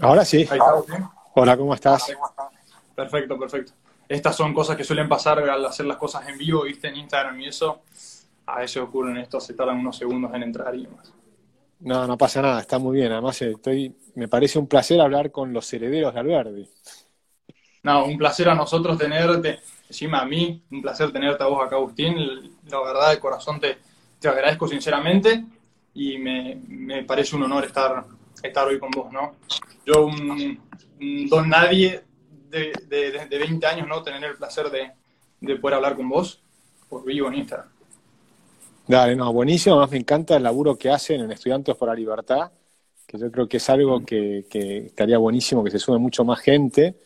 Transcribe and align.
Ahora 0.00 0.24
sí. 0.24 0.46
Ahí 0.50 0.58
está. 0.58 1.12
Hola, 1.34 1.56
¿cómo 1.56 1.74
estás? 1.74 2.12
Perfecto, 2.94 3.38
perfecto. 3.38 3.72
Estas 4.08 4.36
son 4.36 4.52
cosas 4.52 4.76
que 4.76 4.84
suelen 4.84 5.08
pasar 5.08 5.38
al 5.38 5.64
hacer 5.64 5.86
las 5.86 5.96
cosas 5.96 6.28
en 6.28 6.36
vivo, 6.36 6.64
viste, 6.64 6.88
en 6.88 6.96
Instagram 6.96 7.40
y 7.40 7.48
eso. 7.48 7.82
A 8.46 8.58
veces 8.58 8.82
ocurren 8.82 9.16
esto, 9.16 9.40
se 9.40 9.54
tardan 9.54 9.78
unos 9.78 9.96
segundos 9.96 10.32
en 10.34 10.42
entrar 10.42 10.74
y 10.74 10.84
demás. 10.84 11.12
No, 11.80 12.06
no 12.06 12.18
pasa 12.18 12.42
nada, 12.42 12.60
está 12.60 12.78
muy 12.78 12.96
bien. 12.96 13.12
Además, 13.12 13.40
estoy, 13.42 13.96
me 14.14 14.28
parece 14.28 14.58
un 14.58 14.66
placer 14.66 15.00
hablar 15.00 15.30
con 15.30 15.52
los 15.52 15.72
herederos 15.72 16.12
de 16.14 16.20
Alberdi. 16.20 16.68
No, 17.84 18.04
un 18.04 18.16
placer 18.16 18.48
a 18.48 18.54
nosotros 18.54 18.96
tenerte, 18.96 19.60
encima 19.88 20.20
a 20.20 20.24
mí, 20.24 20.62
un 20.70 20.82
placer 20.82 21.10
tenerte 21.10 21.42
a 21.42 21.46
vos 21.46 21.64
acá, 21.64 21.76
Agustín. 21.76 22.14
La 22.68 22.80
verdad, 22.80 23.10
de 23.10 23.18
corazón 23.18 23.58
te, 23.58 23.78
te 24.20 24.28
agradezco 24.28 24.68
sinceramente 24.68 25.44
y 25.94 26.18
me, 26.18 26.60
me 26.68 27.02
parece 27.02 27.34
un 27.34 27.42
honor 27.44 27.64
estar, 27.64 28.04
estar 28.42 28.66
hoy 28.66 28.78
con 28.78 28.90
vos, 28.90 29.12
¿no? 29.12 29.36
Yo, 29.84 30.06
un, 30.06 30.60
un 31.00 31.28
don 31.28 31.48
nadie 31.48 32.02
de, 32.48 32.72
de, 32.88 33.26
de 33.26 33.38
20 33.38 33.66
años, 33.66 33.88
¿no? 33.88 34.02
Tener 34.02 34.22
el 34.24 34.36
placer 34.36 34.70
de, 34.70 34.92
de 35.40 35.56
poder 35.56 35.76
hablar 35.76 35.96
con 35.96 36.08
vos 36.08 36.42
por 36.88 37.04
vivo 37.04 37.28
en 37.28 37.34
Instagram. 37.34 37.68
Dale, 38.86 39.16
no, 39.16 39.32
buenísimo. 39.32 39.76
Además, 39.76 39.92
me 39.92 39.98
encanta 39.98 40.36
el 40.36 40.42
laburo 40.42 40.76
que 40.76 40.90
hacen 40.90 41.20
en 41.20 41.32
Estudiantes 41.32 41.76
por 41.76 41.88
la 41.88 41.94
Libertad, 41.94 42.50
que 43.06 43.18
yo 43.18 43.30
creo 43.30 43.48
que 43.48 43.58
es 43.58 43.70
algo 43.70 44.04
que, 44.04 44.46
que 44.50 44.86
estaría 44.86 45.18
buenísimo 45.18 45.62
que 45.62 45.70
se 45.70 45.78
sume 45.78 45.98
mucho 45.98 46.24
más 46.24 46.40
gente. 46.40 46.96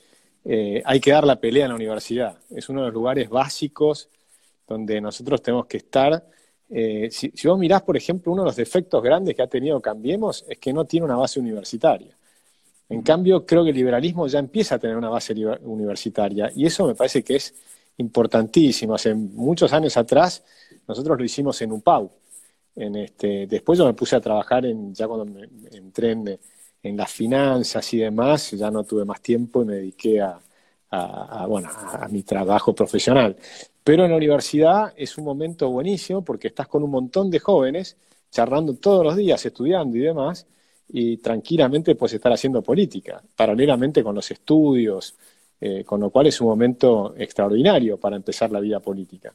Eh, 0.44 0.82
hay 0.84 1.00
que 1.00 1.10
dar 1.10 1.24
la 1.24 1.40
pelea 1.40 1.64
en 1.64 1.70
la 1.70 1.74
universidad. 1.74 2.38
Es 2.50 2.68
uno 2.68 2.80
de 2.80 2.86
los 2.86 2.94
lugares 2.94 3.28
básicos 3.28 4.08
donde 4.66 5.00
nosotros 5.00 5.42
tenemos 5.42 5.66
que 5.66 5.78
estar. 5.78 6.24
Eh, 6.68 7.08
si, 7.10 7.30
si, 7.34 7.48
vos 7.48 7.58
mirás, 7.58 7.82
por 7.82 7.96
ejemplo, 7.96 8.32
uno 8.32 8.42
de 8.42 8.46
los 8.46 8.56
defectos 8.56 9.02
grandes 9.02 9.34
que 9.34 9.42
ha 9.42 9.46
tenido 9.46 9.80
Cambiemos 9.80 10.44
es 10.48 10.58
que 10.58 10.72
no 10.72 10.84
tiene 10.84 11.06
una 11.06 11.16
base 11.16 11.38
universitaria. 11.38 12.16
En 12.88 13.02
cambio, 13.02 13.44
creo 13.44 13.64
que 13.64 13.70
el 13.70 13.76
liberalismo 13.76 14.26
ya 14.28 14.38
empieza 14.38 14.76
a 14.76 14.78
tener 14.78 14.96
una 14.96 15.08
base 15.08 15.34
universitaria 15.62 16.52
y 16.54 16.66
eso 16.66 16.86
me 16.86 16.94
parece 16.94 17.22
que 17.22 17.36
es 17.36 17.54
importantísimo. 17.98 18.94
Hace 18.94 19.14
muchos 19.14 19.72
años 19.72 19.96
atrás 19.96 20.44
nosotros 20.86 21.18
lo 21.18 21.24
hicimos 21.24 21.60
en 21.62 21.72
UPAU. 21.72 22.10
En 22.76 22.94
este, 22.96 23.46
después 23.46 23.78
yo 23.78 23.86
me 23.86 23.94
puse 23.94 24.16
a 24.16 24.20
trabajar 24.20 24.66
en, 24.66 24.94
ya 24.94 25.08
cuando 25.08 25.24
me, 25.24 25.48
entré 25.72 26.12
en, 26.12 26.38
en, 26.82 26.96
las 26.96 27.10
finanzas 27.10 27.92
y 27.94 27.98
demás, 27.98 28.52
ya 28.52 28.70
no 28.70 28.84
tuve 28.84 29.04
más 29.04 29.20
tiempo 29.20 29.62
y 29.62 29.64
me 29.64 29.74
dediqué 29.76 30.20
a, 30.20 30.38
a, 30.90 31.42
a 31.42 31.46
bueno, 31.46 31.68
a 31.70 32.06
mi 32.08 32.22
trabajo 32.22 32.74
profesional. 32.74 33.36
Pero 33.86 34.04
en 34.04 34.10
la 34.10 34.16
universidad 34.16 34.92
es 34.96 35.16
un 35.16 35.24
momento 35.24 35.70
buenísimo 35.70 36.24
porque 36.24 36.48
estás 36.48 36.66
con 36.66 36.82
un 36.82 36.90
montón 36.90 37.30
de 37.30 37.38
jóvenes 37.38 37.96
charlando 38.32 38.74
todos 38.74 39.04
los 39.04 39.14
días, 39.14 39.46
estudiando 39.46 39.96
y 39.96 40.00
demás, 40.00 40.44
y 40.88 41.18
tranquilamente 41.18 41.94
puedes 41.94 42.14
estar 42.14 42.32
haciendo 42.32 42.62
política, 42.62 43.22
paralelamente 43.36 44.02
con 44.02 44.16
los 44.16 44.28
estudios, 44.28 45.14
eh, 45.60 45.84
con 45.84 46.00
lo 46.00 46.10
cual 46.10 46.26
es 46.26 46.40
un 46.40 46.48
momento 46.48 47.14
extraordinario 47.16 47.96
para 47.96 48.16
empezar 48.16 48.50
la 48.50 48.58
vida 48.58 48.80
política. 48.80 49.32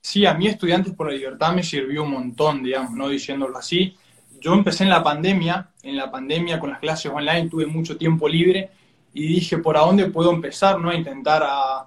Sí, 0.00 0.26
a 0.26 0.34
mí 0.34 0.48
Estudiantes 0.48 0.92
por 0.92 1.06
la 1.06 1.16
Libertad 1.16 1.54
me 1.54 1.62
sirvió 1.62 2.02
un 2.02 2.10
montón, 2.10 2.64
digamos, 2.64 2.90
no 2.90 3.08
diciéndolo 3.08 3.56
así. 3.56 3.96
Yo 4.40 4.52
empecé 4.52 4.82
en 4.82 4.90
la 4.90 5.04
pandemia, 5.04 5.70
en 5.84 5.96
la 5.96 6.10
pandemia 6.10 6.58
con 6.58 6.70
las 6.70 6.80
clases 6.80 7.12
online 7.12 7.48
tuve 7.48 7.66
mucho 7.66 7.96
tiempo 7.96 8.28
libre 8.28 8.68
y 9.14 9.28
dije, 9.28 9.58
¿por 9.58 9.76
a 9.76 9.82
dónde 9.82 10.06
puedo 10.06 10.32
empezar? 10.32 10.80
¿no? 10.80 10.90
A 10.90 10.96
intentar 10.96 11.44
a, 11.44 11.86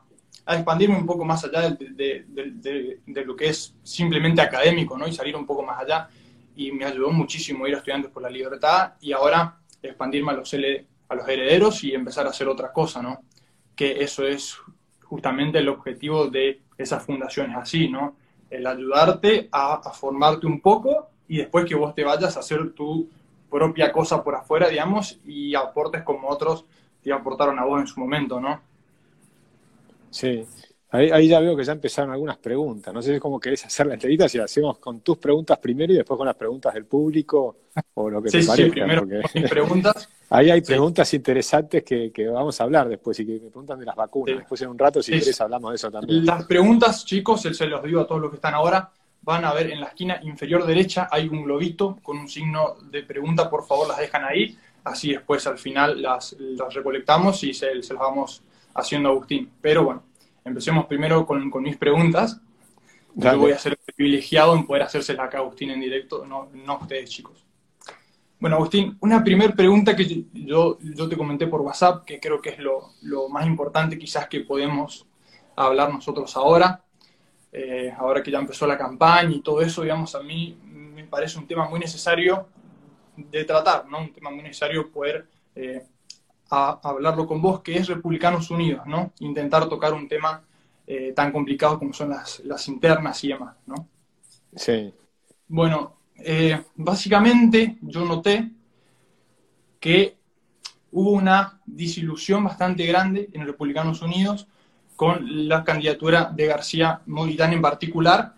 a 0.50 0.56
expandirme 0.56 0.98
un 0.98 1.06
poco 1.06 1.24
más 1.24 1.46
allá 1.46 1.70
de, 1.70 2.26
lo 3.24 3.36
que 3.36 3.50
es 3.50 3.76
simplemente 3.84 4.42
académico, 4.42 4.98
¿no? 4.98 5.08
Y 5.08 5.14
salir 5.14 5.36
un 5.36 5.46
poco 5.46 5.62
más 5.62 5.80
allá. 5.80 6.10
Y 6.56 6.72
me 6.72 6.86
ayudó 6.86 7.12
muchísimo 7.12 7.68
ir 7.68 7.76
a 7.76 7.78
Estudiantes 7.78 8.10
por 8.10 8.24
la 8.24 8.32
Libertad 8.32 8.94
y 9.00 9.12
ahora 9.12 9.60
expandirme 9.80 10.32
a 10.32 10.36
los, 10.38 10.52
L, 10.56 10.88
a 11.08 11.14
los 11.16 11.30
herederos 11.30 11.84
y 11.84 11.94
empezar 11.94 12.26
a 12.26 12.32
hacer 12.32 12.48
otra 12.48 12.74
cosa, 12.74 13.00
¿no? 13.00 13.22
Que 13.76 14.04
eso 14.04 14.26
es 14.26 14.58
justamente 15.04 15.60
el 15.60 15.70
objetivo 15.70 16.26
de 16.26 16.62
esas 16.80 17.06
fundaciones 17.06 17.56
así, 17.56 17.88
¿no? 17.88 18.16
El 18.50 18.66
ayudarte 18.66 19.50
a, 19.52 19.76
a, 19.76 19.92
formarte 19.92 20.48
un 20.48 20.62
poco 20.62 21.12
y 21.28 21.38
después 21.38 21.66
que 21.66 21.76
vos 21.76 21.94
te 21.94 22.04
vayas 22.04 22.36
a 22.36 22.40
hacer 22.40 22.72
tu 22.72 23.08
propia 23.52 23.92
cosa 23.92 24.24
por 24.24 24.34
afuera, 24.34 24.68
digamos, 24.68 25.20
y 25.28 25.54
aportes 25.54 26.02
como 26.02 26.28
otros 26.28 26.66
te 27.04 27.14
aportaron 27.14 27.60
a 27.60 27.66
vos 27.66 27.82
en 27.82 27.88
su 27.88 28.00
momento, 28.00 28.40
¿no? 28.40 28.68
Sí, 30.12 30.46
ahí, 30.90 31.10
ahí 31.12 31.28
ya 31.28 31.40
veo 31.40 31.56
que 31.56 31.64
ya 31.64 31.74
empezaron 31.74 32.12
algunas 32.12 32.38
preguntas. 32.38 32.94
No 32.94 33.02
sé 33.02 33.20
cómo 33.20 33.40
querés 33.40 33.66
hacer 33.66 33.88
la 33.88 33.94
entrevista, 33.94 34.28
si 34.28 34.38
la 34.38 34.46
hacemos 34.46 34.78
con 34.80 35.02
tus 35.02 35.18
preguntas 35.18 35.58
primero 35.60 35.94
y 35.94 35.98
después 35.98 36.18
con 36.18 36.28
las 36.28 36.36
preguntas 36.36 36.74
del 36.74 36.86
público 36.86 37.58
o 37.94 38.10
lo 38.10 38.22
que 38.22 38.30
sí, 38.30 38.42
te 38.42 38.48
parezca. 38.48 38.66
Sí, 38.66 38.72
primero 38.72 39.02
porque... 39.02 39.22
con 39.22 39.42
mis 39.42 39.52
preguntas. 39.52 40.10
Ahí 40.32 40.52
hay 40.52 40.62
preguntas 40.62 41.10
sí. 41.10 41.16
interesantes 41.16 41.84
que, 41.84 42.12
que, 42.12 42.28
vamos 42.28 42.60
a 42.62 42.64
hablar 42.64 42.88
después 42.88 43.20
y 43.20 43.26
que 43.26 43.34
me 43.34 43.50
preguntan 43.50 43.80
de 43.80 43.86
las 43.86 43.96
vacunas. 43.96 44.34
Sí. 44.34 44.40
Después 44.40 44.62
en 44.62 44.70
un 44.70 44.78
rato, 44.78 45.02
si 45.02 45.12
querés, 45.14 45.42
hablamos 45.42 45.72
de 45.72 45.76
eso 45.76 45.90
también. 45.90 46.24
Las 46.24 46.46
preguntas, 46.46 47.04
chicos, 47.04 47.42
se 47.42 47.66
los 47.66 47.84
digo 47.84 48.02
a 48.02 48.08
todos 48.08 48.22
los 48.22 48.30
que 48.30 48.36
están 48.36 48.54
ahora, 48.54 48.92
van 49.22 49.46
a 49.46 49.54
ver 49.54 49.72
en 49.72 49.82
la 49.82 49.88
esquina 49.88 50.20
inferior 50.24 50.66
derecha 50.66 51.08
hay 51.12 51.28
un 51.28 51.44
globito 51.44 51.98
con 52.02 52.18
un 52.18 52.28
signo 52.28 52.78
de 52.90 53.04
pregunta, 53.04 53.50
por 53.50 53.66
favor 53.66 53.88
las 53.88 53.98
dejan 53.98 54.24
ahí, 54.24 54.58
así 54.84 55.12
después 55.12 55.46
al 55.48 55.58
final 55.58 56.02
las, 56.02 56.36
las 56.40 56.74
recolectamos 56.74 57.44
y 57.44 57.54
se, 57.54 57.82
se 57.84 57.94
las 57.94 58.02
vamos 58.02 58.44
haciendo 58.80 59.10
Agustín. 59.10 59.52
Pero 59.62 59.84
bueno, 59.84 60.04
empecemos 60.44 60.86
primero 60.86 61.26
con, 61.26 61.50
con 61.50 61.64
mis 61.64 61.78
preguntas. 61.78 62.40
Dale. 63.14 63.38
Yo 63.38 63.42
voy 63.42 63.52
a 63.52 63.58
ser 63.58 63.78
privilegiado 63.96 64.56
en 64.56 64.66
poder 64.66 64.84
hacérselas 64.84 65.26
acá 65.26 65.40
a 65.40 65.42
Agustín 65.42 65.72
en 65.72 65.82
directo, 65.82 66.26
no, 66.26 66.50
no 66.54 66.78
ustedes, 66.78 67.10
chicos. 67.10 67.46
Bueno, 68.40 68.56
Agustín, 68.56 68.98
una 69.02 69.22
primera 69.22 69.54
pregunta 69.54 69.96
que 69.96 70.26
yo, 70.34 70.78
yo 70.80 71.10
te 71.10 71.18
comenté 71.18 71.48
por 71.48 71.60
WhatsApp, 71.60 72.06
que 72.06 72.20
creo 72.22 72.40
que 72.42 72.52
es 72.52 72.60
lo, 72.60 72.94
lo 73.02 73.28
más 73.28 73.46
importante 73.46 73.98
quizás 73.98 74.28
que 74.30 74.42
podemos 74.42 75.06
hablar 75.58 75.92
nosotros 75.92 76.38
ahora, 76.38 76.82
eh, 77.52 77.94
ahora 77.98 78.24
que 78.24 78.32
ya 78.32 78.40
empezó 78.40 78.66
la 78.66 78.78
campaña 78.78 79.36
y 79.36 79.42
todo 79.42 79.62
eso, 79.62 79.82
digamos, 79.82 80.16
a 80.16 80.24
mí 80.24 80.58
me 80.64 81.04
parece 81.04 81.38
un 81.38 81.48
tema 81.48 81.68
muy 81.68 81.80
necesario 81.80 82.48
de 83.18 83.44
tratar, 83.44 83.86
¿no? 83.88 84.00
Un 84.00 84.14
tema 84.14 84.30
muy 84.30 84.44
necesario 84.44 84.90
poder 84.90 85.28
eh, 85.56 85.86
a, 86.50 86.80
a 86.82 86.90
hablarlo 86.90 87.28
con 87.28 87.42
vos, 87.42 87.62
que 87.62 87.78
es 87.78 87.88
Republicanos 87.88 88.50
Unidos, 88.52 88.86
¿no? 88.86 89.14
Intentar 89.20 89.68
tocar 89.70 89.94
un 89.94 90.08
tema 90.08 90.44
eh, 90.92 91.14
tan 91.16 91.32
complicado 91.32 91.78
como 91.78 91.94
son 91.94 92.10
las, 92.10 92.40
las 92.46 92.68
internas 92.68 93.24
y 93.24 93.28
demás, 93.28 93.56
¿no? 93.68 93.88
Sí. 94.56 94.92
Bueno, 95.48 95.98
eh, 96.18 96.60
básicamente 96.76 97.78
yo 97.82 98.04
noté 98.06 98.50
que 99.80 100.18
hubo 100.92 101.12
una 101.12 101.62
disilusión 101.64 102.44
bastante 102.44 102.88
grande 102.88 103.30
en 103.34 103.46
Republicanos 103.46 104.02
Unidos 104.02 104.48
con 104.96 105.48
la 105.48 105.64
candidatura 105.64 106.32
de 106.36 106.48
García 106.48 107.02
Moritán 107.06 107.54
en 107.54 107.62
particular 107.62 108.34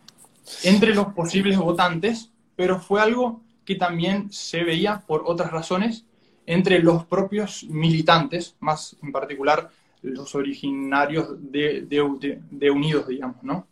entre 0.63 0.93
los 0.93 1.07
posibles 1.13 1.57
votantes, 1.57 2.31
pero 2.57 2.81
fue 2.81 3.01
algo 3.01 3.41
que 3.63 3.75
también 3.75 4.29
se 4.29 4.66
veía 4.66 5.03
por 5.07 5.23
otras 5.25 5.51
razones 5.51 6.03
entre 6.51 6.79
los 6.79 7.06
propios 7.06 7.63
militantes, 7.63 8.57
más 8.59 8.97
en 9.01 9.13
particular 9.13 9.69
los 10.01 10.35
originarios 10.35 11.29
de, 11.50 11.84
de, 11.84 12.41
de 12.50 12.72
Unidos, 12.72 13.07
digamos, 13.07 13.41
¿no? 13.41 13.67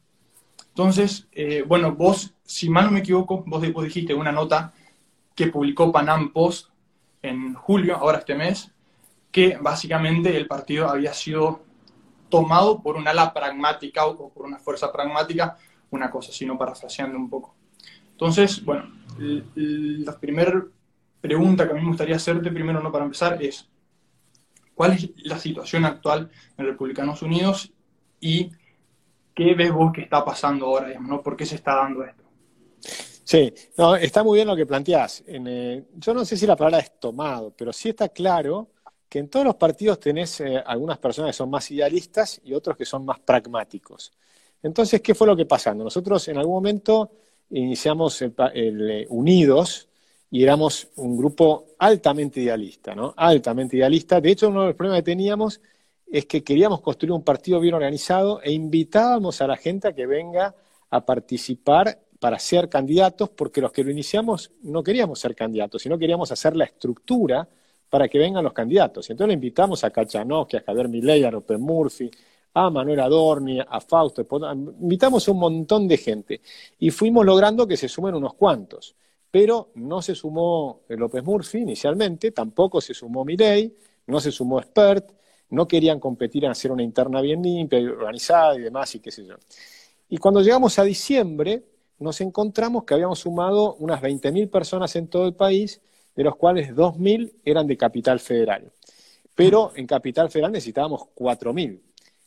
Entonces, 0.69 1.27
eh, 1.33 1.61
bueno, 1.67 1.93
vos, 1.93 2.33
si 2.43 2.69
mal 2.69 2.85
no 2.85 2.91
me 2.91 2.99
equivoco, 2.99 3.43
vos 3.45 3.61
después 3.61 3.85
dijiste 3.85 4.13
una 4.13 4.31
nota 4.31 4.71
que 5.35 5.47
publicó 5.47 5.91
Panam 5.91 6.31
Post 6.31 6.69
en 7.21 7.53
julio, 7.53 7.97
ahora 7.97 8.19
este 8.19 8.35
mes, 8.35 8.71
que 9.29 9.57
básicamente 9.57 10.37
el 10.37 10.47
partido 10.47 10.87
había 10.87 11.13
sido 11.13 11.63
tomado 12.29 12.81
por 12.81 12.95
un 12.95 13.09
ala 13.09 13.33
pragmática 13.33 14.05
o 14.05 14.29
por 14.29 14.45
una 14.45 14.57
fuerza 14.57 14.89
pragmática, 14.89 15.57
una 15.91 16.09
cosa, 16.09 16.31
sino 16.31 16.57
parafraseando 16.57 17.17
un 17.17 17.29
poco. 17.29 17.55
Entonces, 18.11 18.63
bueno, 18.63 18.89
la 19.17 20.17
primera 20.17 20.63
pregunta 21.21 21.65
que 21.65 21.71
a 21.71 21.75
mí 21.75 21.81
me 21.81 21.87
gustaría 21.89 22.15
hacerte 22.15 22.51
primero, 22.51 22.81
no 22.81 22.91
para 22.91 23.05
empezar, 23.05 23.41
es 23.43 23.69
¿cuál 24.73 24.93
es 24.93 25.09
la 25.25 25.37
situación 25.37 25.85
actual 25.85 26.29
en 26.57 26.65
Republicanos 26.65 27.21
Unidos 27.21 27.71
y 28.19 28.49
¿qué 29.35 29.53
ves 29.53 29.73
vos 29.73 29.91
que 29.93 30.01
está 30.01 30.23
pasando 30.23 30.67
ahora, 30.67 30.87
digamos, 30.87 31.09
¿no? 31.09 31.21
¿Por 31.21 31.35
qué 31.35 31.45
se 31.45 31.55
está 31.55 31.75
dando 31.75 32.03
esto? 32.03 32.23
Sí, 33.23 33.53
está 34.01 34.23
muy 34.23 34.37
bien 34.37 34.47
lo 34.47 34.55
que 34.55 34.65
planteás. 34.65 35.23
Eh, 35.27 35.83
yo 35.95 36.13
no 36.13 36.25
sé 36.25 36.37
si 36.37 36.47
la 36.47 36.55
palabra 36.55 36.79
es 36.79 36.97
tomado, 36.99 37.53
pero 37.55 37.73
sí 37.73 37.89
está 37.89 38.09
claro 38.09 38.69
que 39.07 39.19
en 39.19 39.29
todos 39.29 39.45
los 39.45 39.55
partidos 39.55 39.99
tenés 39.99 40.39
eh, 40.39 40.63
algunas 40.65 40.97
personas 40.97 41.31
que 41.31 41.37
son 41.37 41.49
más 41.49 41.69
idealistas 41.71 42.39
y 42.43 42.53
otros 42.53 42.77
que 42.77 42.85
son 42.85 43.05
más 43.05 43.19
pragmáticos. 43.19 44.13
Entonces, 44.63 45.01
¿qué 45.01 45.13
fue 45.13 45.27
lo 45.27 45.35
que 45.35 45.45
pasando? 45.45 45.83
Nosotros 45.83 46.27
en 46.29 46.37
algún 46.37 46.55
momento 46.55 47.11
iniciamos 47.49 48.21
el, 48.21 48.33
el 48.53 49.05
Unidos 49.09 49.88
y 50.31 50.43
éramos 50.43 50.89
un 50.95 51.17
grupo 51.17 51.67
altamente 51.79 52.41
idealista, 52.41 52.93
¿no? 52.93 53.13
Altamente 53.17 53.77
idealista. 53.77 54.21
De 54.21 54.31
hecho, 54.31 54.49
uno 54.49 54.61
de 54.61 54.67
los 54.67 54.75
problemas 54.75 54.99
que 54.99 55.11
teníamos 55.11 55.61
es 56.11 56.25
que 56.25 56.43
queríamos 56.43 56.81
construir 56.81 57.11
un 57.11 57.23
partido 57.23 57.59
bien 57.59 57.73
organizado 57.73 58.41
e 58.41 58.51
invitábamos 58.51 59.41
a 59.41 59.47
la 59.47 59.57
gente 59.57 59.87
a 59.87 59.93
que 59.93 60.05
venga 60.05 60.55
a 60.89 61.05
participar 61.05 61.99
para 62.19 62.37
ser 62.37 62.67
candidatos, 62.67 63.29
porque 63.29 63.61
los 63.61 63.71
que 63.71 63.83
lo 63.83 63.91
iniciamos 63.91 64.51
no 64.63 64.83
queríamos 64.83 65.19
ser 65.19 65.35
candidatos, 65.35 65.81
sino 65.81 65.97
queríamos 65.97 66.31
hacer 66.31 66.55
la 66.55 66.65
estructura 66.65 67.47
para 67.89 68.07
que 68.07 68.19
vengan 68.19 68.43
los 68.43 68.53
candidatos. 68.53 69.09
Entonces 69.09 69.29
le 69.29 69.33
invitamos 69.35 69.83
a 69.83 69.89
Kachanowski, 69.89 70.57
a 70.57 70.61
Javier 70.61 70.89
Milei, 70.89 71.23
a 71.23 71.31
López 71.31 71.59
Murphy, 71.59 72.11
a 72.53 72.69
Manuel 72.69 72.99
Adorni, 72.99 73.59
a 73.59 73.79
Fausto, 73.79 74.25
invitamos 74.81 75.27
a 75.27 75.31
un 75.31 75.39
montón 75.39 75.87
de 75.87 75.97
gente 75.97 76.41
y 76.79 76.89
fuimos 76.91 77.25
logrando 77.25 77.67
que 77.67 77.77
se 77.77 77.87
sumen 77.87 78.15
unos 78.15 78.33
cuantos. 78.33 78.95
Pero 79.31 79.69
no 79.75 80.01
se 80.01 80.15
sumó 80.15 80.81
López 80.89 81.23
Murphy 81.23 81.59
inicialmente, 81.59 82.31
tampoco 82.31 82.81
se 82.81 82.93
sumó 82.93 83.23
Milei, 83.23 83.75
no 84.07 84.19
se 84.19 84.31
sumó 84.31 84.59
Expert, 84.59 85.11
no 85.51 85.67
querían 85.67 85.99
competir 85.99 86.45
en 86.45 86.51
hacer 86.51 86.71
una 86.71 86.83
interna 86.83 87.21
bien 87.21 87.41
limpia 87.41 87.79
y 87.79 87.85
organizada 87.85 88.55
y 88.55 88.61
demás 88.61 88.93
y 88.95 88.99
qué 88.99 89.11
sé 89.11 89.25
yo. 89.25 89.35
Y 90.09 90.17
cuando 90.17 90.41
llegamos 90.41 90.79
a 90.79 90.83
diciembre, 90.83 91.63
nos 91.99 92.21
encontramos 92.21 92.83
que 92.83 92.93
habíamos 92.93 93.19
sumado 93.19 93.75
unas 93.75 94.01
20.000 94.01 94.49
personas 94.49 94.95
en 94.95 95.07
todo 95.07 95.27
el 95.27 95.33
país, 95.33 95.81
de 96.15 96.23
los 96.23 96.35
cuales 96.35 96.75
2.000 96.75 97.33
eran 97.45 97.67
de 97.67 97.77
Capital 97.77 98.19
Federal. 98.19 98.71
Pero 99.35 99.71
en 99.75 99.85
Capital 99.85 100.29
Federal 100.29 100.51
necesitábamos 100.51 101.03
4.000. 101.15 101.79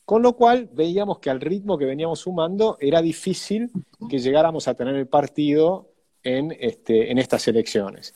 Con 0.05 0.23
lo 0.23 0.35
cual 0.35 0.69
veíamos 0.73 1.19
que 1.21 1.31
al 1.31 1.41
ritmo 1.41 1.79
que 1.79 1.85
veníamos 1.85 2.21
sumando 2.21 2.77
era 2.81 3.01
difícil 3.01 3.71
que 4.09 4.19
llegáramos 4.19 4.69
a 4.69 4.75
tener 4.75 4.97
el 4.97 5.07
partido 5.07 5.92
en, 6.23 6.57
este, 6.59 7.11
en 7.11 7.19
estas 7.19 7.47
elecciones. 7.49 8.15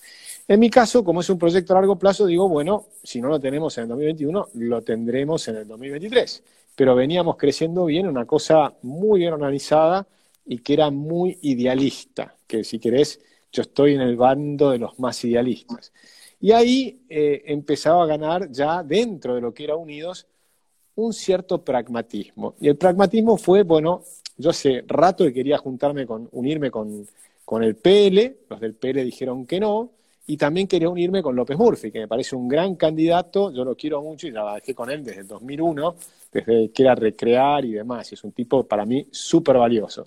En 0.49 0.61
mi 0.61 0.71
caso, 0.71 1.03
como 1.03 1.21
es 1.21 1.31
un 1.31 1.39
proyecto 1.39 1.73
a 1.73 1.77
largo 1.77 1.99
plazo, 1.99 2.27
digo, 2.27 2.49
bueno, 2.49 2.87
si 3.03 3.21
no 3.21 3.29
lo 3.29 3.41
tenemos 3.41 3.77
en 3.79 3.83
el 3.83 3.89
2021, 3.89 4.49
lo 4.55 4.83
tendremos 4.83 5.49
en 5.49 5.57
el 5.57 5.67
2023. 5.67 6.43
Pero 6.77 6.95
veníamos 6.95 7.37
creciendo 7.37 7.87
bien, 7.87 8.07
una 8.07 8.27
cosa 8.27 8.73
muy 8.83 9.21
bien 9.21 9.33
organizada 9.33 10.07
y 10.45 10.59
que 10.59 10.75
era 10.75 10.91
muy 10.91 11.39
idealista, 11.43 12.37
que 12.47 12.63
si 12.63 12.79
querés, 12.79 13.21
yo 13.51 13.63
estoy 13.63 13.95
en 13.95 14.03
el 14.03 14.17
bando 14.17 14.71
de 14.71 14.79
los 14.79 14.99
más 15.01 15.25
idealistas. 15.25 15.93
Y 16.41 16.53
ahí 16.53 17.01
eh, 17.09 17.43
empezaba 17.47 18.05
a 18.05 18.07
ganar 18.07 18.51
ya 18.53 18.83
dentro 18.85 19.35
de 19.35 19.41
lo 19.41 19.53
que 19.53 19.65
era 19.65 19.75
Unidos 19.75 20.27
un 20.95 21.13
cierto 21.13 21.65
pragmatismo. 21.65 22.55
Y 22.61 22.69
el 22.69 22.77
pragmatismo 22.77 23.37
fue, 23.37 23.63
bueno, 23.63 24.03
yo 24.37 24.51
hace 24.51 24.85
rato 24.87 25.25
que 25.25 25.33
quería 25.33 25.59
juntarme 25.59 26.07
con, 26.07 26.29
unirme 26.33 26.71
con, 26.71 27.07
con 27.47 27.63
el 27.63 27.77
PL, 27.77 28.39
los 28.51 28.61
del 28.61 28.75
PL 28.75 29.05
dijeron 29.05 29.47
que 29.47 29.61
no, 29.61 29.93
y 30.27 30.37
también 30.37 30.67
quería 30.67 30.89
unirme 30.89 31.23
con 31.23 31.37
López 31.37 31.57
Murphy, 31.57 31.93
que 31.93 32.01
me 32.01 32.09
parece 32.09 32.35
un 32.35 32.49
gran 32.49 32.75
candidato, 32.75 33.53
yo 33.53 33.65
lo 33.65 33.77
quiero 33.77 34.03
mucho 34.03 34.27
y 34.27 34.33
trabajé 34.33 34.75
con 34.75 34.91
él 34.91 35.05
desde 35.05 35.21
el 35.21 35.29
2001, 35.29 35.95
desde 36.33 36.73
que 36.73 36.83
era 36.83 36.97
recrear 36.97 37.65
y 37.65 37.73
demás, 37.75 38.11
y 38.11 38.17
es 38.17 38.25
un 38.25 38.33
tipo 38.33 38.65
para 38.65 38.85
mí 38.85 39.07
súper 39.13 39.59
valioso. 39.59 40.05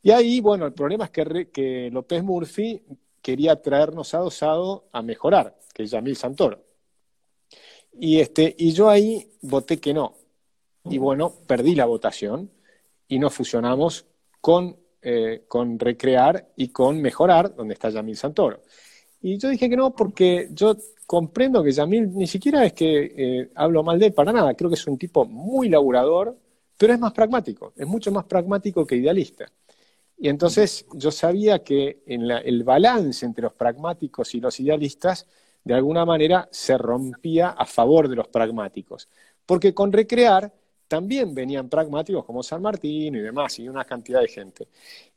Y 0.00 0.12
ahí, 0.12 0.40
bueno, 0.40 0.64
el 0.64 0.72
problema 0.72 1.06
es 1.06 1.10
que, 1.10 1.90
López 1.92 2.22
Murphy 2.22 2.80
quería 3.20 3.60
traernos 3.60 4.14
adosado 4.14 4.84
a 4.92 5.02
mejorar, 5.02 5.58
que 5.74 5.82
es 5.82 5.90
Yamil 5.90 6.16
Santoro. 6.16 6.62
Y, 7.98 8.20
este, 8.20 8.54
y 8.56 8.70
yo 8.70 8.88
ahí 8.88 9.28
voté 9.42 9.80
que 9.80 9.92
no. 9.92 10.14
Y 10.84 10.98
bueno, 10.98 11.34
perdí 11.48 11.74
la 11.74 11.86
votación 11.86 12.48
y 13.08 13.18
nos 13.18 13.34
fusionamos 13.34 14.06
con, 14.40 14.76
eh, 15.02 15.44
con 15.48 15.78
Recrear 15.78 16.48
y 16.56 16.68
con 16.68 17.00
Mejorar, 17.00 17.54
donde 17.54 17.74
está 17.74 17.90
Yamil 17.90 18.16
Santoro. 18.16 18.60
Y 19.22 19.38
yo 19.38 19.48
dije 19.48 19.68
que 19.68 19.76
no 19.76 19.94
porque 19.94 20.48
yo 20.52 20.76
comprendo 21.06 21.62
que 21.62 21.72
Yamil 21.72 22.14
ni 22.14 22.26
siquiera 22.26 22.64
es 22.64 22.72
que 22.72 23.12
eh, 23.16 23.50
hablo 23.54 23.82
mal 23.82 23.98
de 23.98 24.06
él 24.06 24.12
para 24.12 24.32
nada, 24.32 24.54
creo 24.54 24.70
que 24.70 24.76
es 24.76 24.86
un 24.86 24.98
tipo 24.98 25.24
muy 25.24 25.68
laburador, 25.68 26.36
pero 26.76 26.92
es 26.92 26.98
más 26.98 27.12
pragmático, 27.12 27.72
es 27.76 27.86
mucho 27.86 28.12
más 28.12 28.24
pragmático 28.24 28.86
que 28.86 28.96
idealista. 28.96 29.46
Y 30.18 30.28
entonces 30.28 30.86
yo 30.92 31.10
sabía 31.10 31.64
que 31.64 32.02
el 32.06 32.62
balance 32.62 33.24
entre 33.24 33.42
los 33.42 33.54
pragmáticos 33.54 34.34
y 34.34 34.40
los 34.40 34.60
idealistas, 34.60 35.26
de 35.64 35.74
alguna 35.74 36.04
manera 36.04 36.46
se 36.50 36.76
rompía 36.76 37.48
a 37.50 37.64
favor 37.64 38.06
de 38.06 38.16
los 38.16 38.28
pragmáticos. 38.28 39.08
Porque 39.46 39.72
con 39.72 39.92
recrear 39.92 40.52
también 40.90 41.32
venían 41.32 41.68
pragmáticos 41.68 42.24
como 42.24 42.42
San 42.42 42.60
Martín 42.62 43.14
y 43.14 43.20
demás, 43.20 43.56
y 43.60 43.68
una 43.68 43.84
cantidad 43.84 44.20
de 44.20 44.26
gente. 44.26 44.66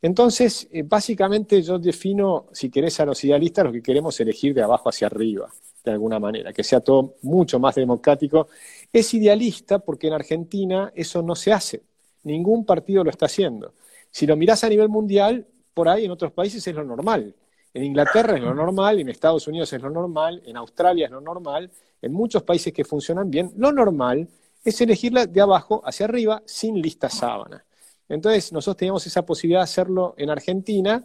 Entonces, 0.00 0.68
eh, 0.70 0.84
básicamente 0.84 1.60
yo 1.62 1.80
defino, 1.80 2.46
si 2.52 2.70
querés, 2.70 3.00
a 3.00 3.04
los 3.04 3.24
idealistas, 3.24 3.64
lo 3.64 3.72
que 3.72 3.82
queremos 3.82 4.20
elegir 4.20 4.54
de 4.54 4.62
abajo 4.62 4.88
hacia 4.88 5.08
arriba, 5.08 5.52
de 5.84 5.90
alguna 5.90 6.20
manera, 6.20 6.52
que 6.52 6.62
sea 6.62 6.78
todo 6.78 7.16
mucho 7.22 7.58
más 7.58 7.74
democrático. 7.74 8.46
Es 8.92 9.12
idealista 9.14 9.80
porque 9.80 10.06
en 10.06 10.12
Argentina 10.12 10.92
eso 10.94 11.22
no 11.22 11.34
se 11.34 11.52
hace, 11.52 11.82
ningún 12.22 12.64
partido 12.64 13.02
lo 13.02 13.10
está 13.10 13.26
haciendo. 13.26 13.74
Si 14.12 14.28
lo 14.28 14.36
mirás 14.36 14.62
a 14.62 14.68
nivel 14.68 14.88
mundial, 14.88 15.44
por 15.74 15.88
ahí 15.88 16.04
en 16.04 16.12
otros 16.12 16.30
países 16.30 16.64
es 16.64 16.74
lo 16.76 16.84
normal. 16.84 17.34
En 17.74 17.82
Inglaterra 17.82 18.36
es 18.36 18.42
lo 18.44 18.54
normal, 18.54 19.00
en 19.00 19.08
Estados 19.08 19.48
Unidos 19.48 19.72
es 19.72 19.82
lo 19.82 19.90
normal, 19.90 20.40
en 20.46 20.56
Australia 20.56 21.06
es 21.06 21.10
lo 21.10 21.20
normal, 21.20 21.68
en 22.00 22.12
muchos 22.12 22.44
países 22.44 22.72
que 22.72 22.84
funcionan 22.84 23.28
bien, 23.28 23.50
lo 23.56 23.72
normal 23.72 24.28
es 24.64 24.80
elegirla 24.80 25.26
de 25.26 25.40
abajo 25.40 25.82
hacia 25.84 26.06
arriba 26.06 26.42
sin 26.46 26.80
lista 26.80 27.08
sábana. 27.08 27.64
Entonces, 28.08 28.52
nosotros 28.52 28.78
teníamos 28.78 29.06
esa 29.06 29.24
posibilidad 29.24 29.60
de 29.60 29.64
hacerlo 29.64 30.14
en 30.16 30.30
Argentina, 30.30 31.04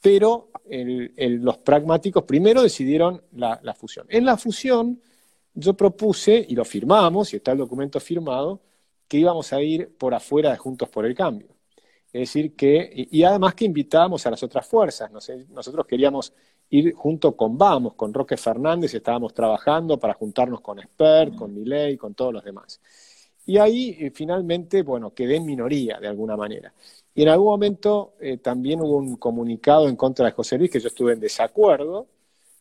pero 0.00 0.50
los 0.68 1.58
pragmáticos 1.58 2.24
primero 2.24 2.62
decidieron 2.62 3.22
la, 3.32 3.74
fusión. 3.74 4.06
En 4.08 4.24
la 4.24 4.36
fusión, 4.36 5.00
yo 5.54 5.74
propuse, 5.74 6.44
y 6.48 6.54
lo 6.54 6.64
firmamos, 6.64 7.32
y 7.32 7.36
está 7.36 7.52
el 7.52 7.58
documento 7.58 8.00
firmado, 8.00 8.60
que 9.08 9.18
íbamos 9.18 9.52
a 9.52 9.60
ir 9.60 9.96
por 9.96 10.14
afuera 10.14 10.50
de 10.50 10.56
Juntos 10.56 10.88
por 10.88 11.04
el 11.04 11.14
Cambio. 11.14 11.48
Es 12.12 12.20
decir, 12.22 12.56
que, 12.56 12.90
y, 13.10 13.22
además 13.22 13.54
que 13.54 13.64
invitábamos 13.64 14.26
a 14.26 14.30
las 14.30 14.42
otras 14.42 14.66
fuerzas. 14.66 15.10
Nosotros 15.48 15.86
queríamos 15.86 16.32
ir 16.70 16.94
junto 16.94 17.36
con 17.36 17.58
Vamos, 17.58 17.94
con 17.94 18.14
Roque 18.14 18.36
Fernández, 18.36 18.94
estábamos 18.94 19.34
trabajando 19.34 19.98
para 19.98 20.14
juntarnos 20.14 20.60
con 20.60 20.78
Expert, 20.78 21.34
con 21.34 21.54
Miley, 21.54 21.96
con 21.96 22.14
todos 22.14 22.32
los 22.32 22.44
demás. 22.44 22.80
Y 23.46 23.58
ahí 23.58 23.96
eh, 23.98 24.12
finalmente, 24.14 24.82
bueno, 24.82 25.12
quedé 25.12 25.36
en 25.36 25.46
minoría 25.46 25.98
de 25.98 26.06
alguna 26.06 26.36
manera. 26.36 26.72
Y 27.14 27.22
en 27.22 27.28
algún 27.28 27.48
momento 27.48 28.14
eh, 28.20 28.36
también 28.36 28.80
hubo 28.80 28.96
un 28.96 29.16
comunicado 29.16 29.88
en 29.88 29.96
contra 29.96 30.26
de 30.26 30.32
José 30.32 30.56
Luis, 30.56 30.70
que 30.70 30.78
yo 30.78 30.88
estuve 30.88 31.12
en 31.12 31.20
desacuerdo, 31.20 32.06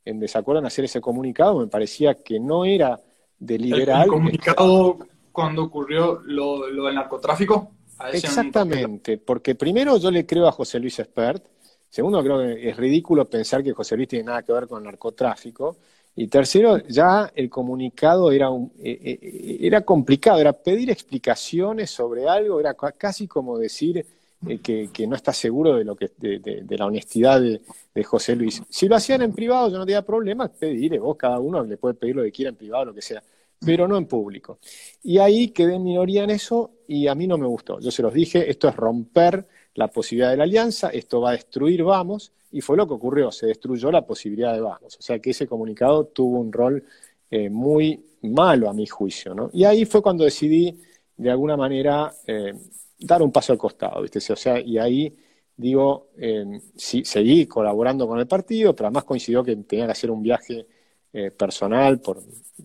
en 0.03 0.19
desacuerdo 0.19 0.59
en 0.59 0.65
hacer 0.65 0.85
ese 0.85 0.99
comunicado, 0.99 1.59
me 1.59 1.67
parecía 1.67 2.15
que 2.15 2.39
no 2.39 2.65
era 2.65 2.99
deliberado. 3.37 4.03
¿El 4.03 4.09
comunicado 4.09 4.97
cuando 5.31 5.63
ocurrió 5.63 6.19
lo, 6.25 6.67
lo 6.69 6.85
del 6.85 6.95
narcotráfico? 6.95 7.71
Exactamente, 8.11 9.17
porque 9.17 9.55
primero 9.55 9.97
yo 9.97 10.09
le 10.09 10.25
creo 10.25 10.47
a 10.47 10.51
José 10.51 10.79
Luis 10.79 10.97
Espert, 10.99 11.45
segundo 11.89 12.23
creo 12.23 12.39
que 12.39 12.69
es 12.69 12.77
ridículo 12.77 13.25
pensar 13.25 13.63
que 13.63 13.73
José 13.73 13.95
Luis 13.95 14.07
tiene 14.07 14.25
nada 14.25 14.43
que 14.43 14.53
ver 14.53 14.67
con 14.67 14.79
el 14.79 14.85
narcotráfico, 14.85 15.77
y 16.15 16.27
tercero, 16.27 16.79
ya 16.87 17.31
el 17.33 17.49
comunicado 17.49 18.31
era, 18.31 18.49
un, 18.49 18.73
eh, 18.83 18.99
eh, 19.21 19.57
era 19.61 19.81
complicado, 19.81 20.39
era 20.39 20.51
pedir 20.51 20.89
explicaciones 20.89 21.91
sobre 21.91 22.27
algo, 22.27 22.59
era 22.59 22.73
casi 22.73 23.25
como 23.25 23.57
decir 23.57 24.05
eh, 24.47 24.57
que, 24.59 25.07
no 25.07 25.15
está 25.15 25.31
seguro 25.31 25.75
de, 25.75 25.85
lo 25.85 25.95
que, 25.95 26.11
de, 26.17 26.77
la 26.77 26.87
honestidad 26.87 27.39
de, 27.39 27.61
José 28.03 28.35
Luis. 28.35 28.61
Si 28.69 28.87
lo 28.87 28.95
hacían 28.95 29.21
en 29.21 29.33
privado, 29.33 29.69
yo 29.69 29.77
no 29.77 29.85
tenía 29.85 30.01
problema, 30.01 30.47
pedir, 30.49 30.99
vos 30.99 31.15
cada 31.17 31.39
uno 31.39 31.63
le 31.63 31.77
puede 31.77 31.95
pedir 31.95 32.15
lo 32.15 32.23
que 32.23 32.31
quiera 32.31 32.49
en 32.49 32.55
privado, 32.55 32.85
lo 32.85 32.93
que 32.93 33.01
sea 33.01 33.21
pero 33.59 33.87
no 33.87 33.97
en 33.97 34.05
público. 34.05 34.59
Y 35.03 35.17
ahí 35.17 35.49
quedé 35.49 35.75
en 35.75 35.83
minoría 35.83 36.23
en 36.23 36.29
eso 36.29 36.71
y 36.87 37.07
a 37.07 37.15
mí 37.15 37.27
no 37.27 37.37
me 37.37 37.47
gustó. 37.47 37.79
Yo 37.79 37.91
se 37.91 38.01
los 38.01 38.13
dije, 38.13 38.49
esto 38.49 38.69
es 38.69 38.75
romper 38.75 39.45
la 39.75 39.87
posibilidad 39.87 40.31
de 40.31 40.37
la 40.37 40.43
alianza, 40.43 40.89
esto 40.89 41.21
va 41.21 41.29
a 41.29 41.33
destruir 41.33 41.83
Vamos, 41.83 42.33
y 42.51 42.61
fue 42.61 42.77
lo 42.77 42.87
que 42.87 42.93
ocurrió, 42.93 43.31
se 43.31 43.47
destruyó 43.47 43.91
la 43.91 44.05
posibilidad 44.05 44.53
de 44.53 44.61
Vamos. 44.61 44.97
O 44.97 45.01
sea 45.01 45.19
que 45.19 45.31
ese 45.31 45.47
comunicado 45.47 46.05
tuvo 46.05 46.39
un 46.39 46.51
rol 46.51 46.83
eh, 47.29 47.49
muy 47.49 48.03
malo 48.23 48.69
a 48.69 48.73
mi 48.73 48.87
juicio. 48.87 49.33
¿no? 49.33 49.49
Y 49.53 49.63
ahí 49.63 49.85
fue 49.85 50.01
cuando 50.01 50.23
decidí, 50.23 50.79
de 51.15 51.29
alguna 51.29 51.55
manera, 51.55 52.13
eh, 52.25 52.53
dar 52.99 53.21
un 53.21 53.31
paso 53.31 53.53
al 53.53 53.57
costado, 53.57 54.01
¿viste? 54.01 54.19
O 54.31 54.35
sea, 54.35 54.59
y 54.59 54.77
ahí 54.77 55.15
digo, 55.59 56.09
eh, 56.17 56.61
sí, 56.75 57.03
seguí 57.03 57.45
colaborando 57.45 58.07
con 58.07 58.17
el 58.19 58.27
partido, 58.27 58.73
pero 58.75 58.87
además 58.87 59.03
coincidió 59.03 59.43
que 59.43 59.55
tenía 59.57 59.85
que 59.87 59.91
hacer 59.91 60.09
un 60.09 60.21
viaje 60.21 60.65
eh, 61.11 61.31
personal 61.31 61.99
por 61.99 62.21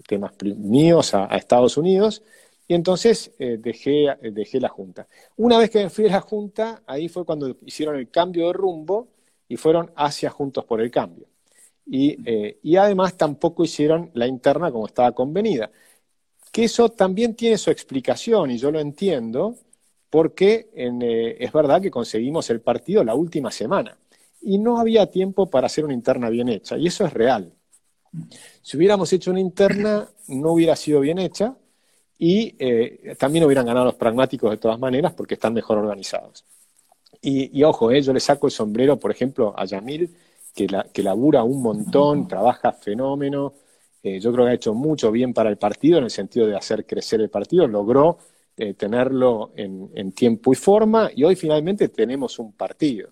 temas 0.07 0.33
míos 0.43 1.13
a, 1.15 1.27
Estados 1.37 1.77
Unidos, 1.77 2.23
y 2.67 2.75
entonces 2.75 3.33
eh, 3.39 3.59
dejé, 3.61 4.07
dejé 4.33 4.61
la 4.61 4.69
Junta. 4.69 5.07
Una 5.37 5.59
vez 5.59 5.71
que 5.71 5.83
me 5.83 5.91
fui 5.91 6.07
a 6.07 6.13
la 6.13 6.21
Junta, 6.21 6.83
ahí 6.87 7.09
fue 7.09 7.25
cuando 7.25 7.57
hicieron 7.65 7.97
el 7.97 8.11
cambio 8.11 8.47
de 8.47 8.53
rumbo 8.55 9.09
y 9.49 9.57
fueron 9.57 9.91
hacia 9.97 10.31
Juntos 10.31 10.65
por 10.65 10.81
el 10.81 10.91
Cambio. 10.91 11.27
Y, 11.87 12.17
eh, 12.25 12.59
y 12.63 12.77
además 12.77 13.17
tampoco 13.17 13.65
hicieron 13.65 14.11
la 14.15 14.27
interna 14.27 14.73
como 14.73 14.87
estaba 14.87 15.13
convenida. 15.13 15.71
Que 16.51 16.65
eso 16.65 16.89
también 16.89 17.35
tiene 17.35 17.59
su 17.59 17.71
explicación, 17.71 18.51
y 18.51 18.59
yo 18.59 18.71
lo 18.71 18.81
entiendo, 18.81 19.57
porque 20.09 20.69
es 20.73 21.53
verdad 21.53 21.83
que 21.83 21.91
conseguimos 21.91 22.49
el 22.51 22.61
partido 22.61 23.03
la 23.03 23.17
última 23.17 23.51
semana 23.51 23.99
y 24.41 24.59
no 24.59 24.79
había 24.79 25.11
tiempo 25.11 25.51
para 25.51 25.67
hacer 25.67 25.85
una 25.85 25.95
interna 25.95 26.31
bien 26.31 26.49
hecha, 26.49 26.79
y 26.79 26.87
eso 26.87 27.05
es 27.05 27.13
real. 27.13 27.53
Si 28.63 28.77
hubiéramos 28.77 29.13
hecho 29.13 29.33
una 29.33 29.41
interna, 29.41 30.09
no 30.29 30.53
hubiera 30.53 30.77
sido 30.77 31.01
bien 31.01 31.19
hecha 31.19 31.57
y 32.19 32.55
eh, 32.59 33.17
también 33.19 33.45
hubieran 33.45 33.67
ganado 33.67 33.87
los 33.87 33.95
pragmáticos 33.95 34.51
de 34.51 34.57
todas 34.57 34.79
maneras 34.79 35.13
porque 35.13 35.35
están 35.35 35.55
mejor 35.55 35.79
organizados. 35.79 36.45
Y, 37.27 37.63
ojo, 37.63 37.91
eh, 37.91 38.03
yo 38.03 38.13
le 38.13 38.21
saco 38.21 38.47
el 38.49 38.53
sombrero, 38.53 38.99
por 38.99 39.11
ejemplo, 39.11 39.55
a 39.57 39.65
Yamil, 39.65 40.15
que, 40.55 40.69
la, 40.69 40.85
que 40.93 41.03
labura 41.03 41.43
un 41.43 41.63
montón, 41.63 42.29
trabaja 42.29 42.73
fenómeno, 42.73 43.55
eh, 44.05 44.21
yo 44.21 44.31
creo 44.31 44.45
que 44.45 44.51
ha 44.51 44.55
hecho 44.55 44.75
mucho 44.75 45.11
bien 45.11 45.33
para 45.33 45.49
el 45.49 45.57
partido 45.57 45.97
en 45.97 46.05
el 46.05 46.11
sentido 46.11 46.47
de 46.47 46.55
hacer 46.55 46.85
crecer 46.85 47.23
el 47.23 47.31
partido, 47.31 47.67
logró 47.67 48.19
eh, 48.55 48.75
tenerlo 48.75 49.53
en, 49.57 50.13
tiempo 50.13 50.53
y 50.53 50.57
forma 50.57 51.11
y 51.17 51.25
hoy 51.25 51.35
finalmente 51.37 51.89
tenemos 51.89 52.39
un 52.39 52.53
partido, 52.53 53.09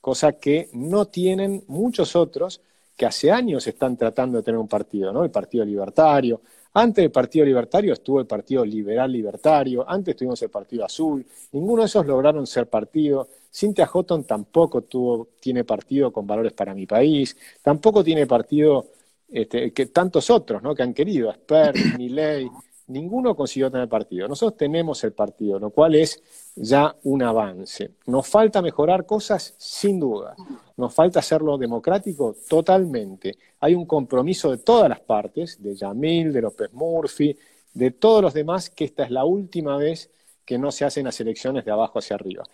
cosa 0.00 0.34
que 0.34 0.68
no 0.72 1.06
tienen 1.06 1.64
muchos 1.66 2.14
otros 2.14 2.60
que 2.96 3.06
hace 3.06 3.32
años 3.32 3.66
están 3.66 3.96
tratando 3.96 4.38
de 4.38 4.44
tener 4.44 4.58
un 4.60 4.68
partido, 4.68 5.12
¿no? 5.12 5.24
El 5.24 5.30
Partido 5.32 5.64
Libertario. 5.64 6.40
Antes 6.78 7.04
del 7.04 7.10
Partido 7.10 7.46
Libertario 7.46 7.94
estuvo 7.94 8.20
el 8.20 8.26
Partido 8.26 8.62
Liberal 8.62 9.10
Libertario, 9.10 9.88
antes 9.88 10.14
tuvimos 10.14 10.42
el 10.42 10.50
Partido 10.50 10.84
Azul, 10.84 11.24
ninguno 11.52 11.80
de 11.80 11.86
esos 11.86 12.04
lograron 12.06 12.46
ser 12.46 12.68
partido. 12.68 13.28
Cintia 13.50 13.86
Houghton 13.86 14.24
tampoco 14.24 14.82
tuvo, 14.82 15.28
tiene 15.40 15.64
partido 15.64 16.12
con 16.12 16.26
valores 16.26 16.52
para 16.52 16.74
mi 16.74 16.84
país, 16.84 17.34
tampoco 17.62 18.04
tiene 18.04 18.26
partido 18.26 18.88
este, 19.26 19.72
que 19.72 19.86
tantos 19.86 20.28
otros 20.28 20.62
¿no? 20.62 20.74
que 20.74 20.82
han 20.82 20.92
querido, 20.92 21.30
Asper, 21.30 21.74
Milley, 21.96 22.46
ninguno 22.88 23.34
consiguió 23.34 23.70
tener 23.70 23.88
partido. 23.88 24.28
Nosotros 24.28 24.56
tenemos 24.56 25.02
el 25.04 25.12
partido, 25.12 25.58
lo 25.58 25.70
cual 25.70 25.94
es 25.94 26.22
ya 26.54 26.94
un 27.04 27.22
avance. 27.22 27.90
Nos 28.06 28.26
falta 28.26 28.62
mejorar 28.62 29.06
cosas, 29.06 29.54
sin 29.58 29.98
duda. 30.00 30.34
Nos 30.76 30.94
falta 30.94 31.20
hacerlo 31.20 31.58
democrático 31.58 32.36
totalmente. 32.48 33.36
Hay 33.60 33.74
un 33.74 33.86
compromiso 33.86 34.50
de 34.50 34.58
todas 34.58 34.88
las 34.88 35.00
partes, 35.00 35.62
de 35.62 35.74
Yamil, 35.74 36.32
de 36.32 36.42
López 36.42 36.72
Murphy, 36.72 37.36
de 37.74 37.90
todos 37.90 38.22
los 38.22 38.34
demás, 38.34 38.70
que 38.70 38.84
esta 38.84 39.04
es 39.04 39.10
la 39.10 39.24
última 39.24 39.76
vez 39.76 40.10
que 40.44 40.58
no 40.58 40.70
se 40.70 40.84
hacen 40.84 41.04
las 41.04 41.20
elecciones 41.20 41.64
de 41.64 41.72
abajo 41.72 41.98
hacia 41.98 42.14
arriba. 42.14 42.44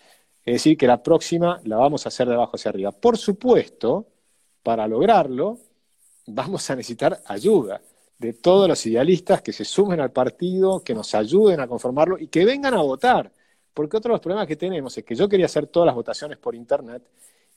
Es 0.45 0.55
decir, 0.55 0.77
que 0.77 0.87
la 0.87 1.03
próxima 1.03 1.61
la 1.65 1.77
vamos 1.77 2.05
a 2.05 2.09
hacer 2.09 2.27
de 2.27 2.35
abajo 2.35 2.57
hacia 2.57 2.71
arriba. 2.71 2.91
Por 2.91 3.17
supuesto, 3.19 4.07
para 4.63 4.89
lograrlo, 4.89 5.59
vamos 6.27 6.69
a 6.71 6.77
necesitar 6.77 7.21
ayuda 7.27 7.81
de 8.23 8.35
todos 8.35 8.69
los 8.69 8.87
idealistas 8.87 9.43
que 9.43 9.53
se 9.53 9.65
sumen 9.65 10.01
al 10.01 10.13
partido, 10.13 10.83
que 10.83 10.95
nos 10.95 11.15
ayuden 11.15 11.61
a 11.61 11.67
conformarlo 11.67 12.19
y 12.19 12.29
que 12.29 12.45
vengan 12.45 12.75
a 12.75 12.83
votar. 12.83 13.31
Porque 13.75 13.97
otro 13.97 14.11
de 14.11 14.15
los 14.15 14.21
problemas 14.21 14.47
que 14.47 14.57
tenemos 14.57 14.97
es 14.97 15.05
que 15.05 15.15
yo 15.15 15.29
quería 15.29 15.47
hacer 15.47 15.67
todas 15.67 15.87
las 15.87 15.95
votaciones 15.95 16.39
por 16.39 16.55
Internet 16.55 17.03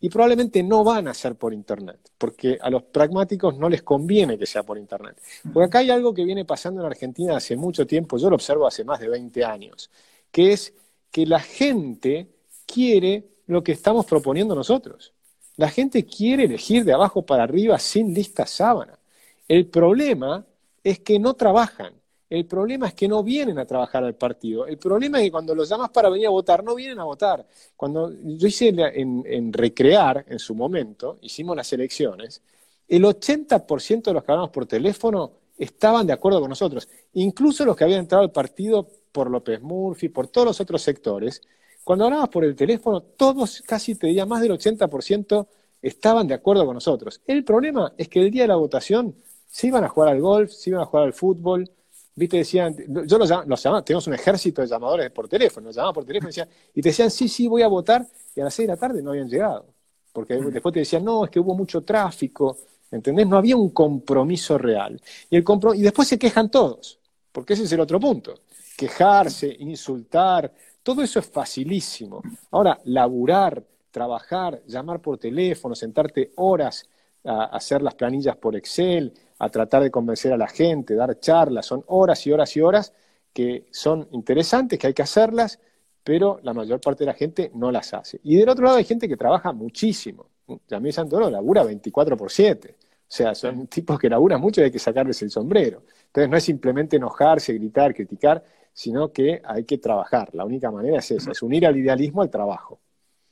y 0.02 0.10
probablemente 0.10 0.64
no 0.64 0.84
van 0.84 1.08
a 1.08 1.14
ser 1.14 1.36
por 1.36 1.54
Internet, 1.54 2.00
porque 2.18 2.58
a 2.60 2.70
los 2.70 2.84
pragmáticos 2.84 3.58
no 3.58 3.70
les 3.70 3.84
conviene 3.84 4.38
que 4.38 4.46
sea 4.46 4.64
por 4.64 4.78
Internet. 4.78 5.22
Porque 5.54 5.68
acá 5.68 5.80
hay 5.80 5.92
algo 5.92 6.14
que 6.14 6.26
viene 6.26 6.46
pasando 6.46 6.82
en 6.82 6.88
Argentina 6.88 7.38
hace 7.38 7.56
mucho 7.56 7.86
tiempo, 7.86 8.18
yo 8.18 8.30
lo 8.30 8.36
observo 8.36 8.68
hace 8.68 8.84
más 8.84 9.00
de 9.00 9.08
20 9.08 9.46
años, 9.46 9.90
que 10.32 10.52
es 10.52 10.74
que 11.12 11.26
la 11.26 11.40
gente 11.40 12.28
quiere 12.66 13.26
lo 13.48 13.64
que 13.64 13.72
estamos 13.72 14.06
proponiendo 14.06 14.56
nosotros. 14.56 15.14
La 15.58 15.70
gente 15.70 16.06
quiere 16.06 16.46
elegir 16.46 16.84
de 16.84 16.94
abajo 16.94 17.26
para 17.26 17.44
arriba 17.44 17.80
sin 17.80 18.14
lista 18.14 18.46
sábana. 18.46 19.00
El 19.48 19.68
problema 19.68 20.46
es 20.86 21.00
que 21.00 21.18
no 21.18 21.34
trabajan. 21.34 21.96
El 22.30 22.46
problema 22.46 22.88
es 22.88 22.94
que 22.94 23.08
no 23.08 23.24
vienen 23.24 23.58
a 23.58 23.66
trabajar 23.66 24.04
al 24.04 24.14
partido. 24.14 24.68
El 24.68 24.78
problema 24.78 25.18
es 25.18 25.26
que 25.26 25.32
cuando 25.32 25.56
los 25.56 25.68
llamas 25.68 25.90
para 25.90 26.10
venir 26.10 26.28
a 26.28 26.30
votar, 26.30 26.64
no 26.64 26.76
vienen 26.76 27.00
a 27.00 27.06
votar. 27.06 27.46
Cuando 27.76 28.14
yo 28.24 28.48
hice 28.48 28.68
en, 28.70 29.52
Recrear, 29.52 30.26
en 30.30 30.38
su 30.38 30.54
momento, 30.54 31.18
hicimos 31.22 31.56
las 31.56 31.74
elecciones, 31.74 32.44
el 32.88 33.04
80% 33.04 34.04
de 34.04 34.14
los 34.14 34.24
que 34.24 34.32
hablamos 34.32 34.52
por 34.52 34.68
teléfono 34.68 35.32
estaban 35.58 36.06
de 36.06 36.14
acuerdo 36.14 36.40
con 36.40 36.50
nosotros. 36.50 36.88
Incluso 37.14 37.66
los 37.66 37.76
que 37.76 37.84
habían 37.84 38.02
entrado 38.02 38.24
al 38.24 38.32
partido 38.32 38.88
por 39.12 39.32
López 39.32 39.62
Murphy, 39.62 40.10
por 40.10 40.28
todos 40.28 40.46
los 40.46 40.62
otros 40.62 40.84
sectores, 40.84 41.42
cuando 41.84 42.06
hablabas 42.06 42.30
por 42.30 42.44
el 42.44 42.56
teléfono, 42.56 43.02
todos, 43.02 43.64
casi 43.66 43.96
te 43.96 44.06
diría 44.06 44.28
más 44.28 44.42
del 44.42 44.52
80%, 44.52 45.48
estaban 45.82 46.28
de 46.28 46.36
acuerdo 46.36 46.64
con 46.66 46.76
nosotros. 46.76 47.22
El 47.26 47.44
problema 47.44 47.94
es 47.98 48.08
que 48.08 48.22
el 48.22 48.30
día 48.30 48.44
de 48.44 48.50
la 48.50 48.56
votación 48.56 49.16
se 49.56 49.68
iban 49.68 49.86
a 49.86 49.88
jugar 49.88 50.10
al 50.10 50.20
golf, 50.20 50.52
se 50.52 50.70
iban 50.70 50.82
a 50.82 50.86
jugar 50.86 51.06
al 51.06 51.14
fútbol, 51.14 51.72
viste, 52.14 52.36
decían, 52.36 52.76
yo 53.08 53.18
los, 53.18 53.30
llamaba, 53.30 53.86
tenemos 53.86 54.06
un 54.06 54.14
ejército 54.14 54.62
de 54.62 54.68
llamadores 54.68 55.10
por 55.12 55.30
teléfono, 55.30 55.68
los 55.68 55.76
llamaban 55.78 55.94
por 55.94 56.04
teléfono 56.04 56.28
y, 56.28 56.32
decían, 56.32 56.50
y 56.74 56.82
te 56.82 56.90
decían, 56.90 57.10
sí, 57.10 57.30
sí, 57.30 57.48
voy 57.48 57.62
a 57.62 57.70
votar, 57.70 58.06
y 58.36 58.42
a 58.42 58.44
las 58.44 58.54
seis 58.54 58.68
de 58.68 58.74
la 58.74 58.78
tarde 58.78 59.02
no 59.02 59.12
habían 59.12 59.30
llegado, 59.30 59.68
porque 60.12 60.36
después 60.36 60.74
te 60.74 60.80
decían, 60.80 61.06
no, 61.06 61.24
es 61.24 61.32
que 61.32 61.40
hubo 61.40 61.56
mucho 61.56 61.86
tráfico, 61.86 62.58
¿entendés? 62.92 63.26
No 63.28 63.38
había 63.38 63.56
un 63.56 63.70
compromiso 63.70 64.58
real. 64.58 65.02
Y, 65.30 65.38
el 65.38 65.46
y 65.76 65.82
después 65.84 66.10
se 66.10 66.20
quejan 66.20 66.52
todos, 66.52 67.00
porque 67.32 67.54
ese 67.54 67.64
es 67.64 67.72
el 67.72 67.80
otro 67.80 67.98
punto, 67.98 68.42
quejarse, 68.76 69.56
insultar, 69.60 70.52
todo 70.84 71.02
eso 71.02 71.20
es 71.20 71.28
facilísimo. 71.28 72.22
Ahora, 72.52 72.78
laburar, 72.84 73.64
trabajar, 73.90 74.62
llamar 74.68 75.00
por 75.00 75.18
teléfono, 75.18 75.76
sentarte 75.76 76.34
horas 76.36 76.90
a 77.26 77.46
hacer 77.46 77.82
las 77.82 77.96
planillas 77.96 78.38
por 78.38 78.56
Excel, 78.56 79.14
a 79.40 79.50
tratar 79.50 79.84
de 79.84 79.92
convencer 79.92 80.32
a 80.34 80.38
la 80.38 80.48
gente, 80.48 80.96
dar 80.96 81.20
charlas, 81.20 81.66
son 81.66 81.84
horas 81.88 82.26
y 82.26 82.32
horas 82.32 82.56
y 82.56 82.62
horas 82.62 82.94
que 83.34 83.66
son 83.72 84.08
interesantes, 84.12 84.80
que 84.80 84.88
hay 84.88 84.94
que 84.94 85.02
hacerlas, 85.02 85.60
pero 86.04 86.40
la 86.44 86.54
mayor 86.54 86.80
parte 86.80 87.04
de 87.04 87.08
la 87.08 87.14
gente 87.14 87.52
no 87.54 87.72
las 87.72 87.94
hace. 87.94 88.20
Y 88.24 88.38
del 88.38 88.48
otro 88.48 88.64
lado 88.64 88.78
hay 88.78 88.86
gente 88.86 89.08
que 89.08 89.18
trabaja 89.18 89.52
muchísimo. 89.52 90.28
Yamil 90.68 90.94
Santoro 90.94 91.30
labura 91.30 91.64
24 91.64 92.16
por 92.16 92.32
7. 92.32 92.76
O 92.80 92.84
sea, 93.08 93.36
son 93.36 93.68
tipos 93.68 94.00
que 94.00 94.10
laburan 94.10 94.40
mucho 94.40 94.62
y 94.62 94.66
hay 94.66 94.72
que 94.72 94.80
sacarles 94.80 95.22
el 95.22 95.32
sombrero. 95.32 95.84
Entonces 96.08 96.30
no 96.30 96.38
es 96.38 96.44
simplemente 96.44 96.98
enojarse, 96.98 97.54
gritar, 97.54 97.94
criticar, 97.94 98.44
sino 98.72 99.12
que 99.12 99.42
hay 99.44 99.64
que 99.64 99.78
trabajar. 99.78 100.30
La 100.34 100.46
única 100.46 100.72
manera 100.72 101.00
es 101.00 101.12
esa, 101.12 101.32
es 101.32 101.42
unir 101.42 101.66
al 101.66 101.78
idealismo 101.78 102.22
al 102.22 102.30
trabajo. 102.30 102.80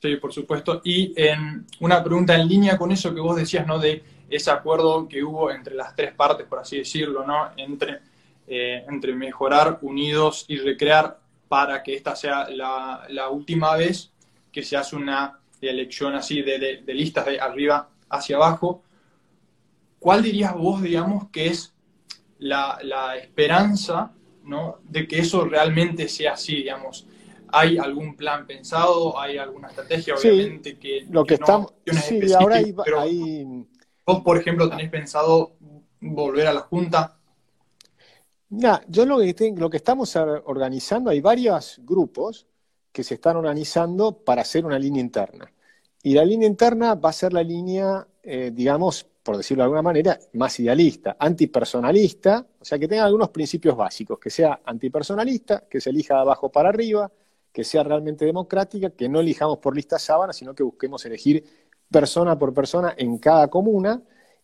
Sí, 0.04 0.16
por 0.16 0.34
supuesto. 0.34 0.82
Y 0.84 1.14
una 1.80 2.04
pregunta 2.04 2.34
en 2.34 2.46
línea 2.46 2.76
con 2.76 2.92
eso 2.92 3.14
que 3.14 3.22
vos 3.22 3.36
decías, 3.36 3.66
¿no? 3.66 3.78
De 3.78 4.04
ese 4.28 4.50
acuerdo 4.50 5.08
que 5.08 5.24
hubo 5.24 5.50
entre 5.50 5.74
las 5.74 5.96
tres 5.96 6.12
partes, 6.12 6.46
por 6.46 6.58
así 6.58 6.76
decirlo, 6.76 7.26
¿no? 7.26 7.52
Entre, 7.56 8.00
eh, 8.46 8.84
entre 8.86 9.14
mejorar, 9.14 9.78
unidos 9.80 10.44
y 10.46 10.58
recrear 10.58 11.18
para 11.48 11.82
que 11.82 11.94
esta 11.94 12.14
sea 12.14 12.50
la, 12.50 13.30
última 13.30 13.74
vez 13.76 14.12
que 14.52 14.62
se 14.62 14.76
hace 14.76 14.94
una 14.94 15.38
elección 15.62 16.14
así 16.14 16.42
de, 16.42 16.82
de 16.84 16.94
listas 16.94 17.24
de 17.24 17.40
arriba 17.40 17.88
hacia 18.10 18.36
abajo. 18.36 18.82
¿Cuál 19.98 20.22
dirías 20.22 20.52
vos, 20.52 20.82
digamos, 20.82 21.30
que 21.30 21.46
es 21.46 21.72
la, 22.40 22.78
la 22.82 23.16
esperanza 23.16 24.12
¿no? 24.42 24.80
de 24.86 25.08
que 25.08 25.20
eso 25.20 25.46
realmente 25.46 26.08
sea 26.08 26.34
así, 26.34 26.56
digamos. 26.56 27.06
¿Hay 27.56 27.78
algún 27.78 28.16
plan 28.16 28.46
pensado? 28.46 29.18
¿Hay 29.18 29.38
alguna 29.38 29.68
estrategia? 29.68 30.14
Obviamente 30.14 30.76
que, 30.76 31.06
lo 31.08 31.24
que, 31.24 31.34
estamos, 31.34 31.72
sí, 31.86 32.20
ahora 32.32 32.56
hay, 32.56 32.74
¿Vos, 34.04 34.22
por 34.22 34.36
ejemplo, 34.36 34.68
tenés 34.68 34.90
pensado 34.90 35.52
volver 36.00 36.48
a 36.48 36.52
la 36.52 36.60
Junta? 36.60 37.16
Mira, 38.48 38.82
yo 38.88 39.06
lo 39.06 39.18
que, 39.18 39.54
lo 39.56 39.70
que 39.70 39.76
estamos 39.76 40.16
organizando, 40.16 41.10
hay 41.10 41.20
varios 41.20 41.80
grupos 41.84 42.46
que 42.90 43.04
se 43.04 43.14
están 43.14 43.36
organizando 43.36 44.18
para 44.18 44.42
hacer 44.42 44.66
una 44.66 44.78
línea 44.78 45.00
interna. 45.00 45.50
Y 46.02 46.14
la 46.14 46.24
línea 46.24 46.48
interna 46.48 46.96
va 46.96 47.10
a 47.10 47.12
ser 47.12 47.32
la 47.32 47.42
línea, 47.42 48.06
eh, 48.22 48.50
digamos, 48.52 49.06
por 49.22 49.36
decirlo 49.36 49.62
de 49.62 49.66
alguna 49.66 49.82
manera, 49.82 50.18
más 50.34 50.58
idealista, 50.60 51.16
antipersonalista, 51.18 52.46
o 52.60 52.64
sea, 52.64 52.78
que 52.78 52.88
tenga 52.88 53.04
algunos 53.04 53.30
principios 53.30 53.76
básicos, 53.76 54.18
que 54.18 54.28
sea 54.28 54.60
antipersonalista, 54.64 55.64
que 55.68 55.80
se 55.80 55.90
elija 55.90 56.14
de 56.14 56.20
abajo 56.20 56.52
para 56.52 56.68
arriba, 56.68 57.10
que 57.54 57.62
sea 57.62 57.84
realmente 57.84 58.24
democrática, 58.26 58.90
que 58.90 59.08
no 59.08 59.20
elijamos 59.20 59.58
por 59.58 59.76
lista 59.76 59.96
sábana, 59.96 60.32
sino 60.32 60.56
que 60.56 60.64
busquemos 60.64 61.06
elegir 61.06 61.44
persona 61.88 62.36
por 62.36 62.52
persona 62.52 62.94
en 62.98 63.16
cada 63.18 63.46
comuna, 63.48 64.02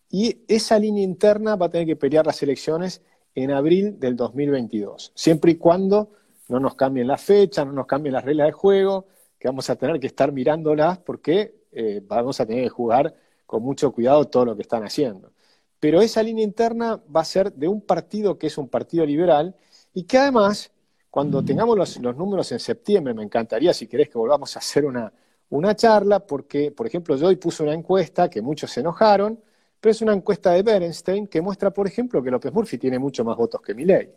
y 0.09 0.43
esa 0.47 0.79
línea 0.79 1.03
interna 1.03 1.57
va 1.57 1.65
a 1.65 1.69
tener 1.69 1.85
que 1.85 1.97
pelear 1.97 2.25
las 2.25 2.41
elecciones 2.41 3.01
en 3.35 3.51
abril 3.51 3.99
del 3.99 4.15
2022, 4.15 5.11
siempre 5.13 5.51
y 5.51 5.55
cuando 5.55 6.11
no 6.47 6.61
nos 6.61 6.75
cambien 6.75 7.07
la 7.07 7.17
fecha, 7.17 7.65
no 7.65 7.73
nos 7.73 7.85
cambien 7.85 8.13
las 8.13 8.23
reglas 8.23 8.47
de 8.47 8.53
juego, 8.53 9.07
que 9.37 9.49
vamos 9.49 9.69
a 9.69 9.75
tener 9.75 9.99
que 9.99 10.07
estar 10.07 10.31
mirándolas 10.31 10.99
porque 10.99 11.65
eh, 11.73 12.01
vamos 12.05 12.39
a 12.39 12.45
tener 12.45 12.63
que 12.63 12.69
jugar 12.69 13.13
con 13.45 13.61
mucho 13.61 13.91
cuidado 13.91 14.25
todo 14.25 14.45
lo 14.45 14.55
que 14.55 14.61
están 14.61 14.83
haciendo. 14.83 15.33
Pero 15.81 16.01
esa 16.01 16.23
línea 16.23 16.45
interna 16.45 17.01
va 17.13 17.21
a 17.21 17.25
ser 17.25 17.51
de 17.53 17.67
un 17.67 17.81
partido 17.81 18.37
que 18.37 18.47
es 18.47 18.57
un 18.57 18.69
partido 18.69 19.05
liberal 19.05 19.55
y 19.93 20.03
que 20.03 20.17
además, 20.17 20.71
cuando 21.11 21.43
tengamos 21.43 21.77
los, 21.77 21.99
números 21.99 22.51
en 22.53 22.59
septiembre, 22.59 23.13
me 23.13 23.21
encantaría, 23.21 23.73
si 23.73 23.85
querés, 23.85 24.09
que 24.09 24.17
volvamos 24.17 24.55
a 24.55 24.59
hacer 24.59 24.85
una, 24.85 25.11
una 25.49 25.75
charla, 25.75 26.25
porque, 26.25 26.71
por 26.71 26.87
ejemplo, 26.87 27.17
yo 27.17 27.27
hoy 27.27 27.35
puse 27.35 27.61
una 27.63 27.73
encuesta 27.73 28.29
que 28.29 28.41
muchos 28.41 28.71
se 28.71 28.79
enojaron, 28.79 29.37
pero 29.81 29.91
es 29.91 30.01
una 30.01 30.13
encuesta 30.13 30.51
de 30.53 30.63
Berenstein 30.63 31.27
que 31.27 31.41
muestra, 31.41 31.71
por 31.71 31.85
ejemplo, 31.85 32.23
que 32.23 32.31
López 32.31 32.53
Murphy 32.53 32.77
tiene 32.77 32.97
mucho 32.97 33.25
más 33.25 33.35
votos 33.35 33.61
que 33.61 33.73
Milei. 33.73 34.09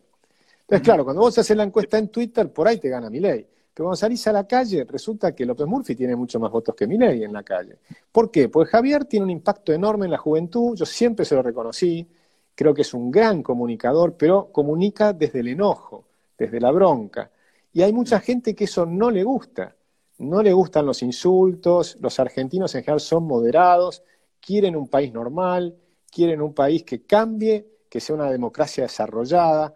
Entonces, 0.61 0.85
claro, 0.85 1.05
cuando 1.05 1.23
vos 1.23 1.37
haces 1.37 1.57
la 1.57 1.65
encuesta 1.65 1.99
en 1.99 2.09
Twitter, 2.09 2.53
por 2.53 2.69
ahí 2.69 2.79
te 2.79 2.89
gana 2.89 3.11
Milei. 3.11 3.45
Pero 3.75 3.87
cuando 3.87 3.97
salís 3.97 4.25
a 4.29 4.33
la 4.33 4.47
calle, 4.47 4.85
resulta 4.85 5.35
que 5.35 5.45
López 5.45 5.67
Murphy 5.67 5.97
tiene 5.97 6.15
mucho 6.15 6.39
más 6.39 6.53
votos 6.53 6.77
que 6.77 6.87
Milei 6.87 7.25
en 7.25 7.33
la 7.33 7.43
calle. 7.43 7.79
¿Por 8.13 8.31
qué? 8.31 8.49
Porque 8.49 8.71
Javier 8.71 9.05
tiene 9.05 9.25
un 9.25 9.31
impacto 9.31 9.73
enorme 9.73 10.05
en 10.05 10.13
la 10.13 10.19
juventud, 10.19 10.77
yo 10.77 10.87
siempre 10.87 11.25
se 11.25 11.35
lo 11.35 11.43
reconocí, 11.43 12.07
creo 12.55 12.73
que 12.73 12.83
es 12.83 12.95
un 12.95 13.11
gran 13.11 13.43
comunicador, 13.43 14.17
pero 14.17 14.53
comunica 14.53 15.13
desde 15.13 15.41
el 15.41 15.49
enojo, 15.49 16.05
desde 16.37 16.61
la 16.61 16.71
bronca. 16.71 17.31
Y 17.73 17.83
hay 17.83 17.93
mucha 17.93 18.21
gente 18.21 18.55
que 18.55 18.65
eso 18.65 18.87
no 18.87 19.11
le 19.11 19.25
gusta. 19.25 19.77
No 20.19 20.43
le 20.43 20.53
gustan 20.53 20.87
los 20.87 21.03
insultos, 21.03 21.97
los 22.01 22.21
argentinos 22.21 22.75
en 22.75 22.83
general 22.83 23.01
son 23.01 23.25
moderados, 23.25 24.03
quieren 24.41 24.77
un 24.77 24.89
país 24.89 25.13
normal, 25.13 25.77
quieren 26.11 26.41
un 26.41 26.55
país 26.55 26.85
que 26.85 27.03
cambie, 27.03 27.67
que 27.89 28.01
sea 28.01 28.15
una 28.15 28.31
democracia 28.31 28.85
desarrollada, 28.85 29.75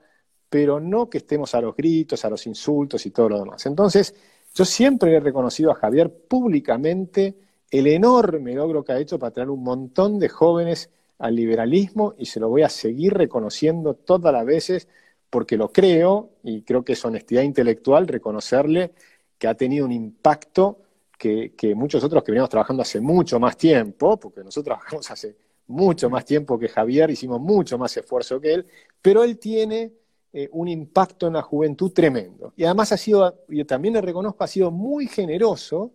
pero 0.49 0.81
no 0.81 1.11
que 1.11 1.19
estemos 1.19 1.55
a 1.55 1.61
los 1.61 1.75
gritos, 1.75 2.25
a 2.25 2.31
los 2.31 2.47
insultos 2.47 3.05
y 3.05 3.11
todo 3.11 3.29
lo 3.31 3.39
demás. 3.41 3.67
Entonces, 3.67 4.15
yo 4.55 4.65
siempre 4.65 5.15
he 5.15 5.21
reconocido 5.21 5.71
a 5.71 5.75
Javier 5.75 6.13
públicamente 6.13 7.37
el 7.71 7.87
enorme 7.87 8.55
logro 8.55 8.85
que 8.85 8.93
ha 8.93 8.99
hecho 8.99 9.19
para 9.19 9.33
traer 9.33 9.51
un 9.51 9.63
montón 9.63 10.19
de 10.19 10.29
jóvenes 10.29 10.91
al 11.19 11.35
liberalismo 11.35 12.15
y 12.17 12.27
se 12.27 12.41
lo 12.41 12.49
voy 12.49 12.63
a 12.63 12.69
seguir 12.69 13.15
reconociendo 13.15 13.95
todas 13.95 14.33
las 14.33 14.47
veces 14.47 14.89
porque 15.31 15.57
lo 15.57 15.73
creo 15.73 16.31
y 16.43 16.63
creo 16.63 16.85
que 16.85 16.95
es 16.95 17.05
honestidad 17.05 17.43
intelectual 17.43 18.07
reconocerle 18.07 18.93
que 19.39 19.47
ha 19.47 19.55
tenido 19.55 19.85
un 19.85 19.93
impacto 19.93 20.79
que, 21.19 21.53
muchos 21.75 22.03
otros 22.05 22.23
que 22.23 22.31
veníamos 22.31 22.51
trabajando 22.51 22.83
hace 22.83 23.01
mucho 23.01 23.41
más 23.41 23.57
tiempo, 23.57 24.19
porque 24.19 24.43
nosotros 24.45 24.65
trabajamos 24.65 25.11
hace 25.11 25.37
mucho 25.67 26.09
más 26.09 26.25
tiempo 26.25 26.59
que 26.59 26.69
Javier, 26.69 27.11
hicimos 27.11 27.41
mucho 27.41 27.77
más 27.77 27.95
esfuerzo 27.97 28.41
que 28.41 28.55
él, 28.55 28.67
pero 29.03 29.23
él 29.23 29.39
tiene 29.39 29.93
eh, 30.33 30.49
un 30.53 30.69
impacto 30.69 31.27
en 31.27 31.35
la 31.35 31.43
juventud 31.43 31.93
tremendo. 31.93 32.53
Y 32.57 32.65
además 32.65 32.93
ha 32.93 32.97
sido, 32.97 33.45
yo 33.49 33.67
también 33.67 33.95
le 33.95 34.01
reconozco, 34.01 34.45
ha 34.45 34.47
sido 34.47 34.71
muy 34.71 35.07
generoso 35.07 35.93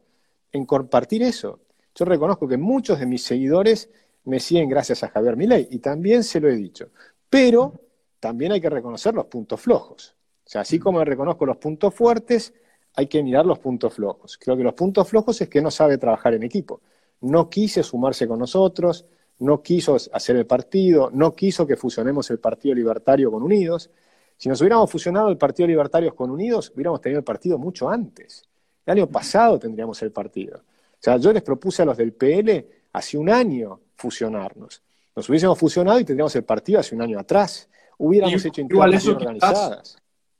en 0.51 0.65
compartir 0.65 1.23
eso. 1.23 1.59
Yo 1.95 2.05
reconozco 2.05 2.47
que 2.47 2.57
muchos 2.57 2.99
de 2.99 3.05
mis 3.05 3.23
seguidores 3.23 3.89
me 4.25 4.39
siguen 4.39 4.69
gracias 4.69 5.03
a 5.03 5.09
Javier 5.09 5.35
Milei 5.35 5.67
y 5.71 5.79
también 5.79 6.23
se 6.23 6.39
lo 6.39 6.49
he 6.49 6.55
dicho. 6.55 6.89
Pero 7.29 7.81
también 8.23 8.53
hay 8.53 8.61
que 8.61 8.69
reconocer 8.69 9.13
los 9.13 9.25
puntos 9.25 9.59
flojos. 9.59 10.15
O 10.45 10.49
sea, 10.49 10.61
así 10.61 10.79
como 10.79 11.03
reconozco 11.03 11.45
los 11.45 11.57
puntos 11.57 11.93
fuertes, 11.93 12.53
hay 12.95 13.07
que 13.07 13.21
mirar 13.21 13.45
los 13.45 13.59
puntos 13.59 13.93
flojos. 13.93 14.37
Creo 14.37 14.55
que 14.55 14.63
los 14.63 14.73
puntos 14.75 15.09
flojos 15.09 15.41
es 15.41 15.49
que 15.49 15.61
no 15.61 15.69
sabe 15.69 15.97
trabajar 15.97 16.33
en 16.33 16.43
equipo. 16.43 16.79
No 17.19 17.49
quise 17.49 17.83
sumarse 17.83 18.25
con 18.25 18.39
nosotros, 18.39 19.05
no 19.39 19.61
quiso 19.61 19.97
hacer 20.13 20.37
el 20.37 20.45
partido, 20.45 21.09
no 21.11 21.35
quiso 21.35 21.67
que 21.67 21.75
fusionemos 21.75 22.31
el 22.31 22.39
Partido 22.39 22.73
Libertario 22.73 23.29
con 23.29 23.43
Unidos. 23.43 23.89
Si 24.37 24.47
nos 24.47 24.61
hubiéramos 24.61 24.89
fusionado 24.89 25.27
el 25.27 25.37
Partido 25.37 25.67
Libertario 25.67 26.15
con 26.15 26.31
Unidos, 26.31 26.71
hubiéramos 26.73 27.01
tenido 27.01 27.19
el 27.19 27.25
partido 27.25 27.57
mucho 27.57 27.89
antes. 27.89 28.47
El 28.85 28.99
año 28.99 29.07
pasado 29.07 29.59
tendríamos 29.59 30.01
el 30.01 30.13
partido. 30.13 30.59
O 30.59 30.97
sea, 30.97 31.17
yo 31.17 31.33
les 31.33 31.43
propuse 31.43 31.81
a 31.81 31.85
los 31.85 31.97
del 31.97 32.13
PL 32.13 32.65
hace 32.93 33.17
un 33.17 33.29
año 33.29 33.81
fusionarnos. 33.97 34.81
Nos 35.13 35.27
hubiésemos 35.27 35.59
fusionado 35.59 35.99
y 35.99 36.05
tendríamos 36.05 36.33
el 36.37 36.45
partido 36.45 36.79
hace 36.79 36.95
un 36.95 37.01
año 37.01 37.19
atrás. 37.19 37.67
Hubiéramos 37.97 38.43
hecho 38.45 38.61
internas 38.61 39.07
organizadas. 39.07 39.97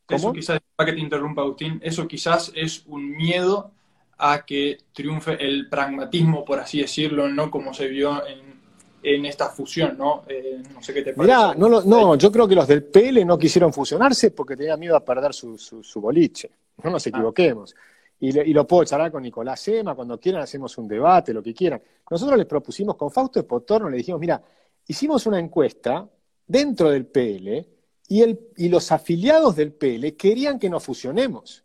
Eso 0.07 0.33
quizás, 0.33 0.59
para 0.75 0.89
que 0.91 0.97
te 0.97 1.01
interrumpa 1.01 1.41
Agustín, 1.41 1.79
eso 1.83 2.07
quizás 2.07 2.51
es 2.55 2.85
un 2.87 3.11
miedo 3.11 3.71
a 4.17 4.45
que 4.45 4.77
triunfe 4.93 5.43
el 5.43 5.69
pragmatismo, 5.69 6.45
por 6.45 6.59
así 6.59 6.81
decirlo, 6.81 7.27
no 7.29 7.49
como 7.49 7.73
se 7.73 7.87
vio 7.87 8.21
en, 8.25 9.25
esta 9.25 9.49
fusión, 9.49 9.97
¿no? 9.97 10.23
Eh, 10.29 10.63
no 10.73 10.81
sé 10.81 10.93
qué 10.93 11.01
te 11.01 11.13
parece. 11.13 11.33
Mirá, 11.33 11.53
no, 11.55 11.81
no, 11.81 12.15
yo 12.15 12.31
creo 12.31 12.47
que 12.47 12.55
los 12.55 12.67
del 12.67 12.83
PL 12.85 13.25
no 13.25 13.37
quisieron 13.37 13.73
fusionarse 13.73 14.31
porque 14.31 14.55
tenían 14.55 14.79
miedo 14.79 14.95
a 14.95 15.03
perder 15.03 15.33
su, 15.33 15.57
su, 15.57 15.99
boliche. 15.99 16.49
No 16.81 16.89
nos 16.89 17.05
ah. 17.05 17.09
equivoquemos. 17.09 17.75
Y, 18.21 18.39
y, 18.39 18.53
lo 18.53 18.65
puedo 18.65 18.85
charlar 18.85 19.11
con 19.11 19.21
Nicolás 19.23 19.67
Ema, 19.67 19.93
cuando 19.93 20.17
quieran 20.17 20.41
hacemos 20.41 20.77
un 20.77 20.87
debate, 20.87 21.33
lo 21.33 21.43
que 21.43 21.53
quieran. 21.53 21.81
Nosotros 22.09 22.37
les 22.37 22.47
propusimos 22.47 22.95
con 22.95 23.11
Fausto 23.11 23.41
de 23.41 23.43
Potorno, 23.43 23.89
le 23.89 23.97
dijimos, 23.97 24.21
mira, 24.21 24.41
hicimos 24.87 25.25
una 25.25 25.39
encuesta 25.39 26.07
dentro 26.47 26.89
del 26.89 27.05
PL 27.05 27.67
y, 28.07 28.21
el, 28.21 28.39
y 28.57 28.69
los 28.69 28.91
afiliados 28.91 29.55
del 29.55 29.73
PL 29.73 30.15
querían 30.15 30.59
que 30.59 30.69
nos 30.69 30.83
fusionemos. 30.83 31.63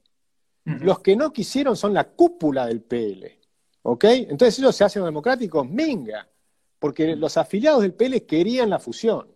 Los 0.65 1.01
que 1.01 1.17
no 1.17 1.33
quisieron 1.33 1.77
son 1.77 1.95
la 1.95 2.05
cúpula 2.05 2.67
del 2.67 2.83
PL. 2.83 3.39
¿Ok? 3.83 4.05
Entonces 4.05 4.59
ellos 4.59 4.77
se 4.77 4.85
hacen 4.85 5.03
democráticos, 5.03 5.67
minga. 5.67 6.29
Porque 6.79 7.17
los 7.17 7.39
afiliados 7.39 7.81
del 7.81 7.95
PL 7.95 8.27
querían 8.27 8.69
la 8.69 8.79
fusión. 8.79 9.29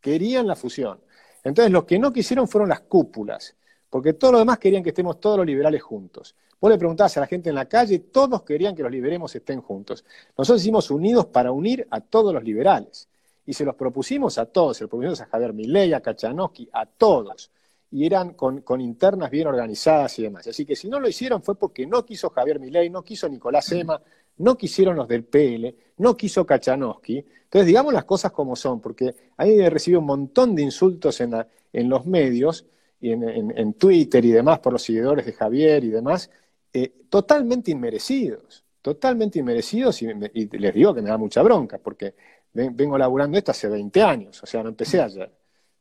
Querían 0.00 0.46
la 0.46 0.56
fusión. 0.56 1.00
Entonces 1.44 1.72
los 1.72 1.84
que 1.84 2.00
no 2.00 2.12
quisieron 2.12 2.48
fueron 2.48 2.68
las 2.68 2.80
cúpulas. 2.80 3.54
Porque 3.88 4.14
todos 4.14 4.32
los 4.32 4.40
demás 4.40 4.58
querían 4.58 4.82
que 4.82 4.88
estemos 4.88 5.20
todos 5.20 5.36
los 5.36 5.46
liberales 5.46 5.82
juntos. 5.82 6.34
Vos 6.60 6.70
le 6.70 6.78
preguntabas 6.78 7.16
a 7.16 7.20
la 7.20 7.26
gente 7.26 7.48
en 7.48 7.54
la 7.54 7.68
calle, 7.68 8.00
todos 8.00 8.42
querían 8.42 8.74
que 8.74 8.82
los 8.82 8.90
liberemos 8.90 9.34
estén 9.34 9.60
juntos. 9.60 10.04
Nosotros 10.36 10.62
hicimos 10.62 10.90
unidos 10.90 11.26
para 11.26 11.52
unir 11.52 11.86
a 11.90 12.00
todos 12.00 12.34
los 12.34 12.42
liberales 12.42 13.08
y 13.44 13.52
se 13.52 13.64
los 13.64 13.74
propusimos 13.74 14.38
a 14.38 14.46
todos, 14.46 14.76
se 14.76 14.84
los 14.84 14.90
propusimos 14.90 15.20
a 15.20 15.26
Javier 15.26 15.52
Milei, 15.52 15.92
a 15.92 16.00
Kachanowski, 16.00 16.68
a 16.72 16.86
todos, 16.86 17.50
y 17.90 18.06
eran 18.06 18.34
con, 18.34 18.62
internas 18.80 19.30
bien 19.30 19.46
organizadas 19.46 20.18
y 20.18 20.22
demás. 20.22 20.46
Así 20.46 20.64
que 20.64 20.76
si 20.76 20.88
no 20.88 20.98
lo 21.00 21.08
hicieron 21.08 21.42
fue 21.42 21.56
porque 21.56 21.86
no 21.86 22.04
quiso 22.04 22.30
Javier 22.30 22.58
Milei, 22.58 22.88
no 22.88 23.02
quiso 23.02 23.28
Nicolás 23.28 23.70
Ema, 23.72 24.00
no 24.38 24.56
quisieron 24.56 24.96
los 24.96 25.08
del 25.08 25.24
PL, 25.24 25.74
no 25.98 26.16
quiso 26.16 26.46
Kachanowski. 26.46 27.18
Entonces, 27.18 27.66
digamos 27.66 27.92
las 27.92 28.04
cosas 28.04 28.32
como 28.32 28.56
son, 28.56 28.80
porque 28.80 29.14
ahí 29.36 29.60
he 29.60 29.68
recibido 29.68 30.00
un 30.00 30.06
montón 30.06 30.54
de 30.54 30.62
insultos 30.62 31.20
en, 31.20 31.34
en 31.72 31.88
los 31.88 32.06
medios, 32.06 32.66
y 33.02 33.10
en, 33.10 33.74
Twitter 33.74 34.24
y 34.24 34.30
demás, 34.30 34.60
por 34.60 34.72
los 34.72 34.82
seguidores 34.82 35.26
de 35.26 35.32
Javier 35.32 35.82
y 35.82 35.88
demás, 35.88 36.30
eh, 36.72 36.92
totalmente 37.10 37.72
inmerecidos, 37.72 38.64
totalmente 38.80 39.40
inmerecidos, 39.40 40.00
y, 40.02 40.06
les 40.06 40.72
digo 40.72 40.94
que 40.94 41.02
me 41.02 41.10
da 41.10 41.18
mucha 41.18 41.42
bronca, 41.42 41.78
porque 41.78 42.14
vengo 42.52 42.98
laburando 42.98 43.38
esto 43.38 43.50
hace 43.50 43.68
20 43.68 44.02
años, 44.02 44.42
o 44.42 44.46
sea, 44.46 44.62
no 44.62 44.68
empecé 44.68 44.98
mm. 44.98 45.04
ayer. 45.04 45.32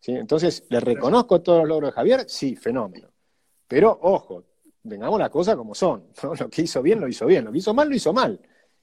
Entonces, 0.07 0.65
¿le 0.69 0.79
reconozco 0.79 1.41
todos 1.41 1.59
los 1.59 1.67
logros 1.67 1.89
de 1.89 1.93
Javier? 1.93 2.25
Sí, 2.27 2.55
fenómeno. 2.55 3.09
Pero, 3.67 3.97
ojo, 4.01 4.43
vengamos 4.83 5.19
las 5.19 5.29
cosas 5.29 5.55
como 5.55 5.75
son. 5.75 6.07
Lo 6.39 6.49
que 6.49 6.63
hizo 6.63 6.81
bien, 6.81 6.99
lo 6.99 7.07
hizo 7.07 7.25
bien. 7.25 7.45
Lo 7.45 7.51
que 7.51 7.59
hizo 7.59 7.73
mal, 7.73 7.89
lo 7.89 7.95
hizo 7.95 8.13
mal. 8.13 8.39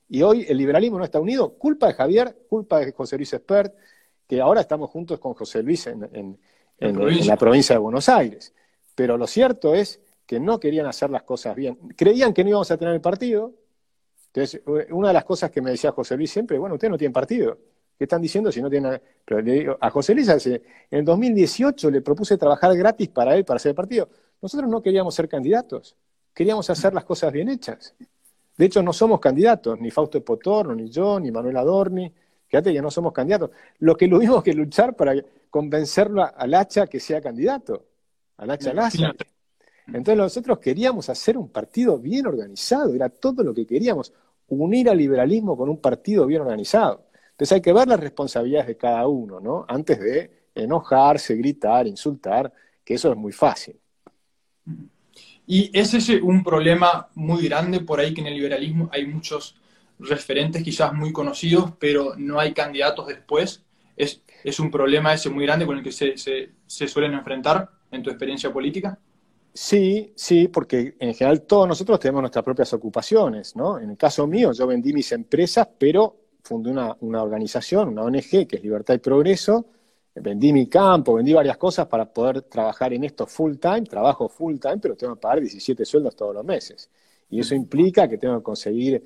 Y 0.08 0.22
hoy 0.22 0.46
el 0.48 0.56
liberalismo 0.56 0.98
no 0.98 1.04
está 1.04 1.20
unido, 1.20 1.54
culpa 1.58 1.88
de 1.88 1.94
Javier, 1.94 2.46
culpa 2.48 2.78
de 2.78 2.92
José 2.92 3.16
Luis 3.16 3.32
Espert, 3.32 3.74
que 4.26 4.40
ahora 4.40 4.62
estamos 4.62 4.90
juntos 4.90 5.18
con 5.18 5.34
José 5.34 5.62
Luis 5.62 5.86
en, 5.86 6.38
la 6.78 7.36
provincia 7.36 7.74
de 7.74 7.78
Buenos 7.78 8.08
Aires. 8.08 8.54
Pero 8.94 9.18
lo 9.18 9.26
cierto 9.26 9.74
es 9.74 10.00
que 10.24 10.40
no 10.40 10.58
querían 10.58 10.86
hacer 10.86 11.10
las 11.10 11.24
cosas 11.24 11.54
bien. 11.54 11.76
Creían 11.96 12.32
que 12.32 12.42
no 12.44 12.50
íbamos 12.50 12.70
a 12.70 12.76
tener 12.78 12.94
el 12.94 13.00
partido. 13.00 13.52
Entonces, 14.32 14.62
una 14.90 15.08
de 15.08 15.14
las 15.14 15.24
cosas 15.24 15.50
que 15.50 15.60
me 15.60 15.70
decía 15.70 15.92
José 15.92 16.16
Luis 16.16 16.30
siempre, 16.30 16.58
bueno, 16.58 16.76
usted 16.76 16.88
no 16.88 16.96
tiene 16.96 17.12
partido. 17.12 17.58
¿Qué 17.98 18.04
están 18.04 18.22
diciendo 18.22 18.52
si 18.52 18.62
no 18.62 18.70
tienen 18.70 19.00
Pero 19.24 19.40
le 19.40 19.52
digo, 19.52 19.76
a 19.80 19.90
José 19.90 20.14
Luis 20.14 20.28
en 20.28 20.62
el 20.90 21.04
2018 21.04 21.90
le 21.90 22.00
propuse 22.00 22.38
trabajar 22.38 22.76
gratis 22.76 23.08
para 23.08 23.34
él, 23.34 23.44
para 23.44 23.56
hacer 23.56 23.70
el 23.70 23.74
partido. 23.74 24.08
Nosotros 24.40 24.70
no 24.70 24.80
queríamos 24.80 25.16
ser 25.16 25.28
candidatos, 25.28 25.96
queríamos 26.32 26.70
hacer 26.70 26.94
las 26.94 27.04
cosas 27.04 27.32
bien 27.32 27.48
hechas. 27.48 27.94
De 28.56 28.66
hecho, 28.66 28.82
no 28.82 28.92
somos 28.92 29.18
candidatos, 29.18 29.80
ni 29.80 29.90
Fausto 29.90 30.24
Potorno, 30.24 30.74
ni 30.74 30.90
yo, 30.90 31.18
ni 31.18 31.32
Manuel 31.32 31.56
Adorni. 31.56 32.12
Fíjate 32.46 32.72
que 32.72 32.80
no 32.80 32.90
somos 32.90 33.12
candidatos. 33.12 33.50
Lo 33.80 33.96
que 33.96 34.08
tuvimos 34.08 34.44
que 34.44 34.54
luchar 34.54 34.94
para 34.94 35.14
convencerlo 35.50 36.24
al 36.24 36.54
hacha 36.54 36.86
que 36.86 37.00
sea 37.00 37.20
candidato, 37.20 37.84
al 38.36 38.50
hacha 38.50 38.72
Lázaro. 38.72 39.14
Entonces 39.88 40.16
nosotros 40.16 40.58
queríamos 40.58 41.08
hacer 41.08 41.36
un 41.36 41.48
partido 41.48 41.98
bien 41.98 42.26
organizado, 42.26 42.94
era 42.94 43.08
todo 43.08 43.42
lo 43.42 43.54
que 43.54 43.66
queríamos, 43.66 44.12
unir 44.48 44.88
al 44.88 44.98
liberalismo 44.98 45.56
con 45.56 45.68
un 45.68 45.78
partido 45.78 46.26
bien 46.26 46.42
organizado. 46.42 47.07
Entonces 47.38 47.52
hay 47.52 47.62
que 47.62 47.72
ver 47.72 47.86
las 47.86 48.00
responsabilidades 48.00 48.66
de 48.66 48.76
cada 48.76 49.06
uno, 49.06 49.38
¿no? 49.38 49.64
Antes 49.68 50.00
de 50.00 50.48
enojarse, 50.56 51.36
gritar, 51.36 51.86
insultar, 51.86 52.52
que 52.84 52.94
eso 52.94 53.12
es 53.12 53.16
muy 53.16 53.30
fácil. 53.30 53.76
Y 55.46 55.70
es 55.72 55.94
ese 55.94 56.20
un 56.20 56.42
problema 56.42 57.08
muy 57.14 57.44
grande 57.44 57.78
por 57.78 58.00
ahí 58.00 58.12
que 58.12 58.22
en 58.22 58.26
el 58.26 58.34
liberalismo 58.34 58.90
hay 58.92 59.06
muchos 59.06 59.54
referentes 60.00 60.64
quizás 60.64 60.92
muy 60.92 61.12
conocidos, 61.12 61.74
pero 61.78 62.14
no 62.16 62.40
hay 62.40 62.52
candidatos 62.52 63.06
después. 63.06 63.62
¿Es, 63.96 64.20
es 64.42 64.58
un 64.58 64.72
problema 64.72 65.14
ese 65.14 65.30
muy 65.30 65.46
grande 65.46 65.64
con 65.64 65.78
el 65.78 65.84
que 65.84 65.92
se, 65.92 66.16
se 66.16 66.88
suelen 66.88 67.14
enfrentar 67.14 67.70
en 67.92 68.02
tu 68.02 68.10
experiencia 68.10 68.52
política? 68.52 68.98
Sí, 69.54 70.12
sí, 70.16 70.48
porque 70.48 70.96
en 70.98 71.14
general 71.14 71.42
todos 71.42 71.68
nosotros 71.68 72.00
tenemos 72.00 72.20
nuestras 72.20 72.44
propias 72.44 72.72
ocupaciones, 72.72 73.54
¿no? 73.54 73.78
En 73.78 73.90
el 73.90 73.96
caso 73.96 74.26
mío, 74.26 74.52
yo 74.52 74.66
vendí 74.66 74.92
mis 74.92 75.12
empresas, 75.12 75.68
pero 75.78 76.27
fundé 76.48 76.70
una, 76.70 77.22
organización, 77.22 77.90
una 77.90 78.02
ONG, 78.04 78.46
que 78.48 78.56
es 78.56 78.62
Libertad 78.62 78.94
y 78.94 78.98
Progreso, 78.98 79.66
vendí 80.14 80.50
mi 80.50 80.66
campo, 80.66 81.14
vendí 81.14 81.34
varias 81.34 81.58
cosas 81.58 81.86
para 81.86 82.10
poder 82.10 82.42
trabajar 82.42 82.94
en 82.94 83.04
esto 83.04 83.26
full 83.26 83.56
time, 83.56 83.82
trabajo 83.82 84.30
full 84.30 84.58
time, 84.58 84.78
pero 84.78 84.96
tengo 84.96 85.14
que 85.14 85.20
pagar 85.20 85.40
17 85.40 85.84
sueldos 85.84 86.16
todos 86.16 86.34
los 86.34 86.44
meses. 86.44 86.90
Y 87.28 87.40
eso 87.40 87.54
implica 87.54 88.08
que 88.08 88.16
tengo 88.16 88.38
que 88.38 88.42
conseguir 88.42 89.04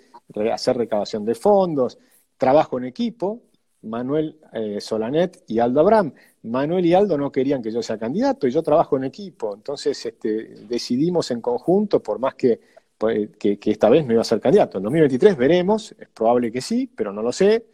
hacer 0.52 0.76
recabación 0.76 1.24
de 1.24 1.35
fondos, 1.35 1.98
trabajo 2.37 2.78
en 2.78 2.85
equipo, 2.85 3.42
Manuel 3.83 4.38
eh, 4.52 4.81
Solanet 4.81 5.42
y 5.48 5.59
Aldo 5.59 5.81
Abraham. 5.81 6.14
Manuel 6.44 6.87
y 6.87 6.94
Aldo 6.94 7.18
no 7.18 7.33
querían 7.33 7.61
que 7.61 7.72
yo 7.72 7.83
sea 7.83 7.98
candidato 7.98 8.46
y 8.46 8.52
yo 8.52 8.62
trabajo 8.62 8.96
en 8.96 9.05
equipo, 9.05 9.52
entonces 9.55 10.07
este, 10.07 10.28
decidimos 10.68 11.33
en 11.33 11.40
conjunto, 11.40 12.00
por 12.00 12.20
más 12.20 12.37
que 12.37 12.61
pues, 13.03 13.31
que, 13.37 13.59
esta 13.65 13.91
vez 13.91 14.07
no 14.07 14.12
iba 14.12 14.23
a 14.23 14.25
ser 14.25 14.41
candidato. 14.41 14.79
En 14.79 14.85
2023 14.85 15.37
veremos, 15.37 15.93
es 15.99 16.09
probable 16.11 16.53
que 16.53 16.61
sí, 16.61 16.88
pero 16.95 17.12
no 17.12 17.21
lo 17.21 17.33
sé, 17.33 17.67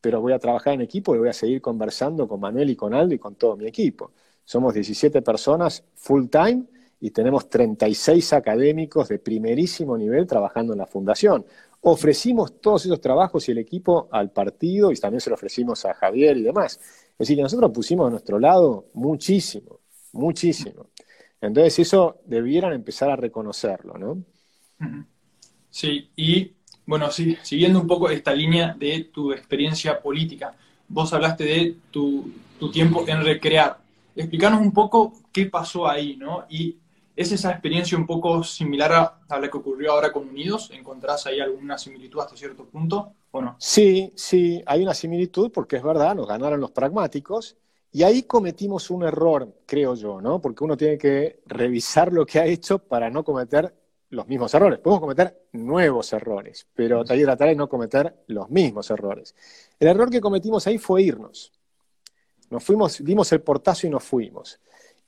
pero 0.00 0.22
voy 0.22 0.32
a 0.32 0.38
trabajar 0.38 0.72
en 0.72 0.80
equipo 0.80 1.14
y 1.14 1.18
voy 1.18 1.28
a 1.28 1.34
seguir 1.34 1.60
conversando 1.60 2.26
con 2.26 2.40
Manuel 2.40 2.70
y 2.70 2.76
con 2.76 2.94
Aldo 2.94 3.14
y 3.14 3.18
con 3.18 3.34
todo 3.34 3.58
mi 3.58 3.66
equipo. 3.66 4.12
Somos 4.42 4.72
17 4.72 5.20
personas 5.20 5.84
full 5.96 6.28
time 6.28 6.64
y 6.98 7.10
tenemos 7.10 7.50
36 7.50 8.32
académicos 8.32 9.10
de 9.10 9.18
primerísimo 9.18 9.98
nivel 9.98 10.26
trabajando 10.26 10.72
en 10.72 10.78
la 10.78 10.86
fundación. 10.86 11.44
Ofrecimos 11.82 12.58
todos 12.58 12.86
esos 12.86 13.02
trabajos 13.02 13.46
y 13.50 13.52
el 13.52 13.58
equipo 13.58 14.08
al 14.10 14.30
partido 14.30 14.92
y 14.92 14.96
también 14.96 15.20
se 15.20 15.28
lo 15.28 15.34
ofrecimos 15.34 15.84
a 15.84 15.92
Javier 15.92 16.38
y 16.38 16.42
demás. 16.42 16.80
Es 17.12 17.18
decir, 17.18 17.36
que 17.36 17.42
nosotros 17.42 17.70
pusimos 17.70 18.06
a 18.06 18.10
nuestro 18.10 18.38
lado 18.38 18.86
muchísimo, 18.94 19.80
muchísimo. 20.12 20.86
Entonces 21.38 21.80
eso 21.80 22.22
debieran 22.24 22.72
empezar 22.72 23.10
a 23.10 23.16
reconocerlo, 23.16 23.98
¿no? 23.98 24.24
Sí, 25.70 26.10
y 26.16 26.52
bueno, 26.86 27.10
sí, 27.10 27.36
siguiendo 27.42 27.80
un 27.80 27.86
poco 27.86 28.10
esta 28.10 28.34
línea 28.34 28.74
de 28.78 29.10
tu 29.12 29.32
experiencia 29.32 30.00
política, 30.00 30.54
vos 30.88 31.12
hablaste 31.12 31.44
de 31.44 31.76
tu, 31.90 32.32
tiempo 32.72 33.04
en 33.06 33.22
recrear. 33.22 33.78
Explícanos 34.14 34.60
un 34.60 34.72
poco 34.72 35.14
qué 35.32 35.46
pasó 35.46 35.88
ahí, 35.88 36.16
¿no? 36.16 36.44
Y 36.50 36.76
¿Es 37.20 37.32
esa 37.32 37.50
experiencia 37.50 37.98
un 37.98 38.06
poco 38.06 38.42
similar 38.42 38.92
a, 39.28 39.38
la 39.38 39.50
que 39.50 39.58
ocurrió 39.58 39.92
ahora 39.92 40.10
con 40.10 40.26
Unidos? 40.26 40.70
¿Encontrás 40.72 41.26
ahí 41.26 41.38
alguna 41.38 41.76
similitud 41.76 42.18
hasta 42.18 42.34
cierto 42.34 42.64
punto 42.64 43.12
o 43.30 43.42
no? 43.42 43.56
Sí, 43.58 44.10
sí, 44.16 44.62
hay 44.64 44.82
una 44.82 44.94
similitud 44.94 45.50
porque 45.52 45.76
es 45.76 45.82
verdad, 45.82 46.14
nos 46.14 46.26
ganaron 46.26 46.60
los 46.60 46.70
pragmáticos 46.70 47.58
y 47.92 48.04
ahí 48.04 48.22
cometimos 48.22 48.88
un 48.88 49.02
error, 49.02 49.54
creo 49.66 49.94
yo, 49.96 50.22
¿no? 50.22 50.40
Porque 50.40 50.64
uno 50.64 50.78
tiene 50.78 50.96
que 50.96 51.42
revisar 51.44 52.10
lo 52.10 52.24
que 52.24 52.38
ha 52.38 52.46
hecho 52.46 52.78
para 52.78 53.10
no 53.10 53.22
cometer 53.22 53.74
los 54.10 54.28
mismos 54.28 54.52
errores. 54.54 54.78
Podemos 54.78 55.00
cometer 55.00 55.46
nuevos 55.52 56.12
errores, 56.12 56.66
pero 56.74 57.04
hay 57.08 57.18
que 57.18 57.24
tratar 57.24 57.48
de 57.48 57.56
no 57.56 57.68
cometer 57.68 58.22
los 58.26 58.50
mismos 58.50 58.90
errores. 58.90 59.34
El 59.78 59.88
error 59.88 60.10
que 60.10 60.20
cometimos 60.20 60.66
ahí 60.66 60.78
fue 60.78 61.02
irnos. 61.02 61.52
Nos 62.50 62.64
fuimos, 62.64 63.02
dimos 63.04 63.32
el 63.32 63.40
portazo 63.40 63.86
y 63.86 63.90
nos 63.90 64.02
fuimos. 64.02 64.60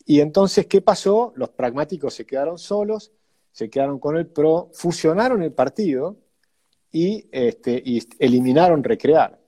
Y 0.05 0.21
entonces, 0.21 0.67
¿qué 0.67 0.81
pasó? 0.81 1.33
Los 1.37 1.51
pragmáticos 1.51 2.15
se 2.15 2.25
quedaron 2.25 2.59
solos, 2.59 3.13
se 3.51 3.69
quedaron 3.69 3.99
con 3.99 4.17
el 4.17 4.27
PRO, 4.27 4.71
fusionaron 4.73 5.43
el 5.43 5.53
partido 5.53 6.17
y, 6.91 7.29
este, 7.31 7.83
eliminaron 8.19 8.83
Recrear. 8.83 9.39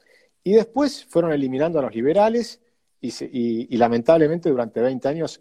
Y 0.43 0.53
después 0.53 1.05
fueron 1.07 1.33
eliminando 1.33 1.79
a 1.79 1.83
los 1.83 1.95
liberales 1.95 2.61
y, 3.01 3.77
lamentablemente 3.77 4.51
durante 4.51 4.81
20 4.81 5.09
años 5.09 5.41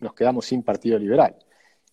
nos 0.00 0.14
quedamos 0.14 0.46
sin 0.46 0.62
partido 0.62 0.98
liberal, 0.98 1.36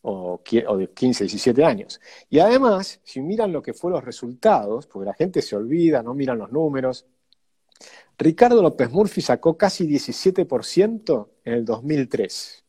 o, 0.03 0.41
de 0.77 0.89
15, 0.89 1.25
17 1.25 1.63
años. 1.63 2.01
Y 2.29 2.39
además, 2.39 2.99
si 3.03 3.21
miran 3.21 3.51
lo 3.51 3.61
que 3.61 3.73
fueron 3.73 3.97
los 3.97 4.05
resultados, 4.05 4.87
porque 4.87 5.05
la 5.07 5.13
gente 5.13 5.41
se 5.41 5.55
olvida, 5.55 6.01
no 6.01 6.13
miran 6.13 6.37
los 6.37 6.51
números, 6.51 7.05
Ricardo 8.17 8.61
López 8.61 8.91
Murphy 8.91 9.21
sacó 9.21 9.57
casi 9.57 9.87
17% 9.87 11.29
en 11.45 11.53
el 11.53 11.65
2003. 11.65 12.63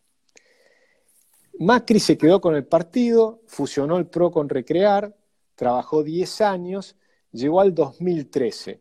Macri 1.59 2.01
se 2.01 2.16
quedó 2.16 2.40
con 2.40 2.55
el 2.55 2.64
partido, 2.64 3.42
fusionó 3.47 3.99
el 3.99 4.07
PRO 4.07 4.31
con 4.31 4.49
Recrear, 4.49 5.14
trabajó 5.55 6.03
10 6.03 6.40
años, 6.40 6.97
llegó 7.33 7.61
al 7.61 7.75
2013. 7.75 8.81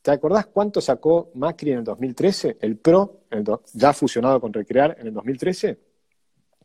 ¿Te 0.00 0.10
acordás 0.10 0.46
cuánto 0.46 0.80
sacó 0.80 1.30
Macri 1.34 1.72
en 1.72 1.78
el 1.78 1.84
2013? 1.84 2.58
El 2.60 2.76
PRO, 2.78 3.22
ya 3.72 3.92
fusionado 3.92 4.40
con 4.40 4.52
Recrear 4.52 4.96
en 4.98 5.08
el 5.08 5.14
2013. 5.14 5.91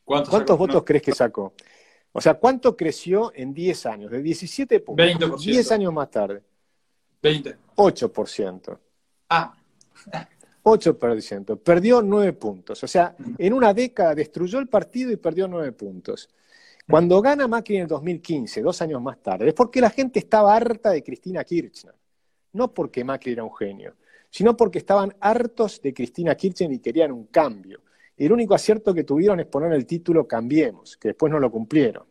¿Cuántos 0.07 0.57
votos 0.57 0.83
crees 0.85 1.03
que 1.03 1.11
sacó? 1.11 1.53
O 2.13 2.21
sea, 2.21 2.35
¿cuánto 2.35 2.77
creció 2.77 3.33
en 3.35 3.53
10 3.53 3.85
años? 3.87 4.11
De 4.11 4.21
17 4.21 4.79
puntos. 4.79 5.05
20%. 5.05 5.37
10 5.37 5.71
años 5.73 5.93
más 5.93 6.09
tarde. 6.09 6.41
20. 7.21 7.57
8%. 7.75 8.79
Ah. 9.29 9.53
8%. 10.63 11.59
Perdió 11.59 12.01
9 12.01 12.33
puntos. 12.33 12.81
O 12.81 12.87
sea, 12.87 13.15
en 13.37 13.53
una 13.53 13.73
década 13.73 14.15
destruyó 14.15 14.59
el 14.59 14.67
partido 14.67 15.11
y 15.11 15.17
perdió 15.17 15.47
9 15.47 15.73
puntos. 15.73 16.29
Cuando 16.89 17.21
gana 17.21 17.49
Macri 17.49 17.75
en 17.75 17.81
el 17.81 17.87
2015, 17.89 18.61
dos 18.61 18.81
años 18.81 19.01
más 19.01 19.21
tarde, 19.21 19.49
es 19.49 19.53
porque 19.53 19.81
la 19.81 19.89
gente 19.89 20.19
estaba 20.19 20.55
harta 20.55 20.91
de 20.91 21.03
Cristina 21.03 21.43
Kirchner. 21.43 21.93
No 22.53 22.73
porque 22.73 23.03
Macri 23.03 23.33
era 23.33 23.43
un 23.43 23.53
genio, 23.53 23.97
sino 24.29 24.55
porque 24.55 24.77
estaban 24.77 25.13
hartos 25.19 25.81
de 25.81 25.93
Cristina 25.93 26.33
Kirchner 26.35 26.71
y 26.71 26.79
querían 26.79 27.11
un 27.11 27.25
cambio. 27.25 27.81
El 28.17 28.31
único 28.31 28.55
acierto 28.55 28.93
que 28.93 29.03
tuvieron 29.03 29.39
es 29.39 29.45
poner 29.45 29.71
el 29.73 29.85
título 29.85 30.27
Cambiemos, 30.27 30.97
que 30.97 31.09
después 31.09 31.31
no 31.31 31.39
lo 31.39 31.51
cumplieron. 31.51 32.05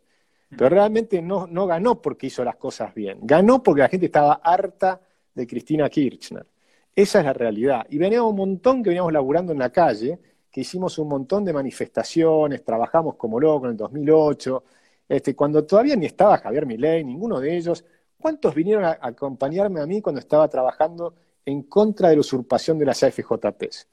Pero 0.50 0.68
realmente 0.68 1.20
no, 1.20 1.46
ganó 1.66 2.00
porque 2.00 2.28
hizo 2.28 2.44
las 2.44 2.56
cosas 2.56 2.94
bien. 2.94 3.18
Ganó 3.22 3.62
porque 3.62 3.82
la 3.82 3.88
gente 3.88 4.06
estaba 4.06 4.34
harta 4.34 5.00
de 5.34 5.46
Cristina 5.46 5.90
Kirchner. 5.90 6.46
Esa 6.94 7.18
es 7.18 7.24
la 7.24 7.32
realidad. 7.32 7.86
Y 7.90 7.98
veníamos 7.98 8.30
un 8.30 8.36
montón 8.36 8.82
que 8.82 8.90
veníamos 8.90 9.12
laburando 9.12 9.52
en 9.52 9.58
la 9.58 9.70
calle, 9.70 10.18
que 10.50 10.60
hicimos 10.60 10.98
un 10.98 11.08
montón 11.08 11.44
de 11.44 11.52
manifestaciones, 11.52 12.64
trabajamos 12.64 13.16
como 13.16 13.40
locos 13.40 13.64
en 13.64 13.70
el 13.72 13.76
2008, 13.76 14.64
este, 15.08 15.34
cuando 15.36 15.64
todavía 15.64 15.96
ni 15.96 16.06
estaba 16.06 16.38
Javier 16.38 16.66
Milei, 16.66 17.04
ninguno 17.04 17.40
de 17.40 17.56
ellos. 17.56 17.84
¿Cuántos 18.16 18.54
vinieron 18.54 18.84
a, 18.84 18.98
acompañarme 19.00 19.80
a 19.80 19.86
mí 19.86 20.00
cuando 20.00 20.20
estaba 20.20 20.48
trabajando 20.48 21.14
en 21.44 21.64
contra 21.64 22.08
de 22.08 22.16
la 22.16 22.20
usurpación 22.20 22.78
de 22.78 22.86
las 22.86 23.02
AFJPs? 23.02 23.88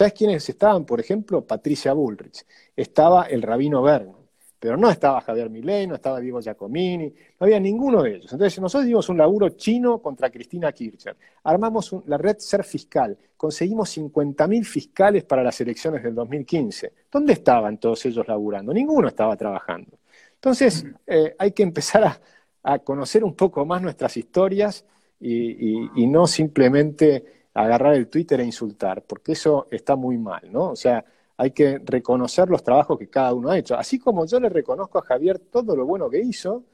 ¿Sabes 0.00 0.14
quiénes 0.14 0.48
estaban? 0.48 0.86
Por 0.86 0.98
ejemplo, 0.98 1.46
Patricia 1.46 1.92
Bullrich. 1.92 2.46
Estaba 2.74 3.24
el 3.24 3.42
rabino 3.42 3.82
Berno 3.82 4.16
pero 4.58 4.76
no 4.76 4.90
estaba 4.90 5.22
Javier 5.22 5.48
Milei, 5.48 5.86
no 5.86 5.94
estaba 5.94 6.20
Diego 6.20 6.40
Giacomini, 6.40 7.08
no 7.08 7.44
había 7.44 7.58
ninguno 7.58 8.02
de 8.02 8.16
ellos. 8.16 8.32
Entonces 8.32 8.60
nosotros 8.60 8.86
dimos 8.86 9.08
un 9.08 9.16
laburo 9.16 9.50
chino 9.50 10.00
contra 10.02 10.30
Cristina 10.30 10.70
Kirchner, 10.70 11.16
armamos 11.44 11.96
la 12.06 12.18
red 12.18 12.36
Ser 12.38 12.62
Fiscal, 12.64 13.16
conseguimos 13.38 13.96
50.000 13.96 14.64
fiscales 14.64 15.24
para 15.24 15.42
las 15.42 15.58
elecciones 15.62 16.02
del 16.02 16.14
2015. 16.14 16.92
¿Dónde 17.10 17.32
estaban 17.32 17.78
todos 17.78 18.04
ellos 18.04 18.28
laburando? 18.28 18.74
Ninguno 18.74 19.08
estaba 19.08 19.34
trabajando. 19.34 19.98
Entonces 20.34 20.84
eh, 21.06 21.34
hay 21.38 21.52
que 21.52 21.62
empezar 21.62 22.20
a, 22.62 22.78
conocer 22.80 23.24
un 23.24 23.34
poco 23.34 23.64
más 23.64 23.80
nuestras 23.80 24.14
historias 24.18 24.84
y, 25.18 26.02
y 26.02 26.06
no 26.06 26.26
simplemente 26.26 27.39
agarrar 27.54 27.94
el 27.94 28.08
Twitter 28.08 28.40
e 28.40 28.44
insultar, 28.44 29.02
porque 29.02 29.32
eso 29.32 29.66
está 29.70 29.96
muy 29.96 30.18
mal, 30.18 30.50
¿no? 30.52 30.70
O 30.70 30.76
sea, 30.76 31.04
hay 31.36 31.52
que 31.52 31.78
reconocer 31.84 32.48
los 32.48 32.62
trabajos 32.62 32.98
que 32.98 33.08
cada 33.08 33.32
uno 33.34 33.50
ha 33.50 33.58
hecho. 33.58 33.74
Así 33.76 33.98
como 33.98 34.26
yo 34.26 34.38
le 34.40 34.48
reconozco 34.48 34.98
a 34.98 35.02
Javier 35.02 35.38
todo 35.38 35.74
lo 35.74 35.86
bueno 35.86 36.10
que 36.10 36.20
hizo 36.20 36.64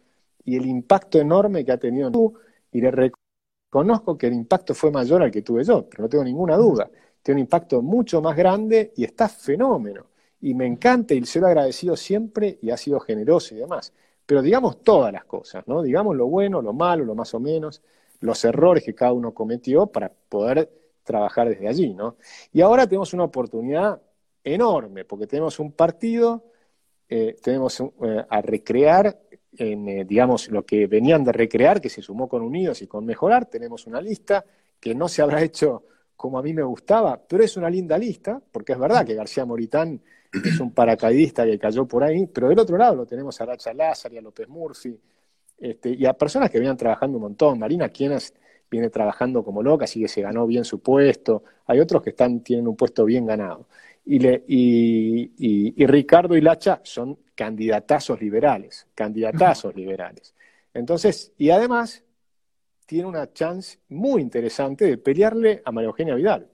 y 0.45 0.57
el 0.57 0.67
impacto 0.67 1.19
enorme 1.19 1.65
que 1.65 1.73
ha 1.73 1.79
tenido 1.79 2.11
tú, 2.11 2.35
y 2.73 2.81
le 2.81 2.91
reconozco 2.91 4.17
que 4.19 4.27
el 4.29 4.35
impacto 4.35 4.75
fue 4.75 4.91
mayor 4.91 5.23
al 5.23 5.31
que 5.31 5.43
tuve 5.43 5.65
yo, 5.65 5.89
pero 5.89 6.05
no 6.05 6.09
tengo 6.09 6.25
ninguna 6.25 6.57
duda. 6.57 6.91
Tiene 7.23 7.41
un 7.41 7.45
impacto 7.47 7.83
mucho 7.83 8.21
más 8.21 8.37
grande 8.37 8.93
y 8.97 9.05
está 9.05 9.29
fenómeno. 9.29 10.07
Y 10.41 10.55
me 10.55 10.67
encanta 10.67 11.15
y 11.15 11.25
se 11.25 11.41
lo 11.41 11.47
he 11.47 11.51
agradecido 11.51 11.97
siempre 11.97 12.59
y 12.63 12.71
ha 12.71 12.77
sido 12.77 13.01
generoso 13.01 13.55
y 13.55 13.59
demás. 13.59 13.93
Pero 14.27 14.43
digamos 14.43 14.83
todas 14.83 15.13
las 15.13 15.25
cosas, 15.25 15.67
¿no? 15.67 15.83
Digamos 15.83 16.17
lo 16.17 16.27
bueno, 16.27 16.63
lo 16.63 16.73
malo, 16.73 17.05
lo 17.05 17.15
más 17.15 17.33
o 17.35 17.41
menos, 17.41 17.83
los 18.21 18.45
errores 18.45 18.85
que 18.85 18.95
cada 18.95 19.13
uno 19.13 19.33
cometió 19.33 19.87
para 19.87 20.11
poder 20.29 20.71
trabajar 21.05 21.49
desde 21.49 21.69
allí, 21.69 21.95
¿no? 21.95 22.17
Y 22.53 22.61
ahora 22.61 22.87
tenemos 22.87 23.13
una 23.15 23.25
oportunidad 23.25 24.01
enorme, 24.43 25.05
porque 25.05 25.27
tenemos 25.27 25.59
un 25.59 25.73
partido, 25.73 26.45
eh, 27.09 27.37
tenemos 27.43 27.81
eh, 27.81 28.25
a 28.29 28.43
recrear, 28.43 29.19
en, 29.59 29.89
eh, 29.89 30.05
digamos, 30.05 30.49
lo 30.51 30.65
que 30.65 30.87
venían 30.87 31.25
de 31.25 31.33
recrear, 31.33 31.81
que 31.81 31.89
se 31.89 32.03
sumó 32.03 32.29
con 32.29 32.43
Unidos 32.43 32.83
y 32.83 32.87
con 32.87 33.07
Mejorar, 33.07 33.47
tenemos 33.47 33.87
una 33.87 34.01
lista 34.01 34.45
que 34.79 34.95
no 34.95 35.09
se 35.09 35.23
habrá 35.23 35.43
hecho 35.43 35.85
como 36.17 36.39
a 36.39 36.43
mí 36.43 36.53
me 36.55 36.63
gustaba, 36.63 37.21
pero 37.27 37.45
es 37.45 37.57
una 37.57 37.69
linda 37.69 37.99
lista, 37.99 38.41
porque 38.51 38.73
es 38.73 38.79
verdad 38.79 39.05
que 39.05 39.15
García 39.15 39.45
Moritán 39.45 40.01
es 40.33 40.61
un 40.61 40.73
paracaidista 40.73 41.45
que 41.45 41.59
cayó 41.59 41.87
por 41.87 42.03
ahí, 42.03 42.27
pero 42.27 42.49
del 42.49 42.59
otro 42.59 42.77
lado 42.77 42.97
lo 42.97 43.07
tenemos 43.07 43.39
a 43.41 43.47
Racha 43.47 43.73
Lázaro 43.75 44.15
y 44.15 44.19
a 44.19 44.23
López 44.23 44.49
Murphy, 44.49 44.99
este, 45.59 45.91
y 45.91 46.07
a 46.07 46.13
personas 46.13 46.51
que 46.51 46.59
venían 46.59 46.77
trabajando 46.77 47.19
un 47.19 47.23
montón. 47.23 47.59
Marina 47.59 47.89
Quienas 47.89 48.35
viene 48.71 48.91
trabajando 48.91 49.45
como 49.45 49.63
loca, 49.63 49.85
así 49.85 50.01
que 50.01 50.09
se 50.09 50.23
ganó 50.23 50.47
bien 50.47 50.65
su 50.65 50.81
puesto. 50.81 51.45
Hay 51.67 51.81
otros 51.81 52.03
que 52.03 52.11
están, 52.11 52.41
tienen 52.41 52.67
un 52.67 52.77
puesto 52.77 53.05
bien 53.05 53.27
ganado 53.27 53.67
y, 54.07 55.87
Ricardo 55.87 56.37
y 56.37 56.41
Lacha 56.41 56.81
son 56.85 57.19
candidatazos 57.35 58.21
liberales, 58.21 58.87
candidatazos 58.95 59.75
liberales. 59.77 60.35
Entonces, 60.73 61.33
y 61.37 61.51
además 61.51 62.05
tiene 62.87 63.07
una 63.07 63.33
chance 63.33 63.79
muy 63.89 64.23
interesante 64.23 64.85
de 64.85 64.99
pelearle 64.99 65.63
a 65.65 65.73
María 65.73 65.89
Eugenia 65.89 66.15
Vidal. 66.15 66.49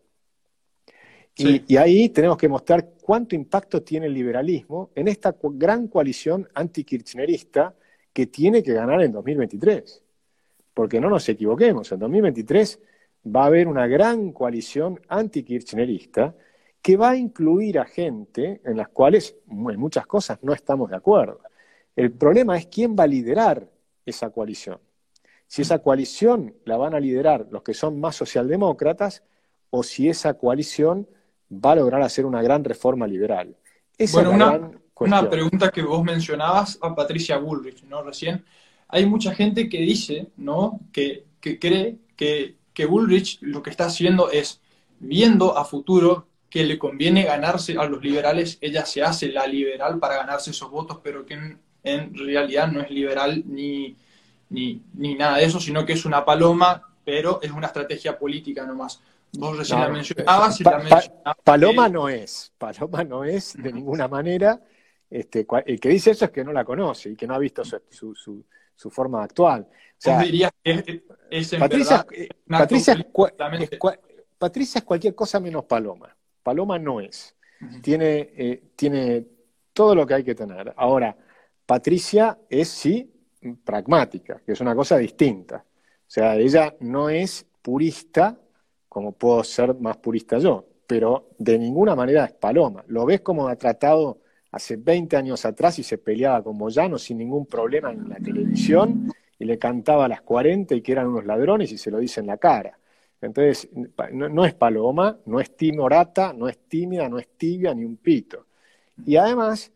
Y, 1.35 1.77
ahí 1.77 2.11
tenemos 2.11 2.37
que 2.37 2.49
mostrar 2.49 2.91
cuánto 3.01 3.35
impacto 3.35 3.83
tiene 3.83 4.07
el 4.07 4.13
liberalismo 4.15 4.91
en 4.95 5.09
esta 5.09 5.35
gran 5.43 5.89
coalición 5.89 6.47
antikirchnerista 6.55 7.75
que 8.13 8.27
tiene 8.27 8.63
que 8.63 8.73
ganar 8.73 9.03
en 9.03 9.13
2023. 9.13 10.03
Porque 10.75 11.01
no 11.01 11.11
nos 11.11 11.29
equivoquemos, 11.29 11.93
en 11.93 11.99
2023 11.99 12.81
va 13.27 13.45
a 13.45 13.47
haber 13.47 13.69
una 13.69 13.87
gran 13.87 14.33
coalición 14.33 15.01
antikirchnerista 15.09 16.35
que 16.81 16.97
va 16.97 17.11
a 17.11 17.17
incluir 17.17 17.79
a 17.79 17.85
gente 17.85 18.61
en 18.65 18.77
las 18.77 18.89
cuales 18.89 19.37
en 19.49 19.79
muchas 19.79 20.07
cosas 20.07 20.39
no 20.43 20.53
estamos 20.53 20.91
de 20.91 20.97
acuerdo. 20.97 21.41
El 21.95 22.11
problema 22.11 22.57
es 22.57 22.67
quién 22.67 22.97
va 22.99 23.05
a 23.05 23.07
liderar 23.07 23.69
esa 24.05 24.31
coalición. 24.31 24.79
Si 25.47 25.63
esa 25.63 25.79
coalición 25.81 26.55
la 26.65 26.77
van 26.77 26.95
a 26.95 27.01
liderar 27.01 27.47
los 27.51 27.63
que 27.63 27.75
son 27.75 28.01
más 28.01 28.17
socialdemócratas 28.17 29.23
o 29.71 29.83
si 29.83 30.09
esa 30.09 30.35
coalición 30.35 31.07
va 31.53 31.73
a 31.73 31.77
lograr 31.77 32.03
hacer 32.03 32.27
una 32.27 32.43
gran 32.43 32.65
reforma 32.65 33.07
liberal. 33.07 33.55
Esa 33.99 34.23
bueno, 34.23 34.33
una, 34.33 34.71
una, 35.03 35.29
pregunta 35.29 35.71
que 35.71 35.83
vos 35.83 36.03
mencionabas 36.03 36.79
a 36.81 36.95
Patricia 36.95 37.37
Bullrich, 37.39 37.85
¿no? 37.85 38.03
Recién. 38.03 38.45
Hay 38.89 39.07
mucha 39.07 39.35
gente 39.35 39.69
que 39.69 39.79
dice, 39.79 40.29
¿no? 40.37 40.81
Que, 40.93 41.25
que 41.41 41.59
cree 41.59 41.97
que, 42.17 42.57
que 42.75 42.87
Bullrich 42.87 43.39
lo 43.41 43.63
que 43.63 43.71
está 43.71 43.87
haciendo 43.87 44.31
es 44.31 44.61
viendo 45.01 45.59
a 45.59 45.65
futuro 45.65 46.27
que 46.53 46.65
le 46.65 46.79
conviene 46.79 47.25
ganarse 47.25 47.77
a 47.79 47.85
los 47.87 48.03
liberales, 48.03 48.59
ella 48.61 48.85
se 48.85 49.03
hace 49.03 49.29
la 49.29 49.47
liberal 49.47 49.99
para 49.99 50.17
ganarse 50.17 50.51
esos 50.51 50.71
votos, 50.71 50.99
pero 51.03 51.25
que 51.25 51.57
en, 51.83 52.15
realidad 52.15 52.71
no 52.71 52.83
es 52.83 52.91
liberal 52.91 53.43
ni, 53.47 53.97
ni, 54.51 54.83
nada 55.15 55.39
de 55.39 55.45
eso, 55.45 55.59
sino 55.59 55.87
que 55.87 55.95
es 55.95 56.05
una 56.05 56.27
paloma, 56.27 56.91
pero 57.05 57.41
es 57.41 57.51
una 57.51 57.69
estrategia 57.69 58.19
política 58.19 58.67
nomás. 58.67 59.01
Vos 59.33 59.57
recién 59.57 59.81
la 59.81 59.89
mencionabas 59.89 60.61
y 60.61 60.65
la 60.65 61.35
Paloma 61.43 61.89
no 61.89 62.11
es, 62.11 62.53
Paloma 62.59 63.03
no 63.03 63.25
es 63.25 63.55
de 63.55 63.73
ninguna 63.73 64.07
manera. 64.07 64.61
Este, 65.13 65.47
el 65.67 65.79
que 65.79 65.89
dice 65.91 66.13
eso 66.13 66.25
es 66.25 66.31
que 66.31 66.43
no 66.43 66.53
la 66.53 66.65
conoce 66.65 67.11
y 67.11 67.17
que 67.17 67.27
no 67.27 67.35
ha 67.35 67.39
visto 67.39 67.63
su, 67.65 68.15
su, 68.15 68.43
su, 68.75 68.91
forma 68.91 69.23
actual. 69.23 69.69
O 70.07 70.19
dirías 70.23 70.51
que 70.65 71.03
es, 71.31 71.53
en 71.53 71.61
Patricia, 71.61 72.07
Patricia, 72.49 72.95
es, 72.95 73.79
Patricia 74.39 74.79
es 74.79 74.85
cualquier 74.85 75.15
cosa 75.15 75.39
menos 75.39 75.67
Paloma. 75.67 76.17
Paloma 76.43 76.79
no 76.79 76.99
es. 76.99 77.37
tiene, 77.83 78.31
eh, 78.37 78.63
tiene 78.75 79.27
todo 79.75 79.95
lo 79.95 80.07
que 80.07 80.15
hay 80.15 80.25
que 80.25 80.35
tener. 80.35 80.73
Ahora, 80.77 81.15
Patricia 81.67 82.39
es 82.49 82.69
sí 82.69 83.13
pragmática, 83.63 84.41
que 84.47 84.53
es 84.53 84.61
una 84.63 84.75
cosa 84.75 84.97
distinta. 84.97 85.63
O 85.67 86.11
sea, 86.11 86.37
ella 86.37 86.75
no 86.81 87.11
es 87.11 87.47
purista 87.61 88.39
como 88.89 89.13
puedo 89.13 89.45
ser 89.45 89.75
más 89.75 89.99
purista 89.99 90.39
yo, 90.39 90.67
pero 90.87 91.31
de 91.39 91.59
ninguna 91.59 91.95
manera 91.95 92.25
es 92.25 92.33
Paloma. 92.33 92.83
Lo 92.89 93.05
ves 93.05 93.21
como 93.21 93.49
ha 93.49 93.57
tratado 93.57 94.22
hace 94.53 94.77
20 94.77 95.17
años 95.17 95.45
atrás 95.45 95.79
y 95.79 95.83
se 95.83 95.99
peleaba 95.99 96.43
con 96.43 96.57
Moyano 96.57 96.99
sin 96.99 97.19
ningún 97.19 97.47
problema 97.47 97.91
en 97.91 98.09
la 98.09 98.17
televisión 98.17 99.13
y 99.39 99.45
le 99.45 99.59
cantaba 99.59 100.05
a 100.05 100.09
las 100.09 100.23
40 100.23 100.75
y 100.75 100.83
que 100.83 100.93
eran 100.93 101.09
unos 101.09 101.25
ladrones 101.25 101.73
y 101.73 101.79
se 101.79 101.91
lo 101.91 101.99
dice 101.99 102.21
en 102.21 102.27
la 102.29 102.37
cara. 102.37 102.79
Entonces, 103.21 103.69
no, 104.13 104.45
es 104.45 104.55
paloma, 104.55 105.19
no 105.27 105.41
es 105.41 105.57
timorata, 105.57 106.33
no 106.33 106.49
es 106.49 106.59
tímida, 106.69 107.09
no 107.09 107.19
es 107.19 107.29
tibia, 107.37 107.73
ni 107.73 107.85
un 107.85 107.97
pito. 107.97 108.47
Y 109.07 109.17
además, 109.17 109.73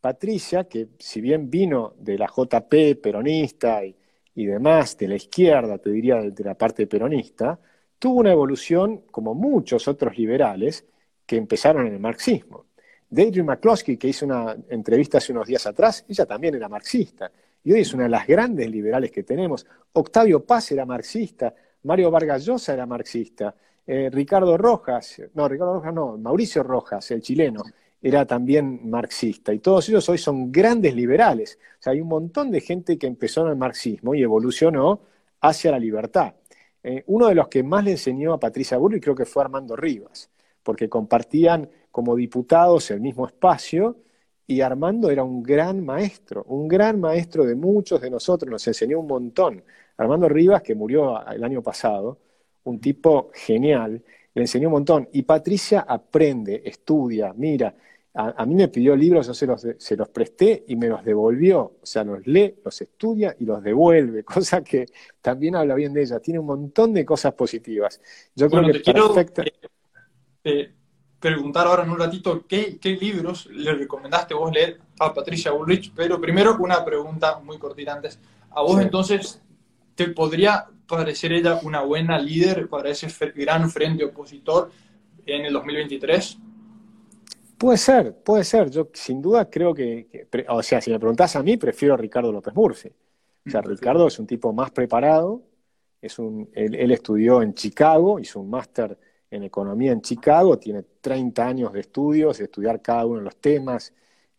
Patricia, 0.00 0.64
que 0.64 0.88
si 0.98 1.20
bien 1.20 1.50
vino 1.50 1.94
de 1.98 2.16
la 2.16 2.26
JP 2.26 3.00
peronista 3.02 3.84
y, 3.84 3.96
demás, 4.46 4.96
de 4.96 5.08
la 5.08 5.16
izquierda, 5.16 5.78
te 5.78 5.90
diría 5.90 6.16
de, 6.16 6.44
la 6.44 6.54
parte 6.54 6.86
peronista, 6.86 7.58
tuvo 7.98 8.20
una 8.20 8.32
evolución 8.32 9.02
como 9.10 9.34
muchos 9.34 9.88
otros 9.88 10.16
liberales 10.16 10.86
que 11.26 11.36
empezaron 11.36 11.86
en 11.86 11.94
el 11.94 12.00
marxismo. 12.00 12.66
Deidre 13.14 13.42
McCloskey, 13.42 13.96
que 13.96 14.08
hizo 14.08 14.26
una 14.26 14.56
entrevista 14.68 15.18
hace 15.18 15.32
unos 15.32 15.46
días 15.46 15.64
atrás, 15.66 16.04
ella 16.08 16.26
también 16.26 16.54
era 16.56 16.68
marxista, 16.68 17.30
y 17.62 17.72
hoy 17.72 17.80
es 17.80 17.94
una 17.94 18.04
de 18.04 18.10
las 18.10 18.26
grandes 18.26 18.68
liberales 18.68 19.10
que 19.10 19.22
tenemos. 19.22 19.66
Octavio 19.92 20.44
Paz 20.44 20.72
era 20.72 20.84
marxista, 20.84 21.54
Mario 21.84 22.10
Vargas 22.10 22.44
Llosa 22.44 22.74
era 22.74 22.86
marxista, 22.86 23.54
eh, 23.86 24.10
Ricardo 24.12 24.56
Rojas, 24.56 25.22
no, 25.34 25.48
Ricardo 25.48 25.74
Rojas 25.74 25.94
no, 25.94 26.18
Mauricio 26.18 26.62
Rojas, 26.62 27.10
el 27.12 27.22
chileno, 27.22 27.62
era 28.02 28.26
también 28.26 28.90
marxista. 28.90 29.54
Y 29.54 29.60
todos 29.60 29.88
ellos 29.88 30.06
hoy 30.08 30.18
son 30.18 30.52
grandes 30.52 30.94
liberales. 30.94 31.58
O 31.78 31.82
sea, 31.82 31.92
hay 31.92 32.00
un 32.00 32.08
montón 32.08 32.50
de 32.50 32.60
gente 32.60 32.98
que 32.98 33.06
empezó 33.06 33.42
en 33.42 33.48
el 33.48 33.56
marxismo 33.56 34.14
y 34.14 34.22
evolucionó 34.22 35.00
hacia 35.40 35.70
la 35.70 35.78
libertad. 35.78 36.34
Eh, 36.82 37.02
uno 37.06 37.28
de 37.28 37.34
los 37.34 37.48
que 37.48 37.62
más 37.62 37.82
le 37.82 37.92
enseñó 37.92 38.34
a 38.34 38.40
Patricia 38.40 38.76
Burri 38.76 39.00
creo 39.00 39.14
que 39.14 39.24
fue 39.24 39.42
Armando 39.42 39.74
Rivas, 39.74 40.30
porque 40.62 40.88
compartían 40.88 41.70
como 41.94 42.16
diputados 42.16 42.90
el 42.90 43.00
mismo 43.00 43.24
espacio 43.24 43.98
y 44.48 44.62
Armando 44.62 45.12
era 45.12 45.22
un 45.22 45.44
gran 45.44 45.84
maestro, 45.84 46.42
un 46.48 46.66
gran 46.66 46.98
maestro 46.98 47.44
de 47.44 47.54
muchos 47.54 48.00
de 48.00 48.10
nosotros, 48.10 48.50
nos 48.50 48.66
enseñó 48.66 48.98
un 48.98 49.06
montón. 49.06 49.62
Armando 49.96 50.28
Rivas, 50.28 50.60
que 50.60 50.74
murió 50.74 51.24
el 51.30 51.44
año 51.44 51.62
pasado, 51.62 52.18
un 52.64 52.80
tipo 52.80 53.30
genial, 53.32 54.02
le 54.34 54.42
enseñó 54.42 54.70
un 54.70 54.72
montón. 54.72 55.08
Y 55.12 55.22
Patricia 55.22 55.86
aprende, 55.86 56.62
estudia, 56.64 57.32
mira. 57.32 57.72
A, 58.14 58.44
mí 58.44 58.56
me 58.56 58.66
pidió 58.66 58.96
libros, 58.96 59.28
yo 59.28 59.34
se 59.34 59.46
los, 59.46 59.64
se 59.78 59.96
los 59.96 60.08
presté 60.08 60.64
y 60.66 60.74
me 60.74 60.88
los 60.88 61.04
devolvió. 61.04 61.76
O 61.80 61.86
sea, 61.86 62.02
los 62.02 62.26
lee, 62.26 62.56
los 62.64 62.80
estudia 62.80 63.36
y 63.38 63.44
los 63.44 63.62
devuelve, 63.62 64.24
cosa 64.34 64.64
que 64.64 64.86
también 65.22 65.54
habla 65.54 65.76
bien 65.76 65.92
de 65.92 66.02
ella. 66.02 66.18
Tiene 66.18 66.40
un 66.40 66.46
montón 66.46 66.92
de 66.92 67.04
cosas 67.04 67.34
positivas. 67.34 68.00
Yo 68.34 68.50
creo 68.50 68.64
que 68.64 68.82
quiero 68.82 69.16
eh, 69.16 69.52
eh, 70.42 70.74
preguntar 71.30 71.66
ahora 71.66 71.84
en 71.84 71.90
un 71.90 71.98
ratito 71.98 72.44
qué, 72.46 72.78
qué, 72.78 72.90
libros 72.96 73.46
le 73.46 73.72
recomendaste 73.72 74.34
vos 74.34 74.52
leer 74.52 74.78
a 74.98 75.14
Patricia 75.14 75.52
Bullrich, 75.52 75.92
pero 75.94 76.20
primero 76.20 76.56
una 76.58 76.84
pregunta 76.84 77.38
muy 77.40 77.58
cortita 77.58 77.94
antes. 77.94 78.18
¿A 78.50 78.62
vos 78.62 78.80
entonces 78.80 79.42
¿Te 79.94 80.08
podría 80.08 80.66
parecer 80.86 81.32
ella 81.32 81.60
una 81.62 81.82
buena 81.82 82.18
líder 82.18 82.68
para 82.68 82.90
ese 82.90 83.08
gran 83.34 83.70
frente 83.70 84.04
opositor 84.04 84.70
en 85.24 85.46
el 85.46 85.52
2023? 85.52 86.38
Puede 87.56 87.78
ser, 87.78 88.14
puede 88.22 88.44
ser. 88.44 88.70
Yo 88.70 88.88
sin 88.92 89.22
duda 89.22 89.48
creo 89.48 89.72
que, 89.72 90.28
o 90.48 90.62
sea, 90.62 90.80
si 90.80 90.90
me 90.90 90.98
preguntas 90.98 91.36
a 91.36 91.42
mí, 91.42 91.56
prefiero 91.56 91.94
a 91.94 91.96
Ricardo 91.96 92.32
López 92.32 92.54
Murphy. 92.54 92.90
O 93.46 93.50
sea, 93.50 93.60
Ricardo 93.60 94.08
es 94.08 94.18
un 94.18 94.26
tipo 94.26 94.52
más 94.52 94.70
preparado, 94.70 95.42
es 96.00 96.18
un, 96.18 96.50
él, 96.54 96.90
estudió 96.90 97.40
en 97.40 97.54
Chicago, 97.54 98.18
hizo 98.18 98.40
un 98.40 98.50
máster 98.50 98.98
en 99.34 99.44
economía 99.44 99.92
en 99.92 100.00
Chicago, 100.00 100.58
tiene 100.58 100.84
30 101.00 101.46
años 101.46 101.72
de 101.72 101.80
estudios, 101.80 102.38
de 102.38 102.44
estudiar 102.44 102.80
cada 102.80 103.06
uno 103.06 103.18
de 103.18 103.24
los 103.24 103.36
temas, 103.36 103.92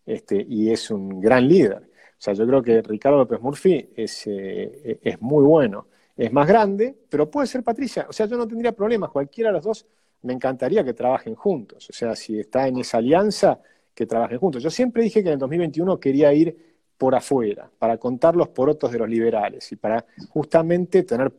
este, 0.05 0.45
y 0.47 0.71
es 0.71 0.91
un 0.91 1.19
gran 1.19 1.47
líder. 1.47 1.77
O 1.77 2.21
sea, 2.25 2.34
yo 2.34 2.47
creo 2.47 2.62
que 2.63 2.81
Ricardo 2.81 3.17
López 3.17 3.41
Murphy 3.41 3.89
es, 3.95 4.27
eh, 4.27 4.99
es 5.01 5.21
muy 5.21 5.43
bueno. 5.43 5.88
Es 6.15 6.31
más 6.31 6.47
grande, 6.47 6.95
pero 7.10 7.29
puede 7.29 7.47
ser 7.47 7.63
Patricia. 7.63 8.05
O 8.10 8.13
sea, 8.13 8.25
yo 8.25 8.38
no 8.38 8.47
tendría 8.47 8.71
problemas. 8.71 9.10
Cualquiera 9.12 9.49
de 9.49 9.53
los 9.53 9.63
dos 9.65 9.86
me 10.21 10.34
encantaría 10.34 10.84
que 10.84 10.93
trabajen 10.93 11.36
juntos. 11.36 11.89
O 11.89 11.93
sea, 11.93 12.15
si 12.15 12.39
está 12.39 12.67
en 12.67 12.77
esa 12.77 12.97
alianza, 12.97 13.60
que 13.95 14.05
trabajen 14.05 14.38
juntos. 14.38 14.62
Yo 14.62 14.69
siempre 14.69 15.01
dije 15.01 15.23
que 15.23 15.29
en 15.29 15.34
el 15.34 15.39
2021 15.39 15.99
quería 15.99 16.34
ir 16.34 16.75
por 16.97 17.15
afuera, 17.15 17.71
para 17.79 17.97
contar 17.97 18.36
los 18.36 18.49
porotos 18.49 18.91
de 18.91 18.99
los 18.99 19.10
liberales 19.10 19.71
y 19.71 19.77
para 19.77 20.05
justamente 20.29 21.03
tener 21.03 21.34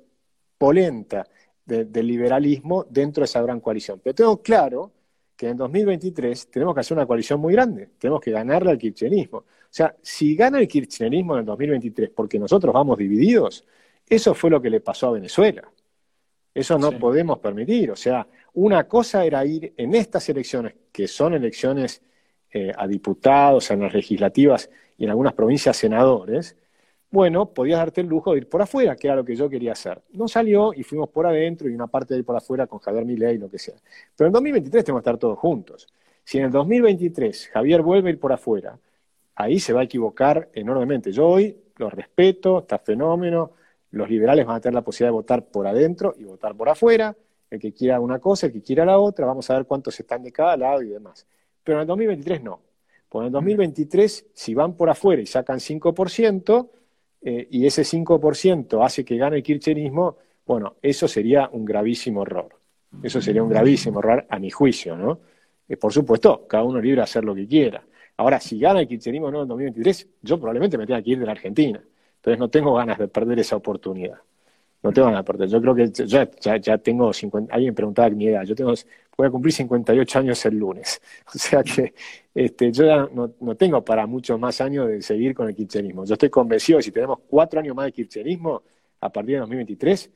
polenta 0.59 1.27
del 1.67 2.07
liberalismo 2.07 2.87
dentro 2.89 3.23
de 3.23 3.25
esa 3.27 3.43
gran 3.43 3.61
coalición. 3.61 4.01
Pero 4.03 4.15
tengo 4.15 4.41
claro 4.41 4.93
que 5.37 5.49
en 5.49 5.57
2023 5.57 6.51
tenemos 6.51 6.75
que 6.75 6.81
hacer 6.81 6.97
una 6.97 7.07
coalición 7.07 7.41
muy 7.41 7.53
grande, 7.53 7.91
tenemos 7.99 8.21
que 8.21 8.31
ganarle 8.31 8.71
al 8.71 8.79
kirchnerismo. 8.79 9.39
O 9.39 9.45
sea, 9.69 9.95
si 10.01 10.35
gana 10.35 10.59
el 10.61 10.69
kirchnerismo 10.69 11.35
en 11.35 11.41
el 11.41 11.47
2023 11.47 12.11
porque 12.11 12.39
nosotros 12.39 12.73
vamos 12.73 12.97
divididos, 12.97 13.65
eso 14.09 14.35
fue 14.35 14.51
lo 14.51 14.63
que 14.63 14.71
le 14.71 14.81
pasó 14.81 15.09
a 15.09 15.13
Venezuela. 15.13 15.69
Eso 16.55 16.79
no 16.79 16.93
podemos 16.93 17.39
permitir. 17.41 17.91
O 17.91 17.97
sea, 17.97 18.27
una 18.55 18.89
cosa 18.89 19.27
era 19.27 19.45
ir 19.45 19.75
en 19.77 19.95
estas 19.95 20.27
elecciones, 20.31 20.75
que 20.91 21.07
son 21.07 21.35
elecciones 21.35 22.01
eh, 22.51 22.73
a 22.75 22.87
diputados, 22.87 23.71
en 23.71 23.81
las 23.81 23.93
legislativas 23.93 24.71
y 24.97 25.05
en 25.05 25.11
algunas 25.11 25.35
provincias 25.35 25.77
senadores, 25.77 26.57
bueno, 27.11 27.53
podías 27.53 27.79
darte 27.79 28.01
el 28.01 28.09
lujo 28.09 28.33
de 28.33 28.39
ir 28.39 28.49
por 28.49 28.61
afuera, 28.63 28.97
que 28.97 29.07
era 29.07 29.17
lo 29.17 29.25
que 29.25 29.37
yo 29.37 29.49
quería 29.49 29.73
hacer. 29.73 30.03
No 30.13 30.29
salió 30.29 30.75
y 30.75 30.83
fuimos 30.83 31.09
por 31.09 31.27
adentro 31.27 31.69
y 31.69 31.75
una 31.75 31.87
parte 31.87 32.15
de 32.15 32.21
ir 32.21 32.27
por 32.27 32.37
afuera 32.37 32.67
con 32.67 32.79
Javier 32.81 33.05
Milei 33.05 33.37
y 33.37 33.39
lo 33.39 33.49
que 33.49 33.59
sea. 33.59 33.77
Pero 34.17 34.27
en 34.27 34.33
2023 34.33 34.85
tenemos 34.85 35.03
que 35.03 35.09
estar 35.09 35.19
todos 35.19 35.39
juntos. 35.39 35.87
Si 36.25 36.39
en 36.39 36.45
el 36.45 36.51
2023 36.51 37.49
Javier 37.49 37.83
vuelve 37.83 38.11
a 38.11 38.13
ir 38.13 38.19
por 38.19 38.33
afuera, 38.33 38.79
ahí 39.37 39.61
se 39.61 39.73
va 39.73 39.81
a 39.83 39.85
equivocar 39.85 40.51
enormemente. 40.53 41.13
Yo 41.13 41.29
hoy 41.29 41.57
lo 41.77 41.89
respeto, 41.91 42.61
está 42.61 42.79
fenómeno, 42.79 43.53
los 43.93 44.11
liberales 44.11 44.45
van 44.45 44.57
a 44.57 44.61
tener 44.61 44.75
la 44.75 44.83
posibilidad 44.83 45.09
de 45.09 45.17
votar 45.17 45.45
por 45.47 45.67
adentro 45.67 46.15
y 46.19 46.25
votar 46.25 46.57
por 46.57 46.69
afuera, 46.69 47.17
el 47.51 47.61
que 47.61 47.73
quiera 47.73 48.01
una 48.01 48.19
cosa, 48.19 48.47
el 48.47 48.53
que 48.53 48.63
quiera 48.63 48.85
la 48.85 48.99
otra, 48.99 49.25
vamos 49.27 49.49
a 49.51 49.55
ver 49.55 49.67
cuántos 49.67 49.99
están 50.01 50.23
de 50.23 50.33
cada 50.33 50.57
lado 50.57 50.83
y 50.83 50.89
demás. 50.89 51.27
Pero 51.63 51.79
en 51.79 51.83
el 51.83 51.87
2023 51.87 52.43
no. 52.43 52.61
Porque 53.09 53.25
en 53.25 53.27
el 53.27 53.33
2023, 53.33 54.27
si 54.35 54.55
van 54.55 54.77
por 54.77 54.91
afuera 54.91 55.23
y 55.23 55.27
sacan 55.27 55.59
5%, 55.59 56.69
eh, 57.29 57.49
y 57.51 57.67
ese 57.67 57.83
5% 57.83 58.85
hace 58.85 59.05
que 59.05 59.17
gane 59.17 59.39
el 59.39 59.43
kirchnerismo, 59.43 60.17
bueno, 60.47 60.77
eso 60.81 61.09
sería 61.09 61.49
un 61.51 61.65
gravísimo 61.65 62.23
error. 62.23 62.51
Eso 63.03 63.21
sería 63.21 63.43
un 63.43 63.49
gravísimo 63.49 63.99
error 63.99 64.25
a 64.31 64.39
mi 64.39 64.49
juicio, 64.49 64.97
¿no? 64.97 65.19
Eh, 65.69 65.77
por 65.77 65.93
supuesto, 65.93 66.47
cada 66.47 66.63
uno 66.63 66.81
libre 66.81 66.99
de 66.99 67.03
hacer 67.03 67.25
lo 67.25 67.35
que 67.35 67.49
quiera. 67.49 67.83
Ahora, 68.19 68.39
si 68.39 68.61
gana 68.61 68.79
el 68.79 68.87
kirchnerismo 68.87 69.29
no 69.33 69.43
en 69.43 69.49
2023, 69.49 70.09
yo 70.23 70.39
probablemente 70.39 70.79
me 70.79 70.87
tenga 70.87 71.03
que 71.03 71.11
ir 71.11 71.19
de 71.19 71.27
la 71.27 71.33
Argentina. 71.33 71.83
Entonces 72.15 72.39
no 72.39 72.49
tengo 72.49 72.75
ganas 72.75 72.97
de 72.97 73.09
perder 73.09 73.41
esa 73.41 73.57
oportunidad. 73.57 74.19
No 74.85 74.93
tengo 74.93 75.09
ganas 75.09 75.25
de 75.25 75.33
perder. 75.33 75.49
Yo 75.49 75.61
creo 75.61 75.75
que 75.75 75.89
ya, 75.89 76.31
ya, 76.61 76.79
tengo 76.79 77.13
50, 77.13 77.53
alguien 77.53 77.75
preguntaba 77.75 78.09
mi 78.11 78.29
edad, 78.29 78.45
yo 78.45 78.55
tengo, 78.55 78.73
voy 79.17 79.27
a 79.29 79.31
cumplir 79.31 79.53
58 79.55 80.19
años 80.19 80.45
el 80.47 80.59
lunes. 80.59 81.01
O 81.35 81.39
sea 81.39 81.63
que 81.63 81.95
este, 82.35 82.73
yo 82.73 82.85
ya 82.85 83.09
no, 83.13 83.55
tengo 83.57 83.85
para 83.85 84.07
muchos 84.07 84.39
más 84.39 84.61
años 84.61 84.89
de 84.89 85.03
seguir 85.03 85.35
con 85.35 85.49
el 85.49 85.55
kirchnerismo. 85.55 86.05
Yo 86.05 86.15
estoy 86.15 86.31
convencido 86.31 86.79
que 86.79 86.85
si 86.85 86.93
tenemos 86.93 87.21
cuatro 87.29 87.61
años 87.61 87.75
más 87.75 87.87
de 87.87 87.93
kirchnerismo, 87.93 88.63
a 89.01 89.11
partir 89.11 89.35
de 89.35 89.41
2023, 89.41 90.11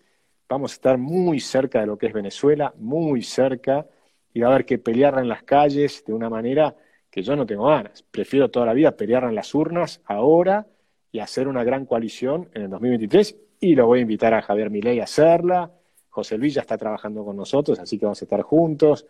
vamos 0.49 0.73
a 0.73 0.75
estar 0.75 0.99
muy 0.99 1.41
cerca 1.41 1.81
de 1.81 1.87
lo 1.87 1.99
que 1.99 2.07
es 2.07 2.13
Venezuela, 2.13 2.75
muy 2.79 3.23
cerca, 3.23 3.87
y 4.33 4.41
va 4.41 4.49
a 4.49 4.51
haber 4.53 4.65
que 4.65 4.79
pelear 4.79 5.19
en 5.19 5.29
las 5.29 5.43
calles 5.43 6.05
de 6.05 6.13
una 6.13 6.31
manera 6.31 6.77
que 7.11 7.23
yo 7.23 7.37
no 7.37 7.47
tengo 7.47 7.67
ganas. 7.67 8.03
Prefiero 8.03 8.51
toda 8.51 8.67
la 8.67 8.73
vida 8.73 8.97
pelear 8.97 9.25
en 9.25 9.35
las 9.35 9.55
urnas 9.55 10.01
ahora 10.05 10.67
y 11.13 11.19
hacer 11.19 11.49
una 11.49 11.65
gran 11.65 11.87
coalición 11.87 12.49
en 12.55 12.63
el 12.63 12.71
2023, 12.71 13.37
y 13.61 13.75
lo 13.75 13.87
voy 13.87 13.99
a 14.01 14.03
invitar 14.03 14.33
a 14.35 14.43
Javier 14.43 14.71
Milei 14.71 15.01
a 15.01 15.05
hacerla, 15.05 15.73
José 16.11 16.37
Luis 16.37 16.55
ya 16.55 16.61
está 16.61 16.77
trabajando 16.77 17.25
con 17.25 17.37
nosotros, 17.37 17.79
así 17.79 17.99
que 17.99 18.05
vamos 18.05 18.21
a 18.21 18.25
estar 18.25 18.43
juntos. 18.43 19.07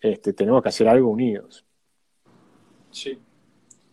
Este, 0.00 0.32
tenemos 0.32 0.62
que 0.62 0.70
hacer 0.70 0.88
algo 0.88 1.10
unidos. 1.10 1.64
Sí. 2.90 3.18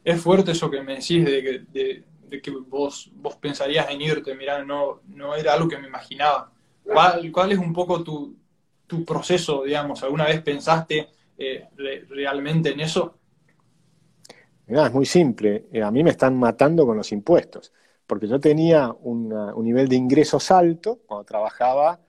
Es 0.03 0.21
fuerte 0.21 0.51
eso 0.51 0.69
que 0.69 0.81
me 0.81 0.95
decís 0.95 1.25
de 1.25 2.41
que, 2.41 2.51
vos, 2.67 3.11
vos 3.13 3.35
pensarías 3.35 3.89
en 3.89 4.01
irte. 4.01 4.35
Mirá, 4.35 4.63
no, 4.63 5.01
no 5.07 5.35
era 5.35 5.53
algo 5.53 5.67
que 5.67 5.77
me 5.77 5.87
imaginaba. 5.87 6.51
¿Cuál, 6.83 7.31
cuál 7.31 7.51
es 7.51 7.57
un 7.57 7.73
poco 7.73 8.03
tu, 8.03 8.35
tu 8.87 9.03
proceso, 9.03 9.63
digamos? 9.63 10.03
¿Alguna 10.03 10.25
vez 10.25 10.41
pensaste 10.41 11.09
eh, 11.37 11.67
realmente 12.09 12.71
en 12.71 12.79
eso? 12.79 13.17
es 14.67 14.93
muy 14.93 15.05
simple. 15.05 15.65
Eh, 15.71 15.81
a 15.81 15.91
mí 15.91 16.03
me 16.03 16.11
están 16.11 16.37
matando 16.37 16.85
con 16.85 16.97
los 16.97 17.11
impuestos, 17.11 17.73
porque 18.07 18.27
yo 18.27 18.39
tenía 18.39 18.91
un 18.91 19.63
nivel 19.63 19.87
de 19.87 19.95
ingresos 19.95 20.51
alto 20.51 20.99
cuando 21.05 21.25
trabajaba 21.25 21.99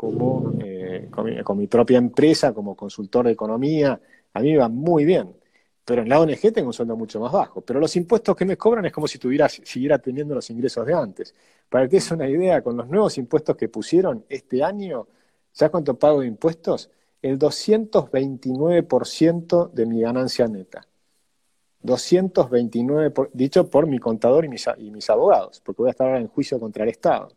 como, 0.00 0.54
eh, 0.64 1.10
con, 1.44 1.58
mi, 1.58 1.66
propia 1.66 1.98
empresa, 1.98 2.54
como 2.54 2.74
consultor 2.74 3.26
de 3.26 3.32
economía. 3.32 4.00
A 4.32 4.40
mí 4.40 4.46
me 4.46 4.54
iba 4.54 4.66
muy 4.66 5.04
bien. 5.04 5.36
Pero 5.84 6.00
en 6.00 6.08
la 6.08 6.18
ONG 6.18 6.40
tengo 6.54 6.68
un 6.68 6.72
sueldo 6.72 6.96
mucho 6.96 7.20
más 7.20 7.30
bajo. 7.30 7.60
Pero 7.60 7.80
los 7.80 7.94
impuestos 7.96 8.34
que 8.34 8.46
me 8.46 8.56
cobran 8.56 8.86
es 8.86 8.92
como 8.92 9.06
si 9.06 9.18
tuviera, 9.18 9.46
siguiera 9.50 9.98
teniendo 9.98 10.34
los 10.34 10.48
ingresos 10.48 10.86
de 10.86 10.94
antes. 10.94 11.34
Para 11.68 11.84
que 11.84 11.90
te 11.90 11.96
des 11.96 12.10
una 12.12 12.26
idea, 12.26 12.62
con 12.62 12.78
los 12.78 12.88
nuevos 12.88 13.18
impuestos 13.18 13.58
que 13.58 13.68
pusieron 13.68 14.24
este 14.30 14.64
año, 14.64 15.06
¿sabes 15.52 15.70
cuánto 15.70 15.98
pago 15.98 16.22
de 16.22 16.28
impuestos? 16.28 16.90
El 17.20 17.38
229% 17.38 19.70
de 19.70 19.84
mi 19.84 20.00
ganancia 20.00 20.48
neta. 20.48 20.86
229, 21.82 23.12
dicho 23.34 23.68
por 23.68 23.86
mi 23.86 23.98
contador 23.98 24.46
y 24.46 24.48
mis 24.48 24.66
abogados, 25.10 25.60
porque 25.60 25.82
voy 25.82 25.88
a 25.88 25.90
estar 25.90 26.06
ahora 26.06 26.20
en 26.20 26.28
juicio 26.28 26.58
contra 26.58 26.84
el 26.84 26.90
Estado, 26.90 27.28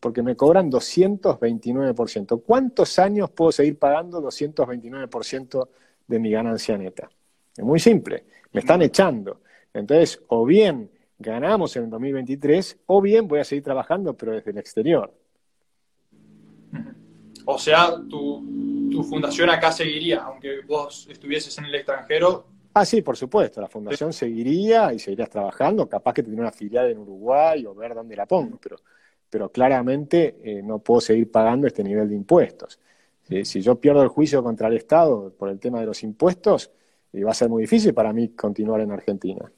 porque 0.00 0.22
me 0.22 0.36
cobran 0.36 0.70
229%. 0.70 2.42
¿Cuántos 2.42 2.98
años 2.98 3.30
puedo 3.30 3.52
seguir 3.52 3.78
pagando 3.78 4.20
229% 4.22 5.68
de 6.06 6.18
mi 6.18 6.30
ganancia 6.30 6.76
neta? 6.76 7.08
Es 7.56 7.64
muy 7.64 7.80
simple, 7.80 8.24
me 8.52 8.60
están 8.60 8.82
echando. 8.82 9.40
Entonces, 9.72 10.22
o 10.28 10.44
bien 10.44 10.90
ganamos 11.18 11.74
en 11.76 11.84
el 11.84 11.90
2023, 11.90 12.78
o 12.86 13.00
bien 13.00 13.26
voy 13.26 13.40
a 13.40 13.44
seguir 13.44 13.64
trabajando, 13.64 14.14
pero 14.14 14.32
desde 14.32 14.50
el 14.50 14.58
exterior. 14.58 15.12
O 17.46 17.58
sea, 17.58 17.94
tu, 18.08 18.88
tu 18.90 19.02
fundación 19.02 19.48
acá 19.48 19.72
seguiría, 19.72 20.24
aunque 20.24 20.60
vos 20.66 21.06
estuvieses 21.10 21.56
en 21.58 21.66
el 21.66 21.74
extranjero, 21.74 22.46
Ah, 22.78 22.84
sí, 22.84 23.00
por 23.00 23.16
supuesto, 23.16 23.58
la 23.62 23.68
fundación 23.68 24.12
seguiría 24.12 24.92
y 24.92 24.98
seguirías 24.98 25.30
trabajando, 25.30 25.88
capaz 25.88 26.12
que 26.12 26.22
tendría 26.22 26.42
una 26.42 26.52
filial 26.52 26.90
en 26.90 26.98
Uruguay 26.98 27.64
o 27.64 27.74
ver 27.74 27.94
dónde 27.94 28.14
la 28.14 28.26
pongo, 28.26 28.58
pero, 28.62 28.76
pero 29.36 29.52
claramente 29.52 30.38
eh, 30.42 30.62
no 30.62 30.78
puedo 30.78 30.98
seguir 30.98 31.30
pagando 31.30 31.66
este 31.66 31.84
nivel 31.84 32.08
de 32.08 32.14
impuestos. 32.14 32.80
si 33.42 33.60
yo 33.60 33.78
pierdo 33.78 34.02
el 34.02 34.08
juicio 34.08 34.42
contra 34.42 34.68
el 34.68 34.78
Estado 34.78 35.30
por 35.38 35.50
el 35.50 35.58
tema 35.58 35.78
de 35.78 35.84
los 35.84 36.02
impuestos, 36.02 36.70
eh, 37.12 37.22
va 37.22 37.32
a 37.32 37.34
ser 37.34 37.50
muy 37.50 37.60
difícil 37.60 37.92
para 37.92 38.14
mí 38.14 38.28
continuar 38.30 38.80
en 38.80 38.92
Argentina. 38.92 39.52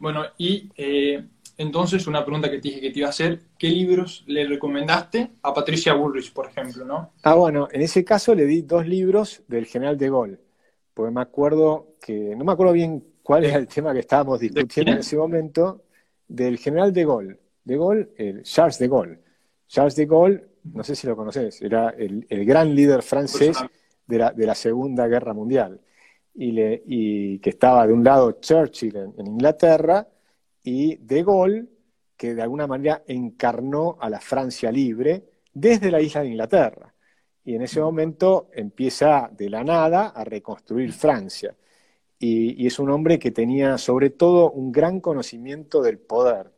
Bueno, 0.00 0.24
y 0.36 0.68
eh, 0.76 1.24
entonces 1.56 2.08
una 2.08 2.24
pregunta 2.24 2.50
que 2.50 2.56
te 2.58 2.70
dije 2.70 2.80
que 2.80 2.90
te 2.90 2.98
iba 2.98 3.06
a 3.06 3.10
hacer, 3.10 3.42
¿qué 3.56 3.68
libros 3.68 4.24
le 4.26 4.44
recomendaste 4.48 5.30
a 5.42 5.54
Patricia 5.54 5.94
Bullrich, 5.94 6.32
por 6.32 6.48
ejemplo? 6.48 6.84
¿no? 6.84 7.12
Ah, 7.22 7.36
bueno, 7.36 7.68
en 7.70 7.82
ese 7.82 8.04
caso 8.04 8.34
le 8.34 8.46
di 8.46 8.62
dos 8.62 8.84
libros 8.84 9.44
del 9.46 9.66
general 9.66 9.96
de 9.96 10.10
Gaulle 10.10 10.38
porque 10.92 11.14
me 11.14 11.20
acuerdo 11.20 11.94
que, 12.00 12.34
no 12.34 12.44
me 12.44 12.50
acuerdo 12.50 12.72
bien 12.72 13.04
cuál 13.22 13.44
era 13.44 13.58
el 13.58 13.68
tema 13.68 13.92
que 13.92 14.00
estábamos 14.00 14.40
discutiendo 14.40 14.90
en 14.90 14.98
ese 14.98 15.16
momento, 15.16 15.84
del 16.26 16.58
general 16.58 16.92
de 16.92 17.04
Gaulle, 17.04 17.38
de 17.66 17.76
Gaulle, 17.76 18.08
el 18.16 18.42
Charles 18.44 18.78
de 18.78 18.88
Gaulle. 18.88 19.18
Charles 19.66 19.94
de 19.94 20.06
Gaulle, 20.06 20.44
no 20.72 20.82
sé 20.82 20.96
si 20.96 21.06
lo 21.06 21.14
conoces, 21.14 21.60
era 21.60 21.90
el, 21.90 22.24
gran 22.46 22.74
líder 22.74 23.02
francés 23.02 23.58
de 24.06 24.18
la, 24.18 24.54
Segunda 24.54 25.06
Guerra 25.06 25.34
Mundial, 25.34 25.78
y, 26.34 27.38
que 27.40 27.50
estaba 27.50 27.86
de 27.86 27.92
un 27.92 28.02
lado 28.02 28.38
Churchill 28.40 28.96
en, 28.96 29.26
Inglaterra 29.26 30.08
y 30.62 30.96
de 30.96 31.22
Gaulle, 31.22 31.66
que 32.16 32.34
de 32.34 32.40
alguna 32.40 32.66
manera 32.66 33.02
encarnó 33.06 33.98
a 34.00 34.08
la 34.08 34.20
Francia 34.20 34.72
libre 34.72 35.24
desde 35.52 35.90
la 35.90 36.00
isla 36.00 36.22
de 36.22 36.28
Inglaterra 36.28 36.94
y 37.46 37.54
en 37.54 37.62
ese 37.62 37.80
momento 37.80 38.48
empieza 38.52 39.30
de 39.32 39.48
la 39.48 39.62
nada 39.62 40.08
a 40.08 40.24
reconstruir 40.24 40.92
Francia. 40.92 41.54
Y, 42.18 42.66
es 42.66 42.80
un 42.80 42.90
hombre 42.90 43.20
que 43.20 43.30
tenía 43.30 43.78
sobre 43.78 44.10
todo 44.10 44.50
un 44.50 44.72
gran 44.72 45.00
conocimiento 45.00 45.80
del 45.80 45.98
poder. 45.98 46.50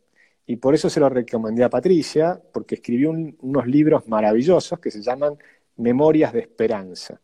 Y 0.50 0.56
por 0.56 0.74
eso 0.74 0.88
se 0.88 0.98
lo 0.98 1.10
recomendé 1.10 1.62
a 1.62 1.68
Patricia, 1.68 2.40
porque 2.54 2.76
escribió 2.76 3.10
unos 3.10 3.66
libros 3.66 4.08
maravillosos 4.08 4.78
que 4.78 4.90
se 4.90 5.02
llaman 5.02 5.36
Memorias 5.76 6.32
de 6.32 6.40
Esperanza. 6.40 7.20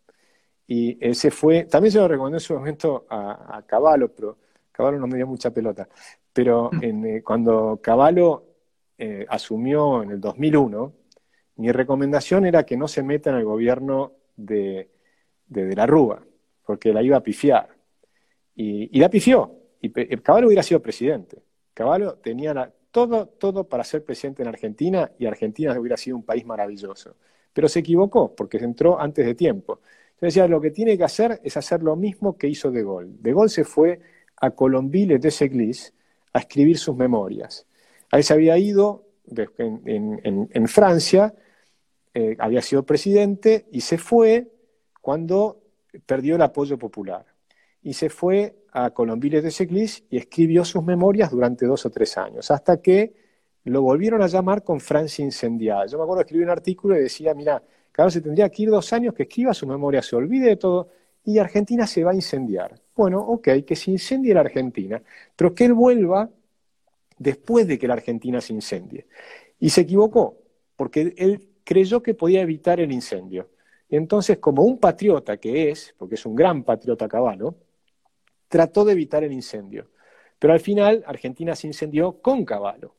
Y 0.66 0.98
ese 1.00 1.30
fue, 1.30 1.64
también 1.64 1.90
se 1.90 2.00
lo 2.00 2.06
recomendé 2.06 2.36
en 2.36 2.40
su 2.40 2.52
momento 2.52 3.06
a, 3.08 3.62
Caballo, 3.66 4.12
pero 4.14 4.36
Caballo 4.70 4.98
no 4.98 5.06
me 5.06 5.16
dio 5.16 5.26
mucha 5.26 5.50
pelota. 5.50 5.88
Pero 6.34 6.68
mm. 6.70 7.06
eh, 7.06 7.22
cuando 7.24 7.80
Caballo 7.82 8.44
eh, 8.98 9.24
asumió 9.26 10.02
en 10.02 10.10
el 10.10 10.20
2001, 10.20 10.92
mi 11.56 11.72
recomendación 11.72 12.44
era 12.44 12.66
que 12.66 12.76
no 12.76 12.88
se 12.88 13.02
meta 13.02 13.30
en 13.30 13.36
el 13.36 13.44
gobierno 13.44 14.12
de, 14.36 14.90
de, 15.46 15.74
la 15.74 15.86
Rúa, 15.86 16.22
porque 16.66 16.92
la 16.92 17.02
iba 17.02 17.16
a 17.16 17.22
pifiar. 17.22 17.70
Y, 18.54 18.98
la 18.98 19.08
pifió. 19.08 19.50
Y 19.80 19.88
Caballo 20.18 20.48
hubiera 20.48 20.62
sido 20.62 20.82
presidente. 20.82 21.42
Caballo 21.72 22.16
tenía 22.16 22.70
todo, 22.94 23.26
todo 23.26 23.68
para 23.68 23.82
ser 23.82 24.04
presidente 24.04 24.42
en 24.42 24.48
Argentina 24.48 25.10
y 25.18 25.26
Argentina 25.26 25.76
hubiera 25.76 25.96
sido 25.96 26.16
un 26.16 26.22
país 26.22 26.46
maravilloso. 26.46 27.16
Pero 27.52 27.68
se 27.68 27.80
equivocó 27.80 28.32
porque 28.36 28.60
se 28.60 28.64
entró 28.64 29.00
antes 29.00 29.26
de 29.26 29.34
tiempo. 29.34 29.80
Entonces 30.14 30.34
decía, 30.34 30.46
lo 30.46 30.60
que 30.60 30.70
tiene 30.70 30.96
que 30.96 31.02
hacer 31.02 31.40
es 31.42 31.56
hacer 31.56 31.82
lo 31.82 31.96
mismo 31.96 32.38
que 32.38 32.46
hizo 32.46 32.70
De 32.70 32.84
Gaulle. 32.84 33.16
De 33.18 33.32
Gaulle 33.32 33.48
se 33.48 33.64
fue 33.64 34.00
a 34.36 34.52
Colombille 34.52 35.18
de 35.18 35.30
Seglis 35.32 35.92
a 36.32 36.38
escribir 36.38 36.78
sus 36.78 36.96
memorias. 36.96 37.66
Ahí 38.12 38.22
se 38.22 38.32
había 38.32 38.56
ido 38.58 39.02
en 39.26 40.68
Francia 40.68 41.34
eh, 42.16 42.36
había 42.38 42.62
sido 42.62 42.84
presidente 42.84 43.66
y 43.72 43.80
se 43.80 43.98
fue 43.98 44.46
cuando 45.00 45.60
perdió 46.06 46.36
el 46.36 46.42
apoyo 46.42 46.78
popular. 46.78 47.26
Y 47.84 47.92
se 47.92 48.10
fue 48.10 48.56
a 48.72 48.90
Colombiles 48.90 49.44
de 49.44 49.52
Seglis 49.52 50.02
y 50.10 50.16
escribió 50.16 50.64
sus 50.64 50.82
memorias 50.82 51.30
durante 51.30 51.64
dos 51.66 51.86
o 51.86 51.90
tres 51.90 52.18
años, 52.18 52.50
hasta 52.50 52.82
que 52.82 53.14
lo 53.64 53.82
volvieron 53.82 54.20
a 54.22 54.26
llamar 54.26 54.64
con 54.64 54.80
Francia 54.80 55.24
incendiada. 55.24 55.86
Yo 55.86 55.98
me 55.98 56.04
acuerdo 56.04 56.22
que 56.22 56.26
escribí 56.26 56.44
un 56.44 56.50
artículo 56.50 56.96
y 56.96 57.02
decía, 57.02 57.34
mira, 57.34 57.62
vez 57.96 58.12
se 58.12 58.20
tendría 58.20 58.48
que 58.48 58.64
ir 58.64 58.70
dos 58.70 58.92
años, 58.92 59.14
que 59.14 59.22
escriba 59.24 59.54
su 59.54 59.66
memoria, 59.66 60.02
se 60.02 60.16
olvide 60.16 60.48
de 60.48 60.56
todo, 60.56 60.88
y 61.24 61.38
Argentina 61.38 61.86
se 61.86 62.02
va 62.02 62.10
a 62.10 62.14
incendiar. 62.14 62.80
Bueno, 62.96 63.20
ok, 63.20 63.48
que 63.66 63.76
se 63.76 63.92
incendie 63.92 64.34
la 64.34 64.40
Argentina, 64.40 65.00
pero 65.36 65.54
que 65.54 65.64
él 65.64 65.72
vuelva 65.72 66.28
después 67.18 67.66
de 67.66 67.78
que 67.78 67.86
la 67.86 67.94
Argentina 67.94 68.40
se 68.40 68.52
incendie. 68.52 69.06
Y 69.58 69.70
se 69.70 69.82
equivocó, 69.82 70.36
porque 70.76 71.14
él 71.16 71.48
creyó 71.64 72.02
que 72.02 72.14
podía 72.14 72.42
evitar 72.42 72.80
el 72.80 72.92
incendio. 72.92 73.48
Y 73.88 73.96
entonces, 73.96 74.38
como 74.38 74.62
un 74.62 74.78
patriota 74.78 75.36
que 75.36 75.70
es, 75.70 75.94
porque 75.96 76.16
es 76.16 76.26
un 76.26 76.34
gran 76.34 76.64
patriota 76.64 77.08
Caballo, 77.08 77.54
trató 78.54 78.84
de 78.84 78.92
evitar 78.92 79.24
el 79.24 79.32
incendio. 79.32 79.88
Pero 80.38 80.52
al 80.52 80.60
final 80.60 81.02
Argentina 81.08 81.56
se 81.56 81.66
incendió 81.66 82.22
con 82.22 82.44
Caballo. 82.44 82.94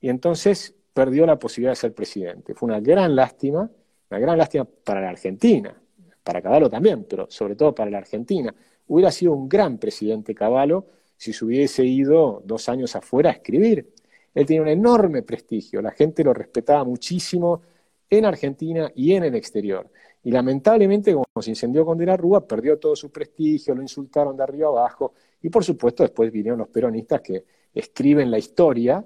Y 0.00 0.08
entonces 0.08 0.72
perdió 0.94 1.26
la 1.26 1.36
posibilidad 1.36 1.72
de 1.72 1.76
ser 1.76 1.92
presidente. 1.92 2.54
Fue 2.54 2.68
una 2.68 2.78
gran 2.78 3.16
lástima, 3.16 3.68
una 4.08 4.20
gran 4.20 4.38
lástima 4.38 4.64
para 4.84 5.00
la 5.00 5.08
Argentina, 5.08 5.74
para 6.22 6.40
Caballo 6.40 6.70
también, 6.70 7.02
pero 7.10 7.26
sobre 7.28 7.56
todo 7.56 7.74
para 7.74 7.90
la 7.90 7.98
Argentina. 7.98 8.54
Hubiera 8.86 9.10
sido 9.10 9.32
un 9.32 9.48
gran 9.48 9.78
presidente 9.78 10.32
Caballo 10.32 10.86
si 11.16 11.32
se 11.32 11.44
hubiese 11.44 11.84
ido 11.84 12.40
dos 12.44 12.68
años 12.68 12.94
afuera 12.94 13.30
a 13.30 13.32
escribir. 13.32 13.92
Él 14.32 14.46
tenía 14.46 14.62
un 14.62 14.68
enorme 14.68 15.24
prestigio, 15.24 15.82
la 15.82 15.90
gente 15.90 16.22
lo 16.22 16.32
respetaba 16.32 16.84
muchísimo, 16.84 17.62
en 18.08 18.26
Argentina 18.26 18.92
y 18.94 19.14
en 19.14 19.24
el 19.24 19.34
exterior. 19.34 19.90
Y 20.22 20.30
lamentablemente, 20.30 21.12
como 21.12 21.24
se 21.40 21.50
incendió 21.50 21.84
con 21.84 21.96
De 21.96 22.16
Rúa, 22.16 22.46
perdió 22.46 22.78
todo 22.78 22.94
su 22.94 23.10
prestigio, 23.10 23.74
lo 23.74 23.82
insultaron 23.82 24.36
de 24.36 24.42
arriba 24.42 24.68
abajo, 24.68 25.14
y 25.42 25.48
por 25.48 25.64
supuesto 25.64 26.02
después 26.02 26.30
vinieron 26.30 26.58
los 26.58 26.68
peronistas 26.68 27.20
que 27.22 27.44
escriben 27.72 28.30
la 28.30 28.38
historia, 28.38 29.04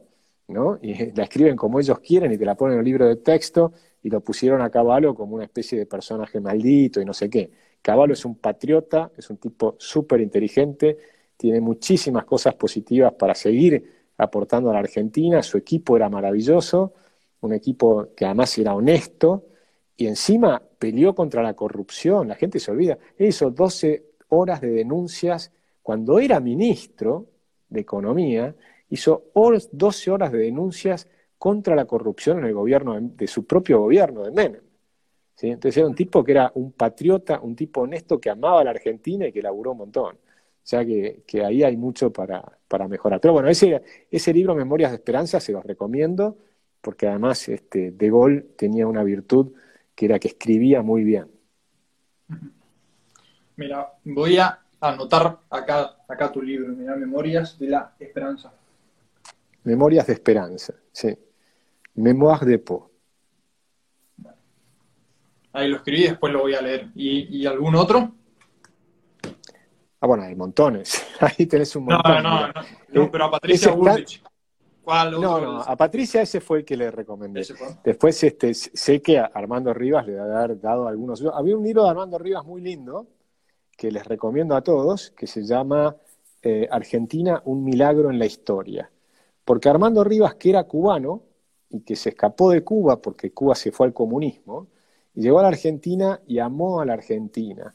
¿no? 0.48 0.78
Y 0.82 1.12
la 1.12 1.24
escriben 1.24 1.56
como 1.56 1.78
ellos 1.78 2.00
quieren 2.00 2.32
y 2.32 2.38
te 2.38 2.44
la 2.44 2.56
ponen 2.56 2.74
en 2.74 2.80
el 2.80 2.84
libro 2.84 3.06
de 3.06 3.16
texto 3.16 3.72
y 4.02 4.10
lo 4.10 4.20
pusieron 4.20 4.60
a 4.60 4.70
Caballo 4.70 5.14
como 5.14 5.36
una 5.36 5.44
especie 5.44 5.78
de 5.78 5.86
personaje 5.86 6.40
maldito 6.40 7.00
y 7.00 7.04
no 7.04 7.14
sé 7.14 7.30
qué. 7.30 7.50
Caballo 7.80 8.12
es 8.12 8.24
un 8.24 8.36
patriota, 8.36 9.10
es 9.16 9.30
un 9.30 9.36
tipo 9.36 9.76
súper 9.78 10.20
inteligente, 10.20 10.96
tiene 11.36 11.60
muchísimas 11.60 12.24
cosas 12.24 12.54
positivas 12.54 13.12
para 13.14 13.34
seguir 13.34 14.08
aportando 14.18 14.70
a 14.70 14.74
la 14.74 14.78
Argentina, 14.80 15.42
su 15.42 15.58
equipo 15.58 15.96
era 15.96 16.08
maravilloso, 16.08 16.94
un 17.40 17.52
equipo 17.52 18.08
que 18.16 18.24
además 18.24 18.56
era 18.58 18.74
honesto 18.74 19.46
y 19.97 20.07
encima 20.07 20.62
peleó 20.78 21.14
contra 21.14 21.42
la 21.42 21.55
corrupción, 21.55 22.28
la 22.28 22.34
gente 22.34 22.59
se 22.59 22.70
olvida, 22.70 22.99
él 23.16 23.28
hizo 23.28 23.51
12 23.51 24.05
horas 24.28 24.61
de 24.61 24.70
denuncias 24.70 25.53
cuando 25.82 26.18
era 26.18 26.40
ministro 26.40 27.26
de 27.68 27.80
Economía, 27.80 28.55
hizo 28.88 29.30
12 29.34 30.11
horas 30.11 30.32
de 30.32 30.38
denuncias 30.38 31.09
contra 31.38 31.76
la 31.76 31.84
corrupción 31.84 32.38
en 32.38 32.45
el 32.47 32.55
gobierno 32.55 32.99
de, 33.01 33.26
su 33.26 33.47
propio 33.47 33.80
gobierno, 33.80 34.22
de 34.24 34.30
Menem. 34.30 34.62
Entonces 35.42 35.76
era 35.76 35.86
un 35.86 35.95
tipo 35.95 36.24
que 36.24 36.32
era 36.32 36.51
un 36.55 36.72
patriota, 36.72 37.40
un 37.40 37.55
tipo 37.57 37.82
honesto 37.82 38.20
que 38.20 38.30
amaba 38.30 38.61
a 38.61 38.64
la 38.64 38.70
Argentina 38.70 39.26
y 39.26 39.32
que 39.32 39.42
laburó 39.42 39.72
un 39.72 39.78
montón. 39.78 40.14
O 40.16 40.66
sea 40.66 40.84
que, 40.86 41.22
ahí 41.45 41.62
hay 41.62 41.76
mucho 41.76 42.11
para, 42.11 42.42
mejorar. 42.88 43.20
Pero 43.20 43.34
bueno, 43.34 43.49
ese, 43.49 43.82
ese 44.11 44.32
libro, 44.32 44.55
Memorias 44.55 44.90
de 44.92 44.97
Esperanza, 44.97 45.38
se 45.40 45.53
los 45.53 45.64
recomiendo, 45.64 46.38
porque 46.80 47.07
además 47.07 47.49
este, 47.49 47.90
De 47.90 48.09
Gaulle 48.09 48.40
tenía 48.57 48.86
una 48.86 49.03
virtud 49.03 49.53
que 49.95 50.07
era 50.07 50.18
que 50.18 50.28
escribía 50.28 50.82
muy 50.82 51.05
bien. 51.05 51.30
Mira, 53.57 53.92
voy 54.05 54.38
a 54.38 54.61
anotar 54.80 55.38
acá, 55.51 55.97
acá 56.09 56.32
tu 56.32 56.42
libro, 56.42 56.72
mira, 56.72 56.97
Memorias 56.97 57.59
de 57.59 57.68
la 57.68 57.95
Esperanza. 57.99 58.53
Memorias 59.62 60.07
de 60.07 60.12
Esperanza, 60.12 60.74
sí. 60.92 61.16
Memoires 61.95 62.47
de 62.47 62.59
Po. 62.59 62.90
Ahí 65.53 65.68
lo 65.68 65.76
escribí, 65.76 66.03
después 66.03 66.32
lo 66.32 66.40
voy 66.40 66.55
a 66.55 66.61
leer. 66.61 66.88
¿Y, 66.97 67.47
algún 67.47 67.76
otro? 67.76 68.12
Ah, 70.01 70.07
bueno, 70.07 70.24
hay 70.24 70.34
montones. 70.34 71.07
Ahí 71.20 71.47
tenés 71.47 71.74
un 71.76 71.84
montón. 71.84 72.22
No, 72.22 72.22
no, 72.22 72.49
no, 72.49 72.62
no 72.88 73.11
pero 73.11 73.24
a 73.26 73.30
Patricia 73.30 73.70
Bullrich. 73.70 74.20
¿Cuál 74.85 75.12
no, 75.12 75.41
no, 75.41 75.61
a 75.62 75.76
Patricia 75.76 76.20
ese 76.20 76.41
fue 76.41 76.59
el 76.59 76.64
que 76.64 76.76
le 76.76 76.91
recomendé. 76.91 77.43
Después 77.82 78.22
este, 78.22 78.53
sé 78.53 79.01
que 79.01 79.18
a 79.18 79.24
Armando 79.24 79.72
Rivas 79.72 80.07
le 80.07 80.20
haber 80.20 80.61
dado 80.61 80.87
algunos. 80.87 81.24
Había 81.32 81.57
un 81.57 81.64
libro 81.64 81.85
de 81.85 81.91
Armando 81.91 82.18
Rivas 82.18 82.45
muy 82.45 82.61
lindo 82.61 83.07
que 83.76 83.91
les 83.91 84.05
recomiendo 84.05 84.55
a 84.55 84.62
todos, 84.62 85.11
que 85.12 85.26
se 85.26 85.43
llama 85.43 85.97
eh, 86.43 86.68
Argentina, 86.70 87.41
un 87.47 87.64
milagro 87.64 88.11
en 88.11 88.18
la 88.18 88.26
historia. 88.26 88.91
Porque 89.45 89.68
Armando 89.70 90.05
Rivas, 90.05 90.35
que 90.35 90.51
era 90.51 90.64
cubano 90.64 91.22
y 91.70 91.80
que 91.80 91.97
se 91.97 92.11
escapó 92.11 92.51
de 92.51 92.62
Cuba 92.62 93.01
porque 93.01 93.32
Cuba 93.32 93.55
se 93.55 93.72
fue 93.72 93.87
al 93.87 93.95
comunismo, 93.95 94.68
y 95.14 95.22
llegó 95.22 95.39
a 95.39 95.43
la 95.43 95.49
Argentina 95.49 96.20
y 96.26 96.39
amó 96.41 96.80
a 96.80 96.85
la 96.85 96.93
Argentina. 96.93 97.74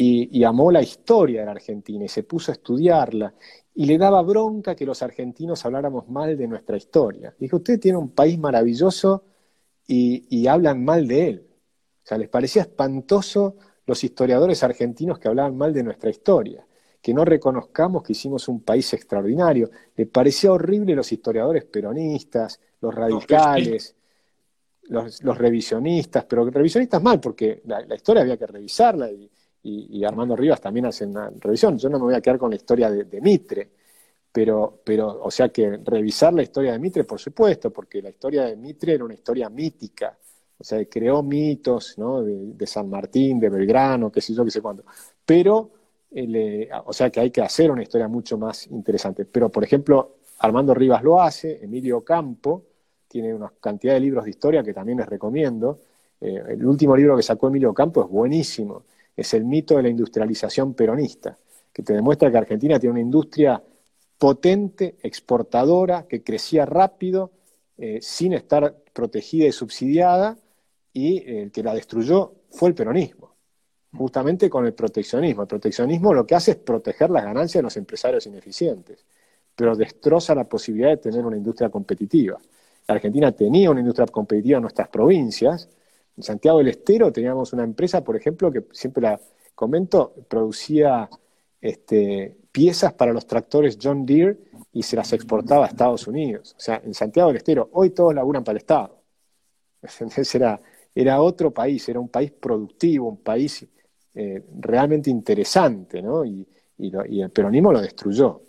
Y, 0.00 0.44
amó 0.44 0.70
la 0.70 0.80
historia 0.80 1.40
de 1.40 1.46
la 1.46 1.52
Argentina 1.52 2.04
y 2.04 2.08
se 2.08 2.22
puso 2.22 2.52
a 2.52 2.54
estudiarla 2.54 3.34
y 3.74 3.84
le 3.84 3.98
daba 3.98 4.22
bronca 4.22 4.76
que 4.76 4.86
los 4.86 5.02
argentinos 5.02 5.64
habláramos 5.64 6.08
mal 6.08 6.36
de 6.38 6.46
nuestra 6.46 6.76
historia. 6.76 7.34
Dijo, 7.36 7.56
usted 7.56 7.80
tiene 7.80 7.98
un 7.98 8.10
país 8.10 8.38
maravilloso 8.38 9.24
y, 9.88 10.24
y 10.30 10.46
hablan 10.46 10.84
mal 10.84 11.08
de 11.08 11.28
él. 11.28 11.46
O 12.04 12.06
sea, 12.06 12.16
les 12.16 12.28
parecía 12.28 12.62
espantoso 12.62 13.56
los 13.86 14.04
historiadores 14.04 14.62
argentinos 14.62 15.18
que 15.18 15.26
hablaban 15.26 15.56
mal 15.56 15.72
de 15.72 15.82
nuestra 15.82 16.10
historia, 16.10 16.64
que 17.02 17.12
no 17.12 17.24
reconozcamos 17.24 18.04
que 18.04 18.12
hicimos 18.12 18.46
un 18.46 18.62
país 18.62 18.92
extraordinario. 18.92 19.68
Le 19.96 20.06
parecía 20.06 20.52
horrible 20.52 20.94
los 20.94 21.10
historiadores 21.10 21.64
peronistas, 21.64 22.60
los 22.80 22.94
radicales, 22.94 23.96
los, 24.82 25.38
revisionistas, 25.38 26.24
pero 26.24 26.48
revisionistas 26.48 27.02
mal, 27.02 27.18
porque 27.18 27.62
la, 27.64 27.94
historia 27.96 28.22
había 28.22 28.36
que 28.36 28.46
revisarla 28.46 29.10
y, 29.10 29.28
Armando 30.06 30.36
Rivas 30.36 30.60
también 30.60 30.86
hace 30.86 31.06
una 31.06 31.30
revisión. 31.38 31.78
Yo 31.78 31.88
no 31.88 31.98
me 31.98 32.04
voy 32.04 32.14
a 32.14 32.20
quedar 32.20 32.38
con 32.38 32.50
la 32.50 32.56
historia 32.56 32.90
de, 32.90 33.20
Mitre, 33.20 33.70
pero, 34.32 34.80
pero, 34.84 35.22
o 35.22 35.30
sea 35.30 35.48
que 35.50 35.80
revisar 35.84 36.32
la 36.32 36.42
historia 36.42 36.72
de 36.72 36.78
Mitre, 36.78 37.04
por 37.04 37.18
supuesto, 37.18 37.70
porque 37.70 38.00
la 38.00 38.10
historia 38.10 38.44
de 38.44 38.56
Mitre 38.56 38.94
era 38.94 39.04
una 39.04 39.14
historia 39.14 39.48
mítica, 39.48 40.16
o 40.58 40.64
sea, 40.64 40.84
creó 40.86 41.22
mitos, 41.22 41.96
¿no? 41.98 42.22
De, 42.22 42.66
San 42.66 42.90
Martín, 42.90 43.38
de 43.38 43.48
Belgrano, 43.48 44.10
qué 44.10 44.20
sé 44.20 44.34
yo, 44.34 44.44
qué 44.44 44.50
sé 44.50 44.60
cuándo. 44.60 44.84
Pero, 45.24 45.70
eh, 46.10 46.68
o 46.84 46.92
sea, 46.92 47.10
que 47.10 47.20
hay 47.20 47.30
que 47.30 47.42
hacer 47.42 47.70
una 47.70 47.82
historia 47.82 48.08
mucho 48.08 48.36
más 48.38 48.66
interesante. 48.68 49.24
Pero, 49.24 49.50
por 49.50 49.62
ejemplo, 49.62 50.16
Armando 50.40 50.74
Rivas 50.74 51.02
lo 51.02 51.20
hace, 51.20 51.62
Emilio 51.62 52.02
Campo 52.04 52.64
tiene 53.06 53.34
una 53.34 53.52
cantidad 53.60 53.94
de 53.94 54.00
libros 54.00 54.24
de 54.24 54.30
historia 54.30 54.62
que 54.62 54.74
también 54.74 54.98
les 54.98 55.08
recomiendo. 55.08 55.80
Eh, 56.20 56.42
el 56.48 56.66
último 56.66 56.96
libro 56.96 57.16
que 57.16 57.22
sacó 57.22 57.48
Emilio 57.48 57.72
Campo 57.72 58.02
es 58.02 58.08
buenísimo. 58.08 58.82
Es 59.18 59.34
el 59.34 59.44
mito 59.44 59.76
de 59.76 59.82
la 59.82 59.88
industrialización 59.88 60.74
peronista, 60.74 61.36
que 61.72 61.82
te 61.82 61.92
demuestra 61.92 62.30
que 62.30 62.38
Argentina 62.38 62.78
tiene 62.78 62.92
una 62.92 63.00
industria 63.00 63.60
potente, 64.16 64.96
exportadora, 65.02 66.06
que 66.06 66.22
crecía 66.22 66.64
rápido, 66.66 67.32
eh, 67.76 67.98
sin 68.00 68.32
estar 68.32 68.76
protegida 68.92 69.46
y 69.46 69.52
subsidiada, 69.52 70.38
y 70.92 71.28
el 71.28 71.50
que 71.50 71.64
la 71.64 71.74
destruyó 71.74 72.32
fue 72.50 72.68
el 72.68 72.76
peronismo, 72.76 73.34
justamente 73.92 74.48
con 74.48 74.66
el 74.66 74.74
proteccionismo. 74.74 75.42
El 75.42 75.48
proteccionismo 75.48 76.14
lo 76.14 76.24
que 76.24 76.36
hace 76.36 76.52
es 76.52 76.56
proteger 76.58 77.10
las 77.10 77.24
ganancias 77.24 77.58
de 77.58 77.64
los 77.64 77.76
empresarios 77.76 78.24
ineficientes, 78.26 79.04
pero 79.56 79.74
destroza 79.74 80.32
la 80.34 80.44
posibilidad 80.44 80.90
de 80.90 80.98
tener 80.98 81.26
una 81.26 81.36
industria 81.36 81.70
competitiva. 81.70 82.38
Argentina 82.86 83.32
tenía 83.32 83.68
una 83.70 83.80
industria 83.80 84.06
competitiva 84.06 84.58
en 84.58 84.62
nuestras 84.62 84.88
provincias. 84.88 85.68
En 86.18 86.24
Santiago 86.24 86.58
del 86.58 86.68
Estero 86.68 87.12
teníamos 87.12 87.52
una 87.52 87.62
empresa, 87.62 88.02
por 88.02 88.16
ejemplo, 88.16 88.50
que 88.50 88.64
siempre 88.72 89.04
la 89.04 89.20
comento, 89.54 90.12
producía 90.28 91.08
este, 91.60 92.36
piezas 92.50 92.92
para 92.92 93.12
los 93.12 93.24
tractores 93.24 93.78
John 93.80 94.04
Deere 94.04 94.36
y 94.72 94.82
se 94.82 94.96
las 94.96 95.12
exportaba 95.12 95.64
a 95.64 95.68
Estados 95.68 96.08
Unidos. 96.08 96.56
O 96.58 96.60
sea, 96.60 96.82
en 96.84 96.92
Santiago 96.92 97.28
del 97.28 97.36
Estero, 97.36 97.70
hoy 97.72 97.90
todos 97.90 98.12
laburan 98.12 98.42
para 98.42 98.54
el 98.54 98.58
Estado. 98.58 99.00
Entonces 99.82 100.34
era, 100.34 100.60
era 100.92 101.22
otro 101.22 101.52
país, 101.52 101.88
era 101.88 102.00
un 102.00 102.08
país 102.08 102.32
productivo, 102.32 103.08
un 103.08 103.22
país 103.22 103.64
eh, 104.14 104.44
realmente 104.58 105.10
interesante, 105.10 106.02
¿no? 106.02 106.24
Y, 106.24 106.46
el 106.80 107.30
peronismo 107.30 107.72
lo 107.72 107.80
destruyó. 107.80 108.42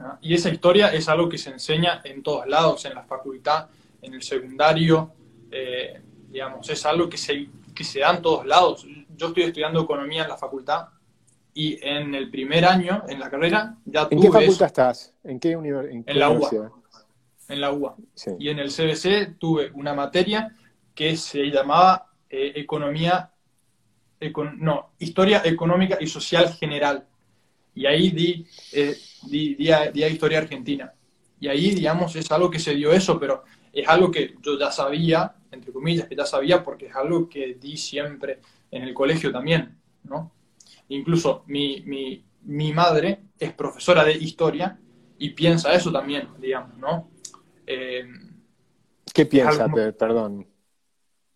Ah, 0.00 0.18
y 0.20 0.34
esa 0.34 0.48
historia 0.48 0.92
es 0.92 1.08
algo 1.08 1.28
que 1.28 1.38
se 1.38 1.50
enseña 1.50 2.00
en 2.04 2.22
todos 2.24 2.46
lados, 2.46 2.84
en 2.84 2.94
la 2.94 3.04
facultad, 3.04 3.68
en 4.02 4.14
el 4.14 4.22
secundario, 4.22 5.12
eh, 5.50 6.00
digamos, 6.34 6.68
es 6.68 6.84
algo 6.84 7.08
que 7.08 7.16
se, 7.16 7.46
que 7.72 7.84
se 7.84 8.00
da 8.00 8.10
en 8.10 8.20
todos 8.20 8.44
lados. 8.44 8.84
Yo 9.16 9.28
estoy 9.28 9.44
estudiando 9.44 9.80
economía 9.82 10.24
en 10.24 10.28
la 10.28 10.36
facultad 10.36 10.88
y 11.54 11.78
en 11.80 12.12
el 12.12 12.28
primer 12.28 12.64
año, 12.64 13.04
en 13.08 13.20
la 13.20 13.30
carrera, 13.30 13.76
ya 13.84 14.08
¿En 14.10 14.20
qué 14.20 14.30
facultad 14.32 14.66
estás? 14.66 15.14
¿En 15.22 15.38
qué, 15.38 15.56
universidad? 15.56 16.02
en 16.04 16.18
la 16.18 16.30
UA. 16.30 16.72
En 17.48 17.60
la 17.60 17.70
UA. 17.70 17.94
Y 18.40 18.48
en 18.48 18.58
el 18.58 18.70
CBC 18.70 19.38
tuve 19.38 19.70
una 19.74 19.94
materia 19.94 20.52
que 20.92 21.16
se 21.16 21.44
llamaba 21.44 22.10
eh, 22.28 22.52
Economía, 22.56 23.30
no, 24.56 24.90
Historia 24.98 25.42
Económica 25.44 25.98
y 26.00 26.08
Social 26.08 26.52
General. 26.54 27.06
Y 27.76 27.86
ahí 27.86 28.10
di, 28.10 28.44
eh, 28.72 28.96
di, 29.22 29.54
di, 29.54 30.04
Historia 30.04 30.38
Argentina. 30.38 30.92
Y 31.38 31.46
ahí, 31.46 31.70
digamos, 31.70 32.16
es 32.16 32.28
algo 32.32 32.50
que 32.50 32.58
se 32.58 32.74
dio 32.74 32.92
eso, 32.92 33.20
pero 33.20 33.44
es 33.74 33.88
algo 33.88 34.10
que 34.10 34.36
yo 34.40 34.58
ya 34.58 34.70
sabía, 34.70 35.34
entre 35.50 35.72
comillas, 35.72 36.06
que 36.06 36.16
ya 36.16 36.24
sabía 36.24 36.62
porque 36.62 36.86
es 36.86 36.94
algo 36.94 37.28
que 37.28 37.54
di 37.54 37.76
siempre 37.76 38.40
en 38.70 38.82
el 38.82 38.94
colegio 38.94 39.32
también, 39.32 39.78
¿no? 40.04 40.32
Incluso 40.88 41.44
mi, 41.46 41.82
mi, 41.86 42.24
mi 42.42 42.72
madre 42.72 43.24
es 43.38 43.52
profesora 43.52 44.04
de 44.04 44.12
historia 44.12 44.78
y 45.18 45.30
piensa 45.30 45.72
eso 45.72 45.90
también, 45.90 46.28
digamos, 46.38 46.76
¿no? 46.78 47.10
Eh, 47.66 48.04
¿Qué 49.12 49.26
piensa? 49.26 49.68
Perdón. 49.98 50.46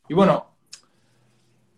Y 0.08 0.14
bueno, 0.14 0.56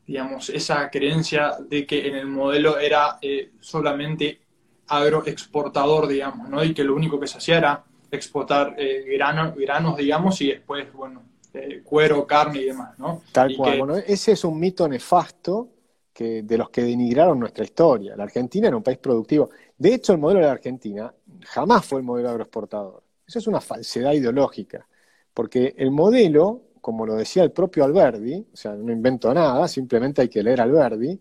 digamos, 0.06 0.50
esa 0.50 0.90
creencia 0.90 1.56
de 1.68 1.86
que 1.86 2.08
en 2.08 2.16
el 2.16 2.26
modelo 2.26 2.78
era 2.78 3.18
eh, 3.22 3.52
solamente 3.60 4.40
agroexportador, 4.88 6.08
digamos, 6.08 6.48
¿no? 6.48 6.64
Y 6.64 6.74
que 6.74 6.84
lo 6.84 6.94
único 6.94 7.20
que 7.20 7.26
se 7.26 7.38
hacía 7.38 7.58
era 7.58 7.84
exportar 8.10 8.74
eh, 8.78 9.04
granos, 9.08 9.96
digamos, 9.96 10.40
y 10.40 10.48
después, 10.48 10.92
bueno, 10.92 11.22
eh, 11.54 11.82
cuero, 11.84 12.26
carne 12.26 12.60
y 12.60 12.64
demás, 12.66 12.98
¿no? 12.98 13.22
Tal 13.32 13.56
cual. 13.56 13.78
Bueno, 13.78 13.96
ese 13.96 14.32
es 14.32 14.44
un 14.44 14.58
mito 14.58 14.88
nefasto 14.88 15.68
que, 16.12 16.42
de 16.42 16.58
los 16.58 16.70
que 16.70 16.82
denigraron 16.82 17.38
nuestra 17.38 17.64
historia. 17.64 18.16
La 18.16 18.24
Argentina 18.24 18.68
era 18.68 18.76
un 18.76 18.82
país 18.82 18.98
productivo. 18.98 19.50
De 19.76 19.94
hecho, 19.94 20.12
el 20.12 20.18
modelo 20.18 20.40
de 20.40 20.46
la 20.46 20.52
Argentina 20.52 21.14
jamás 21.42 21.84
fue 21.84 22.00
el 22.00 22.04
modelo 22.04 22.30
agroexportador. 22.30 23.02
Eso 23.26 23.38
es 23.38 23.46
una 23.46 23.60
falsedad 23.60 24.12
ideológica, 24.12 24.86
porque 25.32 25.74
el 25.76 25.90
modelo 25.90 26.62
como 26.80 27.06
lo 27.06 27.14
decía 27.14 27.42
el 27.42 27.52
propio 27.52 27.84
Alberdi, 27.84 28.46
o 28.52 28.56
sea, 28.56 28.72
no 28.74 28.92
invento 28.92 29.32
nada, 29.34 29.68
simplemente 29.68 30.22
hay 30.22 30.28
que 30.28 30.42
leer 30.42 30.60
Alberdi, 30.60 31.20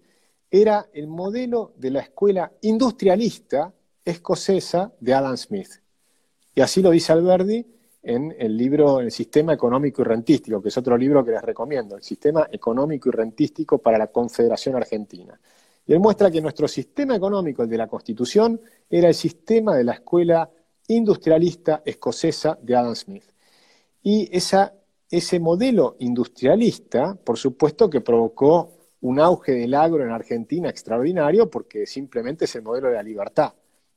era 0.49 0.87
el 0.93 1.07
modelo 1.07 1.73
de 1.77 1.91
la 1.91 1.99
escuela 1.99 2.51
industrialista 2.61 3.73
escocesa 4.03 4.91
de 4.99 5.13
Adam 5.13 5.37
Smith. 5.37 5.69
Y 6.55 6.61
así 6.61 6.81
lo 6.81 6.91
dice 6.91 7.11
Alberdi 7.11 7.65
en 8.01 8.35
el 8.37 8.57
libro 8.57 8.99
El 8.99 9.11
Sistema 9.11 9.53
Económico 9.53 10.01
y 10.01 10.05
Rentístico, 10.05 10.61
que 10.61 10.69
es 10.69 10.77
otro 10.77 10.97
libro 10.97 11.23
que 11.23 11.31
les 11.31 11.41
recomiendo, 11.41 11.95
el 11.95 12.03
Sistema 12.03 12.47
Económico 12.51 13.09
y 13.09 13.11
Rentístico 13.11 13.77
para 13.77 13.97
la 13.97 14.07
Confederación 14.07 14.75
Argentina. 14.75 15.39
Y 15.85 15.93
él 15.93 15.99
muestra 15.99 16.29
que 16.29 16.41
nuestro 16.41 16.67
sistema 16.67 17.15
económico, 17.15 17.63
el 17.63 17.69
de 17.69 17.77
la 17.77 17.87
Constitución, 17.87 18.61
era 18.89 19.07
el 19.07 19.15
sistema 19.15 19.75
de 19.75 19.83
la 19.83 19.93
escuela 19.93 20.49
industrialista 20.87 21.81
escocesa 21.83 22.57
de 22.61 22.75
Adam 22.75 22.95
Smith. 22.95 23.23
Y 24.03 24.29
esa 24.35 24.73
ese 25.09 25.39
modelo 25.39 25.95
industrialista, 25.99 27.15
por 27.15 27.37
supuesto 27.37 27.89
que 27.89 28.01
provocó 28.01 28.77
un 29.01 29.19
auge 29.19 29.53
del 29.53 29.73
agro 29.73 30.03
en 30.03 30.11
Argentina 30.11 30.69
extraordinario 30.69 31.49
porque 31.49 31.85
simplemente 31.85 32.45
es 32.45 32.55
el 32.55 32.61
modelo 32.61 32.89
de 32.89 32.95
la 32.95 33.03
libertad. 33.03 33.53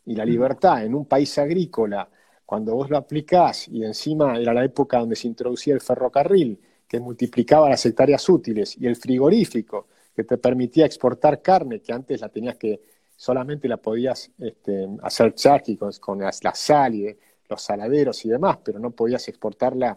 Y 0.06 0.14
la 0.16 0.24
libertad 0.24 0.84
en 0.84 0.94
un 0.94 1.04
país 1.04 1.36
agrícola, 1.38 2.08
cuando 2.52 2.74
vos 2.74 2.90
lo 2.90 2.98
aplicás 2.98 3.66
y 3.68 3.82
encima 3.82 4.38
era 4.38 4.52
la 4.52 4.62
época 4.62 4.98
donde 4.98 5.16
se 5.16 5.26
introducía 5.26 5.72
el 5.72 5.80
ferrocarril, 5.80 6.60
que 6.86 7.00
multiplicaba 7.00 7.70
las 7.70 7.86
hectáreas 7.86 8.28
útiles, 8.28 8.76
y 8.78 8.86
el 8.86 8.94
frigorífico, 8.94 9.86
que 10.14 10.24
te 10.24 10.36
permitía 10.36 10.84
exportar 10.84 11.40
carne, 11.40 11.80
que 11.80 11.94
antes 11.94 12.20
la 12.20 12.28
tenías 12.28 12.56
que, 12.56 12.82
solamente 13.16 13.66
la 13.68 13.78
podías 13.78 14.30
este, 14.38 14.86
hacer 15.02 15.34
chaki 15.34 15.78
con, 15.78 16.18
la, 16.18 16.30
sal 16.52 16.94
y 16.94 17.16
los 17.48 17.62
saladeros 17.62 18.22
y 18.26 18.28
demás, 18.28 18.58
pero 18.62 18.78
no 18.78 18.90
podías 18.90 19.26
exportar 19.28 19.74
la, 19.74 19.96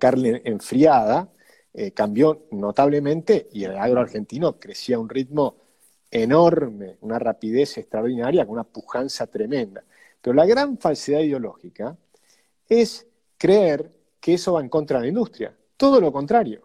carne 0.00 0.42
enfriada, 0.44 1.28
eh, 1.72 1.92
cambió 1.92 2.48
notablemente 2.50 3.46
y 3.52 3.62
el 3.62 3.76
agro 3.76 4.00
argentino 4.00 4.58
crecía 4.58 4.96
a 4.96 4.98
un 4.98 5.08
ritmo 5.08 5.58
enorme, 6.10 6.96
una 7.02 7.20
rapidez 7.20 7.78
extraordinaria, 7.78 8.44
con 8.44 8.54
una 8.54 8.64
pujanza 8.64 9.28
tremenda. 9.28 9.84
Pero 10.26 10.34
la 10.34 10.44
gran 10.44 10.76
falsedad 10.76 11.20
ideológica 11.20 11.96
es 12.68 13.06
creer 13.38 13.92
que 14.18 14.34
eso 14.34 14.54
va 14.54 14.60
en 14.60 14.68
contra 14.68 14.98
de 14.98 15.04
la 15.04 15.08
industria. 15.10 15.56
Todo 15.76 16.00
lo 16.00 16.10
contrario. 16.10 16.62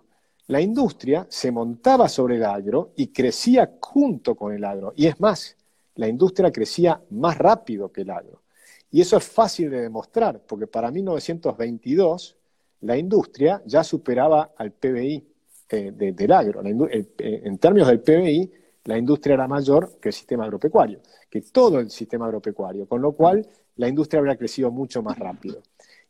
La 0.47 0.59
industria 0.59 1.27
se 1.29 1.51
montaba 1.51 2.09
sobre 2.09 2.37
el 2.37 2.43
agro 2.43 2.91
y 2.95 3.09
crecía 3.09 3.71
junto 3.79 4.33
con 4.33 4.51
el 4.51 4.65
agro. 4.65 4.93
Y 4.95 5.05
es 5.05 5.19
más, 5.19 5.55
la 5.93 6.07
industria 6.07 6.51
crecía 6.51 7.03
más 7.11 7.37
rápido 7.37 7.91
que 7.91 8.01
el 8.01 8.09
agro. 8.09 8.41
Y 8.89 8.99
eso 8.99 9.17
es 9.17 9.25
fácil 9.25 9.69
de 9.69 9.81
demostrar, 9.81 10.41
porque 10.47 10.65
para 10.65 10.89
1922 10.89 12.35
la 12.79 12.97
industria 12.97 13.61
ya 13.67 13.83
superaba 13.83 14.53
al 14.57 14.71
PBI 14.71 15.23
eh, 15.69 15.91
del 15.93 16.31
agro. 16.31 16.63
Eh, 16.65 17.05
en 17.19 17.59
términos 17.59 17.89
del 17.89 17.99
PBI, 17.99 18.51
la 18.85 18.97
industria 18.97 19.35
era 19.35 19.47
mayor 19.47 19.99
que 19.99 20.09
el 20.09 20.13
sistema 20.13 20.45
agropecuario, 20.45 21.01
que 21.29 21.41
todo 21.41 21.79
el 21.79 21.89
sistema 21.91 22.25
agropecuario, 22.25 22.87
con 22.87 23.01
lo 23.01 23.11
cual 23.13 23.47
la 23.75 23.87
industria 23.87 24.19
habría 24.19 24.37
crecido 24.37 24.71
mucho 24.71 25.01
más 25.03 25.17
rápido. 25.17 25.61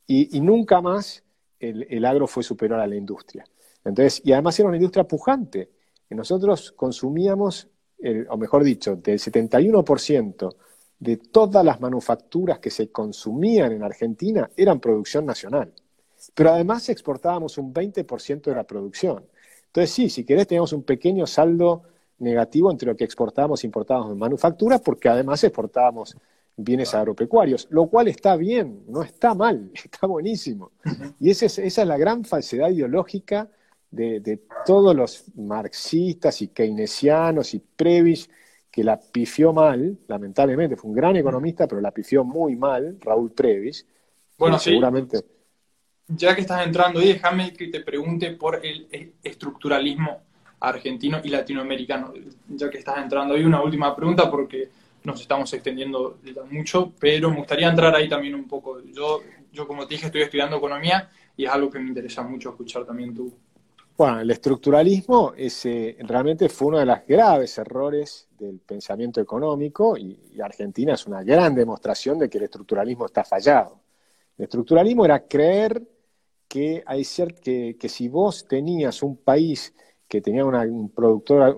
Y, 0.08 0.42
nunca 0.42 0.82
más 0.82 1.24
el, 1.60 2.06
agro 2.06 2.28
fue 2.28 2.44
superior 2.44 2.80
a 2.80 2.88
la 2.88 2.96
industria. 2.96 3.46
Entonces, 3.86 4.22
y 4.26 4.34
además 4.34 4.60
era 4.60 4.68
una 4.68 4.78
industria 4.78 5.06
pujante. 5.06 5.70
nosotros 6.10 6.74
consumíamos, 6.74 7.70
o 8.30 8.38
mejor 8.38 8.64
dicho, 8.64 8.98
del 8.98 9.20
71% 9.20 10.56
de 11.00 11.18
todas 11.18 11.64
las 11.64 11.80
manufacturas 11.80 12.60
que 12.60 12.70
se 12.70 12.92
consumían 12.92 13.72
en 13.72 13.84
Argentina 13.84 14.50
eran 14.56 14.80
producción 14.80 15.26
nacional. 15.26 15.74
Pero 16.36 16.52
además 16.52 16.90
exportábamos 16.90 17.58
un 17.58 17.74
20% 17.74 18.42
de 18.42 18.56
la 18.56 18.66
producción. 18.66 19.26
Entonces, 19.68 19.92
sí, 19.92 20.10
si 20.10 20.26
querés, 20.26 20.48
teníamos 20.48 20.74
un 20.74 20.84
pequeño 20.84 21.26
saldo 21.26 21.84
negativo 22.22 22.72
entre 22.72 22.88
lo 22.88 22.96
que 22.96 23.04
exportábamos 23.04 23.64
e 23.64 23.68
importábamos 23.68 24.14
en 24.14 24.20
manufacturas, 24.20 24.82
porque 24.82 25.10
además 25.10 25.44
exportábamos 25.44 26.16
bienes 26.56 26.94
agropecuarios, 26.94 27.68
lo 27.72 27.88
cual 27.88 28.08
está 28.08 28.36
bien, 28.36 28.84
no 28.88 29.04
está 29.04 29.34
mal, 29.34 29.72
está 29.74 30.08
buenísimo. 30.08 30.72
Y 31.20 31.30
esa 31.30 31.46
es, 31.46 31.78
la 31.78 31.98
gran 31.98 32.24
falsedad 32.24 32.70
ideológica 32.70 33.50
de, 33.90 34.40
todos 34.66 34.96
los 34.96 35.26
marxistas 35.36 36.42
y 36.42 36.50
keynesianos 36.50 37.54
y 37.54 37.60
Previs, 37.60 38.30
que 38.70 38.84
la 38.84 38.98
pifió 38.98 39.52
mal, 39.52 39.98
lamentablemente, 40.08 40.78
fue 40.78 40.90
un 40.90 40.96
gran 40.96 41.16
economista, 41.18 41.68
pero 41.68 41.82
la 41.82 41.92
pifió 41.92 42.24
muy 42.24 42.56
mal, 42.56 42.98
Raúl 43.02 43.32
Previs. 43.32 43.86
Bueno, 44.38 44.58
seguramente. 44.58 45.20
Ya 46.08 46.36
que 46.36 46.42
estás 46.42 46.66
entrando 46.66 47.00
ahí, 47.00 47.14
déjame 47.14 47.52
que 47.54 47.68
te 47.68 47.82
pregunte 47.82 48.32
por 48.32 48.66
el 48.66 49.14
estructuralismo 49.24 50.22
argentino 50.62 51.20
y 51.24 51.30
latinoamericano. 51.30 52.14
Ya 52.48 52.70
que 52.70 52.78
estás 52.78 52.98
entrando 53.00 53.34
ahí, 53.34 53.44
una 53.44 53.62
última 53.62 53.96
pregunta 53.96 54.30
porque 54.30 54.70
nos 55.04 55.20
estamos 55.20 55.52
extendiendo 55.54 56.20
mucho, 56.50 56.94
pero 57.00 57.30
me 57.30 57.38
gustaría 57.38 57.68
entrar 57.68 57.94
ahí 57.96 58.08
también 58.08 58.36
un 58.36 58.48
poco. 58.48 58.80
Yo, 58.82 59.22
yo 59.52 59.68
como 59.68 59.88
te 59.88 59.96
dije, 59.96 60.06
estoy 60.06 60.22
estudiando 60.22 60.58
economía 60.58 61.10
y 61.36 61.46
es 61.46 61.52
algo 61.52 61.70
que 61.70 61.80
me 61.80 61.88
interesa 61.88 62.22
mucho 62.22 62.52
escuchar 62.52 62.86
también 62.86 63.14
tú. 63.14 63.34
Bueno, 63.98 64.22
el 64.22 64.32
estructuralismo 64.32 65.34
ese, 65.36 65.98
realmente 66.00 66.50
fue 66.50 66.70
uno 66.70 66.80
de 66.80 66.86
los 66.86 67.00
graves 67.08 67.58
errores 67.58 68.28
del 68.40 68.60
pensamiento 68.60 69.20
económico 69.22 69.98
y, 69.98 70.18
Argentina 70.42 70.94
es 70.94 71.06
una 71.06 71.24
gran 71.24 71.54
demostración 71.54 72.18
de 72.18 72.28
que 72.28 72.40
el 72.40 72.46
estructuralismo 72.46 73.06
está 73.06 73.24
fallado. 73.24 73.80
El 74.38 74.46
estructuralismo 74.46 75.06
era 75.06 75.28
creer 75.28 75.84
que, 76.48 76.84
hay 76.86 77.06
que, 77.44 77.78
que 77.80 77.90
si 77.90 78.08
vos 78.08 78.48
tenías 78.48 79.04
un 79.04 79.18
país 79.18 79.72
que 80.12 80.20
tenía 80.20 80.44
una, 80.44 80.64
un 80.64 80.90
productor 80.90 81.58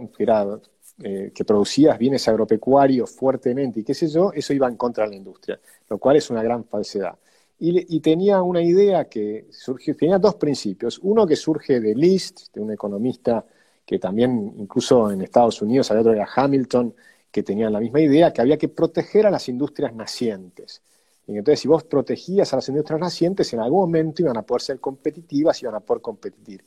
eh, 1.01 1.31
que 1.33 1.43
producía 1.43 1.97
bienes 1.97 2.27
agropecuarios 2.27 3.09
fuertemente 3.09 3.79
y 3.79 3.83
qué 3.83 3.95
sé 3.95 4.07
yo, 4.07 4.31
eso 4.31 4.53
iba 4.53 4.67
en 4.67 4.75
contra 4.75 5.05
de 5.05 5.09
la 5.09 5.15
industria, 5.15 5.59
lo 5.89 5.97
cual 5.97 6.17
es 6.17 6.29
una 6.29 6.43
gran 6.43 6.63
falsedad. 6.63 7.17
Y, 7.57 7.99
tenía 8.01 8.43
una 8.43 8.61
idea 8.61 9.05
que 9.05 9.47
surgió, 9.49 9.95
tenía 9.95 10.19
dos 10.19 10.35
principios. 10.35 10.99
Uno 11.01 11.25
que 11.25 11.35
surge 11.35 11.79
de 11.79 11.95
List, 11.95 12.53
de 12.53 12.59
un 12.61 12.71
economista 12.71 13.43
que 13.85 13.97
también, 13.97 14.53
incluso 14.57 15.09
en 15.09 15.21
Estados 15.21 15.61
Unidos, 15.61 15.89
había 15.89 16.01
otro 16.01 16.13
era 16.13 16.27
Hamilton, 16.35 16.93
que 17.31 17.41
tenían 17.41 17.73
la 17.73 17.79
misma 17.79 18.01
idea, 18.01 18.33
que 18.33 18.41
había 18.41 18.57
que 18.57 18.67
proteger 18.67 19.25
a 19.25 19.31
las 19.31 19.47
industrias 19.49 19.95
nacientes. 19.95 20.83
Y 21.25 21.37
entonces, 21.37 21.61
si 21.61 21.67
vos 21.69 21.85
protegías 21.85 22.51
a 22.53 22.57
las 22.57 22.67
industrias 22.67 22.99
nacientes, 22.99 23.51
en 23.53 23.61
algún 23.61 23.79
momento 23.79 24.21
iban 24.21 24.37
a 24.37 24.43
poder 24.43 24.61
ser 24.61 24.79
competitivas, 24.79 25.61
iban 25.63 25.75
a 25.75 25.79
poder 25.79 26.01
competir 26.01 26.63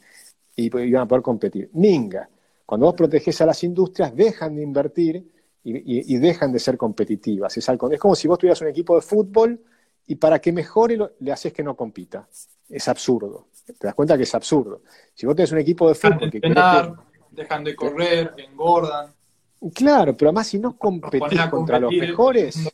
y 0.56 0.64
iban 0.64 1.02
a 1.02 1.06
poder 1.06 1.22
competir. 1.22 1.70
Minga, 1.74 2.28
cuando 2.64 2.86
vos 2.86 2.94
proteges 2.94 3.40
a 3.42 3.46
las 3.46 3.62
industrias, 3.62 4.16
dejan 4.16 4.56
de 4.56 4.62
invertir 4.62 5.30
y, 5.62 6.16
dejan 6.18 6.52
de 6.52 6.58
ser 6.58 6.76
competitivas. 6.76 7.56
Es, 7.56 7.68
es, 7.68 7.98
como 7.98 8.14
si 8.14 8.26
vos 8.26 8.38
tuvieras 8.38 8.60
un 8.60 8.68
equipo 8.68 8.94
de 8.94 9.02
fútbol 9.02 9.60
y 10.06 10.14
para 10.14 10.40
que 10.40 10.52
mejore 10.52 10.98
le 11.18 11.32
haces 11.32 11.52
que 11.52 11.62
no 11.62 11.76
compita. 11.76 12.26
Es 12.68 12.88
absurdo. 12.88 13.48
Te 13.66 13.86
das 13.86 13.94
cuenta 13.94 14.16
que 14.16 14.22
es 14.22 14.34
absurdo. 14.34 14.82
Si 15.12 15.26
vos 15.26 15.34
tenés 15.34 15.52
un 15.52 15.58
equipo 15.58 15.88
de 15.88 15.94
fútbol 15.94 16.30
que, 16.30 16.40
dejan 17.32 17.64
de 17.64 17.76
correr, 17.76 18.32
engordan. 18.36 19.12
Claro, 19.74 20.16
pero 20.16 20.30
además 20.30 20.46
si 20.46 20.58
no 20.58 20.76
competís 20.76 21.46
contra 21.50 21.80
los 21.80 21.92
mejores, 21.92 22.72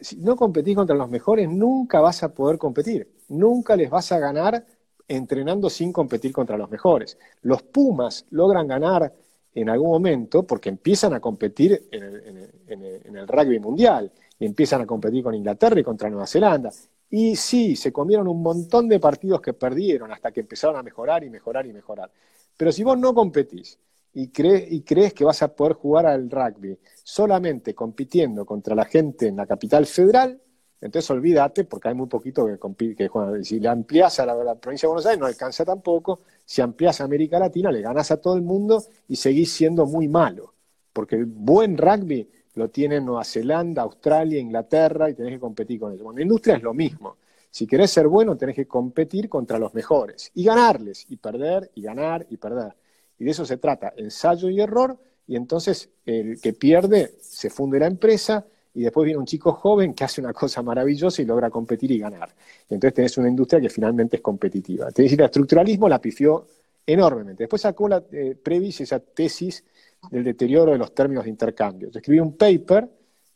si 0.00 0.16
no 0.18 0.36
competís 0.36 0.76
contra 0.76 0.94
los 0.94 1.08
mejores, 1.08 1.48
nunca 1.48 2.00
vas 2.00 2.22
a 2.22 2.32
poder 2.32 2.58
competir. 2.58 3.10
Nunca 3.28 3.74
les 3.74 3.88
vas 3.88 4.12
a 4.12 4.18
ganar 4.18 4.64
entrenando 5.08 5.70
sin 5.70 5.92
competir 5.92 6.32
contra 6.32 6.58
los 6.58 6.70
mejores. 6.70 7.18
Los 7.42 7.62
Pumas 7.62 8.26
logran 8.30 8.68
ganar 8.68 9.12
en 9.54 9.70
algún 9.70 9.88
momento 9.88 10.46
porque 10.46 10.68
empiezan 10.68 11.14
a 11.14 11.20
competir 11.20 11.88
en 11.90 13.16
el, 13.16 13.26
rugby 13.26 13.58
mundial 13.58 14.12
y 14.38 14.44
empiezan 14.44 14.82
a 14.82 14.86
competir 14.86 15.24
con 15.24 15.34
Inglaterra 15.34 15.80
y 15.80 15.82
contra 15.82 16.10
Nueva 16.10 16.26
Zelanda. 16.26 16.70
Y 17.10 17.34
sí, 17.36 17.74
se 17.74 17.90
comieron 17.90 18.28
un 18.28 18.42
montón 18.42 18.88
de 18.88 19.00
partidos 19.00 19.40
que 19.40 19.54
perdieron 19.54 20.12
hasta 20.12 20.30
que 20.30 20.40
empezaron 20.40 20.76
a 20.76 20.82
mejorar 20.82 21.24
y 21.24 21.30
mejorar 21.30 21.66
y 21.66 21.72
mejorar. 21.72 22.10
Pero 22.56 22.70
si 22.70 22.84
vos 22.84 22.98
no 22.98 23.14
competís 23.14 23.78
y, 24.12 24.30
y 24.74 24.82
crees 24.82 25.14
que 25.14 25.24
vas 25.24 25.42
a 25.42 25.48
poder 25.48 25.72
jugar 25.72 26.06
al 26.06 26.30
rugby 26.30 26.78
solamente 27.02 27.74
compitiendo 27.74 28.44
contra 28.44 28.74
la 28.74 28.84
gente 28.84 29.26
en 29.26 29.36
la 29.36 29.46
capital 29.46 29.86
federal, 29.86 30.38
entonces 30.80 31.10
olvídate, 31.10 31.64
porque 31.64 31.88
hay 31.88 31.94
muy 31.94 32.06
poquito 32.06 32.46
que, 32.46 32.94
que 32.94 33.10
Si 33.42 33.58
le 33.58 33.68
amplias 33.68 34.20
a 34.20 34.26
la, 34.26 34.54
provincia 34.54 34.86
de 34.86 34.90
Buenos 34.92 35.06
Aires, 35.06 35.18
no 35.18 35.26
alcanza 35.26 35.64
tampoco. 35.64 36.20
Si 36.44 36.62
amplias 36.62 37.00
a 37.00 37.04
América 37.04 37.38
Latina, 37.38 37.72
le 37.72 37.80
ganas 37.80 38.10
a 38.12 38.18
todo 38.18 38.36
el 38.36 38.42
mundo 38.42 38.84
y 39.08 39.16
seguís 39.16 39.52
siendo 39.52 39.86
muy 39.86 40.06
malo. 40.06 40.54
Porque 40.92 41.16
el 41.16 41.26
buen 41.26 41.76
rugby 41.76 42.28
lo 42.54 42.70
tiene 42.70 43.00
Nueva 43.00 43.24
Zelanda, 43.24 43.82
Australia, 43.82 44.38
Inglaterra 44.38 45.10
y 45.10 45.14
tenés 45.14 45.32
que 45.32 45.40
competir 45.40 45.80
con 45.80 45.92
ellos. 45.92 46.04
Bueno, 46.04 46.18
la 46.18 46.22
industria 46.22 46.56
es 46.56 46.62
lo 46.62 46.74
mismo. 46.74 47.16
Si 47.50 47.66
querés 47.66 47.90
ser 47.90 48.06
bueno, 48.06 48.36
tenés 48.36 48.54
que 48.54 48.66
competir 48.66 49.28
contra 49.28 49.58
los 49.58 49.74
mejores 49.74 50.30
y 50.34 50.44
ganarles, 50.44 51.06
y 51.08 51.16
perder, 51.16 51.70
y 51.74 51.82
ganar, 51.82 52.26
y 52.30 52.36
perder. 52.36 52.74
Y 53.18 53.24
de 53.24 53.30
eso 53.32 53.44
se 53.44 53.56
trata, 53.56 53.94
ensayo 53.96 54.48
y 54.48 54.60
error, 54.60 54.96
y 55.26 55.34
entonces 55.34 55.90
el 56.06 56.40
que 56.40 56.52
pierde 56.52 57.16
se 57.20 57.50
funde 57.50 57.80
la 57.80 57.86
empresa 57.86 58.46
y 58.78 58.82
después 58.82 59.04
viene 59.04 59.18
un 59.18 59.26
chico 59.26 59.54
joven 59.54 59.92
que 59.92 60.04
hace 60.04 60.20
una 60.20 60.32
cosa 60.32 60.62
maravillosa 60.62 61.20
y 61.20 61.24
logra 61.24 61.50
competir 61.50 61.90
y 61.90 61.98
ganar. 61.98 62.32
Y 62.70 62.74
entonces 62.74 62.94
tenés 62.94 63.18
una 63.18 63.28
industria 63.28 63.60
que 63.60 63.68
finalmente 63.68 64.18
es 64.18 64.22
competitiva. 64.22 64.92
Te 64.92 65.02
decir, 65.02 65.20
el 65.20 65.24
estructuralismo 65.24 65.88
la 65.88 66.00
pifió 66.00 66.46
enormemente. 66.86 67.42
Después 67.42 67.62
sacó 67.62 67.88
la 67.88 68.04
eh, 68.12 68.36
Previs 68.40 68.80
esa 68.82 69.00
tesis 69.00 69.64
del 70.12 70.22
deterioro 70.22 70.70
de 70.70 70.78
los 70.78 70.94
términos 70.94 71.24
de 71.24 71.30
intercambio. 71.30 71.90
Yo 71.90 71.98
escribí 71.98 72.20
un 72.20 72.36
paper, 72.36 72.88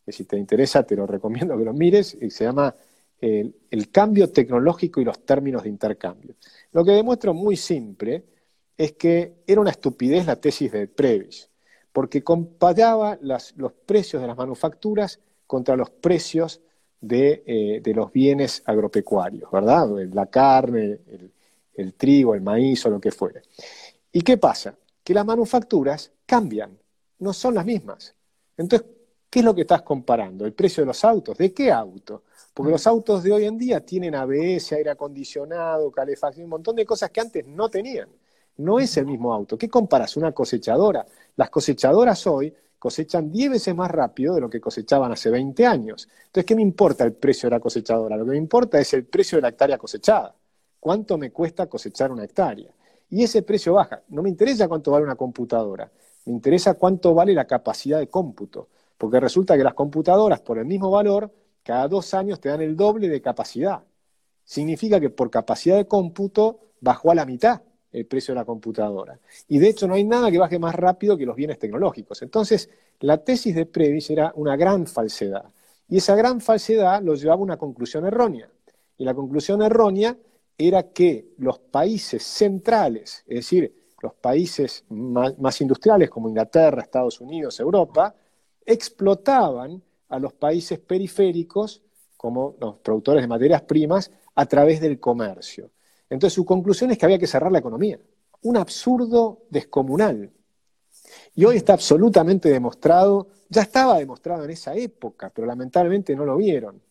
que 0.06 0.12
si 0.12 0.26
te 0.26 0.38
interesa 0.38 0.84
te 0.84 0.94
lo 0.94 1.08
recomiendo 1.08 1.58
que 1.58 1.64
lo 1.64 1.72
mires, 1.72 2.16
y 2.20 2.30
se 2.30 2.44
llama 2.44 2.72
el, 3.20 3.52
el 3.68 3.90
cambio 3.90 4.30
tecnológico 4.30 5.00
y 5.00 5.04
los 5.04 5.26
términos 5.26 5.64
de 5.64 5.70
intercambio. 5.70 6.36
Lo 6.70 6.84
que 6.84 6.92
demuestro 6.92 7.34
muy 7.34 7.56
simple 7.56 8.22
es 8.76 8.92
que 8.92 9.38
era 9.44 9.60
una 9.60 9.70
estupidez 9.70 10.24
la 10.24 10.36
tesis 10.36 10.70
de 10.70 10.86
Previs, 10.86 11.50
porque 11.92 12.22
comparaba 12.22 13.18
los 13.20 13.72
precios 13.84 14.22
de 14.22 14.28
las 14.28 14.36
manufacturas 14.36 15.18
contra 15.52 15.76
los 15.76 15.90
precios 15.90 16.62
eh, 17.02 17.80
de, 17.84 17.94
los 17.94 18.10
bienes 18.10 18.62
agropecuarios, 18.64 19.50
¿verdad? 19.52 19.86
La 20.10 20.24
carne, 20.24 21.00
el, 21.74 21.92
trigo, 21.92 22.34
el 22.34 22.40
maíz 22.40 22.86
o 22.86 22.88
lo 22.88 22.98
que 22.98 23.10
fuere. 23.10 23.42
¿Y 24.10 24.22
qué 24.22 24.38
pasa? 24.38 24.74
Que 25.04 25.12
las 25.12 25.26
manufacturas 25.26 26.10
cambian, 26.24 26.78
no 27.18 27.34
son 27.34 27.56
las 27.56 27.66
mismas. 27.66 28.14
Entonces, 28.56 28.88
¿Qué 29.28 29.38
es 29.38 29.44
lo 29.46 29.54
que 29.54 29.62
estás 29.62 29.80
comparando? 29.80 30.44
¿El 30.44 30.52
precio 30.52 30.82
de 30.82 30.88
los 30.88 31.02
autos? 31.04 31.38
¿De 31.38 31.54
qué 31.54 31.72
auto? 31.72 32.24
Porque 32.52 32.70
los 32.70 32.86
autos 32.86 33.22
de 33.22 33.32
hoy 33.32 33.46
en 33.46 33.56
día 33.56 33.80
tienen 33.80 34.14
ABS, 34.14 34.72
aire 34.72 34.90
acondicionado, 34.90 35.90
calefacción, 35.90 36.44
un 36.44 36.50
montón 36.50 36.76
de 36.76 36.84
cosas 36.84 37.10
que 37.10 37.22
antes 37.22 37.46
no 37.46 37.70
tenían. 37.70 38.10
No 38.58 38.78
es 38.78 38.94
el 38.98 39.06
mismo 39.06 39.32
auto. 39.32 39.56
¿Qué 39.56 39.70
comparas? 39.70 40.18
Una 40.18 40.32
cosechadora. 40.32 41.06
Las 41.36 41.48
cosechadoras 41.48 42.26
hoy 42.26 42.54
cosechan 42.82 43.30
10 43.30 43.52
veces 43.52 43.76
más 43.76 43.88
rápido 43.92 44.34
de 44.34 44.40
lo 44.40 44.50
que 44.50 44.60
cosechaban 44.60 45.12
hace 45.12 45.30
20 45.30 45.64
años. 45.64 46.08
Entonces, 46.26 46.44
¿qué 46.44 46.56
me 46.56 46.62
importa 46.62 47.04
el 47.04 47.12
precio 47.12 47.48
de 47.48 47.54
la 47.54 47.60
cosechadora? 47.60 48.16
Lo 48.16 48.24
que 48.24 48.32
me 48.32 48.36
importa 48.36 48.80
es 48.80 48.92
el 48.92 49.04
precio 49.04 49.38
de 49.38 49.42
la 49.42 49.50
hectárea 49.50 49.78
cosechada. 49.78 50.34
¿Cuánto 50.80 51.16
me 51.16 51.30
cuesta 51.30 51.68
cosechar 51.68 52.10
una 52.10 52.24
hectárea? 52.24 52.72
Y 53.08 53.22
ese 53.22 53.42
precio 53.42 53.74
baja. 53.74 54.02
No 54.08 54.20
me 54.20 54.28
interesa 54.28 54.66
cuánto 54.66 54.90
vale 54.90 55.04
una 55.04 55.14
computadora, 55.14 55.92
me 56.24 56.32
interesa 56.32 56.74
cuánto 56.74 57.14
vale 57.14 57.34
la 57.34 57.46
capacidad 57.46 58.00
de 58.00 58.08
cómputo. 58.08 58.68
Porque 58.98 59.20
resulta 59.20 59.56
que 59.56 59.62
las 59.62 59.74
computadoras, 59.74 60.40
por 60.40 60.58
el 60.58 60.64
mismo 60.64 60.90
valor, 60.90 61.32
cada 61.62 61.86
dos 61.86 62.12
años 62.14 62.40
te 62.40 62.48
dan 62.48 62.62
el 62.62 62.74
doble 62.74 63.08
de 63.08 63.22
capacidad. 63.22 63.84
Significa 64.42 64.98
que 64.98 65.10
por 65.10 65.30
capacidad 65.30 65.76
de 65.76 65.86
cómputo 65.86 66.58
bajó 66.80 67.12
a 67.12 67.14
la 67.14 67.26
mitad 67.26 67.62
el 67.92 68.06
precio 68.06 68.34
de 68.34 68.40
la 68.40 68.44
computadora. 68.44 69.18
Y 69.48 69.58
de 69.58 69.68
hecho 69.68 69.86
no 69.86 69.94
hay 69.94 70.04
nada 70.04 70.30
que 70.30 70.38
baje 70.38 70.58
más 70.58 70.74
rápido 70.74 71.16
que 71.16 71.26
los 71.26 71.36
bienes 71.36 71.58
tecnológicos. 71.58 72.22
Entonces, 72.22 72.70
la 73.00 73.18
tesis 73.18 73.54
de 73.54 73.66
Previs 73.66 74.10
era 74.10 74.32
una 74.36 74.56
gran 74.56 74.86
falsedad. 74.86 75.44
Y 75.88 75.98
esa 75.98 76.16
gran 76.16 76.40
falsedad 76.40 77.02
lo 77.02 77.14
llevaba 77.14 77.40
a 77.40 77.44
una 77.44 77.56
conclusión 77.56 78.06
errónea. 78.06 78.48
Y 78.96 79.04
la 79.04 79.14
conclusión 79.14 79.62
errónea 79.62 80.16
era 80.56 80.84
que 80.92 81.34
los 81.38 81.58
países 81.58 82.22
centrales, 82.22 83.24
es 83.26 83.36
decir, 83.36 83.74
los 84.00 84.14
países 84.14 84.84
más, 84.88 85.60
industriales 85.60 86.10
como 86.10 86.28
Inglaterra, 86.28 86.82
Estados 86.82 87.20
Unidos, 87.20 87.60
Europa, 87.60 88.14
explotaban 88.64 89.82
a 90.08 90.18
los 90.18 90.32
países 90.32 90.78
periféricos 90.78 91.82
como 92.16 92.56
los 92.60 92.76
productores 92.76 93.22
de 93.22 93.28
materias 93.28 93.62
primas 93.62 94.10
a 94.34 94.46
través 94.46 94.80
del 94.80 94.98
comercio. 94.98 95.70
Entonces 96.12 96.34
su 96.34 96.44
conclusión 96.44 96.90
es 96.90 96.98
que 96.98 97.06
había 97.06 97.18
que 97.18 97.26
cerrar 97.26 97.50
la 97.50 97.60
economía. 97.60 97.98
Un 98.42 98.58
absurdo 98.58 99.46
descomunal. 99.48 100.30
Y 101.34 101.44
hoy 101.46 101.56
está 101.56 101.72
absolutamente 101.72 102.50
demostrado, 102.50 103.28
ya 103.48 103.62
estaba 103.62 103.98
demostrado 103.98 104.44
en 104.44 104.50
esa 104.50 104.74
época, 104.74 105.32
pero 105.34 105.46
lamentablemente 105.46 106.14
no 106.14 106.26
lo 106.26 106.36
vieron, 106.36 106.82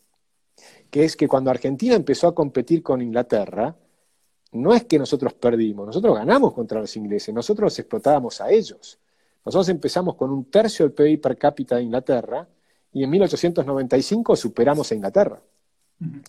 que 0.89 1.05
es 1.05 1.15
que 1.15 1.27
cuando 1.27 1.51
Argentina 1.51 1.95
empezó 1.95 2.27
a 2.27 2.35
competir 2.35 2.81
con 2.81 3.01
Inglaterra, 3.01 3.75
no 4.53 4.73
es 4.73 4.85
que 4.85 4.97
nosotros 4.97 5.33
perdimos, 5.33 5.85
nosotros 5.85 6.15
ganamos 6.15 6.53
contra 6.53 6.81
los 6.81 6.95
ingleses, 6.97 7.33
nosotros 7.33 7.65
los 7.65 7.79
explotábamos 7.79 8.41
a 8.41 8.49
ellos. 8.49 8.99
Nosotros 9.45 9.69
empezamos 9.69 10.15
con 10.15 10.31
un 10.31 10.45
tercio 10.45 10.85
del 10.85 10.93
PIB 10.93 11.21
per 11.21 11.37
cápita 11.37 11.75
de 11.75 11.83
Inglaterra 11.83 12.47
y 12.91 13.03
en 13.03 13.09
1895 13.11 14.35
superamos 14.35 14.91
a 14.91 14.95
Inglaterra 14.95 15.39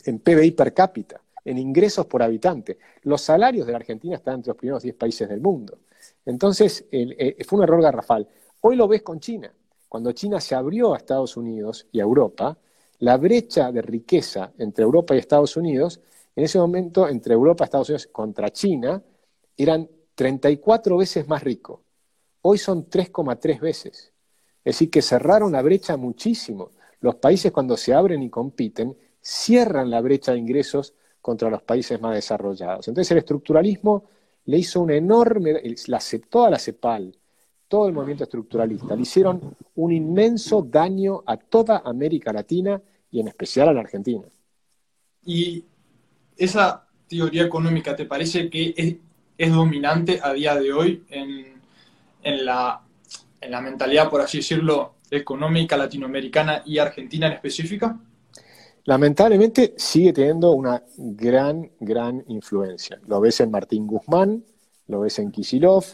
en 0.04 0.18
PBI 0.18 0.50
per 0.50 0.74
cápita 0.74 1.20
en 1.44 1.58
ingresos 1.58 2.06
por 2.06 2.22
habitante. 2.22 2.78
Los 3.02 3.22
salarios 3.22 3.66
de 3.66 3.72
la 3.72 3.78
Argentina 3.78 4.16
están 4.16 4.36
entre 4.36 4.50
los 4.50 4.56
primeros 4.56 4.82
10 4.82 4.94
países 4.94 5.28
del 5.28 5.40
mundo. 5.40 5.78
Entonces, 6.24 6.84
eh, 6.90 7.36
fue 7.44 7.58
un 7.58 7.64
error 7.64 7.82
garrafal. 7.82 8.28
Hoy 8.60 8.76
lo 8.76 8.88
ves 8.88 9.02
con 9.02 9.20
China. 9.20 9.52
Cuando 9.88 10.12
China 10.12 10.40
se 10.40 10.54
abrió 10.54 10.94
a 10.94 10.96
Estados 10.96 11.36
Unidos 11.36 11.86
y 11.92 12.00
a 12.00 12.04
Europa, 12.04 12.56
la 13.00 13.16
brecha 13.16 13.72
de 13.72 13.82
riqueza 13.82 14.52
entre 14.58 14.84
Europa 14.84 15.14
y 15.14 15.18
Estados 15.18 15.56
Unidos, 15.56 16.00
en 16.34 16.44
ese 16.44 16.58
momento, 16.58 17.08
entre 17.08 17.34
Europa 17.34 17.64
y 17.64 17.66
Estados 17.66 17.88
Unidos 17.90 18.08
contra 18.10 18.50
China, 18.50 19.02
eran 19.56 19.88
34 20.14 20.96
veces 20.96 21.28
más 21.28 21.42
ricos. 21.42 21.80
Hoy 22.42 22.58
son 22.58 22.88
3,3 22.88 23.60
veces. 23.60 24.12
Es 24.64 24.76
decir, 24.76 24.90
que 24.90 25.02
cerraron 25.02 25.52
la 25.52 25.62
brecha 25.62 25.96
muchísimo. 25.96 26.70
Los 27.00 27.16
países 27.16 27.52
cuando 27.52 27.76
se 27.76 27.92
abren 27.92 28.22
y 28.22 28.30
compiten, 28.30 28.96
cierran 29.20 29.90
la 29.90 30.00
brecha 30.00 30.32
de 30.32 30.38
ingresos 30.38 30.94
contra 31.22 31.48
los 31.48 31.62
países 31.62 32.00
más 32.00 32.14
desarrollados. 32.14 32.88
Entonces 32.88 33.10
el 33.12 33.18
estructuralismo 33.18 34.04
le 34.46 34.58
hizo 34.58 34.80
un 34.80 34.90
enorme, 34.90 35.62
la, 35.86 36.00
toda 36.28 36.50
la 36.50 36.58
CEPAL, 36.58 37.16
todo 37.68 37.88
el 37.88 37.94
movimiento 37.94 38.24
estructuralista, 38.24 38.94
le 38.94 39.02
hicieron 39.02 39.56
un 39.76 39.92
inmenso 39.92 40.62
daño 40.62 41.22
a 41.24 41.36
toda 41.38 41.82
América 41.84 42.32
Latina 42.32 42.82
y 43.10 43.20
en 43.20 43.28
especial 43.28 43.68
a 43.68 43.72
la 43.72 43.80
Argentina. 43.80 44.24
¿Y 45.24 45.64
esa 46.36 46.86
teoría 47.08 47.44
económica 47.44 47.94
te 47.94 48.04
parece 48.04 48.50
que 48.50 48.74
es, 48.76 48.96
dominante 49.50 50.20
a 50.22 50.32
día 50.32 50.54
de 50.54 50.72
hoy 50.72 51.04
en, 51.08 52.44
la, 52.44 52.82
en 53.40 53.50
la 53.50 53.60
mentalidad, 53.60 54.08
por 54.08 54.20
así 54.20 54.38
decirlo, 54.38 54.94
económica 55.10 55.76
latinoamericana 55.76 56.62
y 56.64 56.78
argentina 56.78 57.26
en 57.26 57.32
específica? 57.34 57.98
Lamentablemente 58.84 59.74
sigue 59.76 60.12
teniendo 60.12 60.52
una 60.52 60.82
gran, 60.96 61.70
gran 61.80 62.24
influencia. 62.28 63.00
Lo 63.06 63.20
ves 63.20 63.40
en 63.40 63.50
Martín 63.50 63.86
Guzmán, 63.86 64.44
lo 64.88 65.00
ves 65.00 65.18
en 65.18 65.30
Kisilov, 65.30 65.84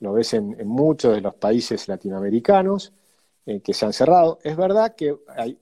lo 0.00 0.12
ves 0.12 0.34
en, 0.34 0.66
muchos 0.66 1.14
de 1.14 1.20
los 1.20 1.34
países 1.34 1.88
latinoamericanos 1.88 2.92
eh, 3.46 3.60
que 3.60 3.72
se 3.72 3.86
han 3.86 3.92
cerrado. 3.92 4.38
Es 4.42 4.56
verdad 4.56 4.94
que, 4.94 5.16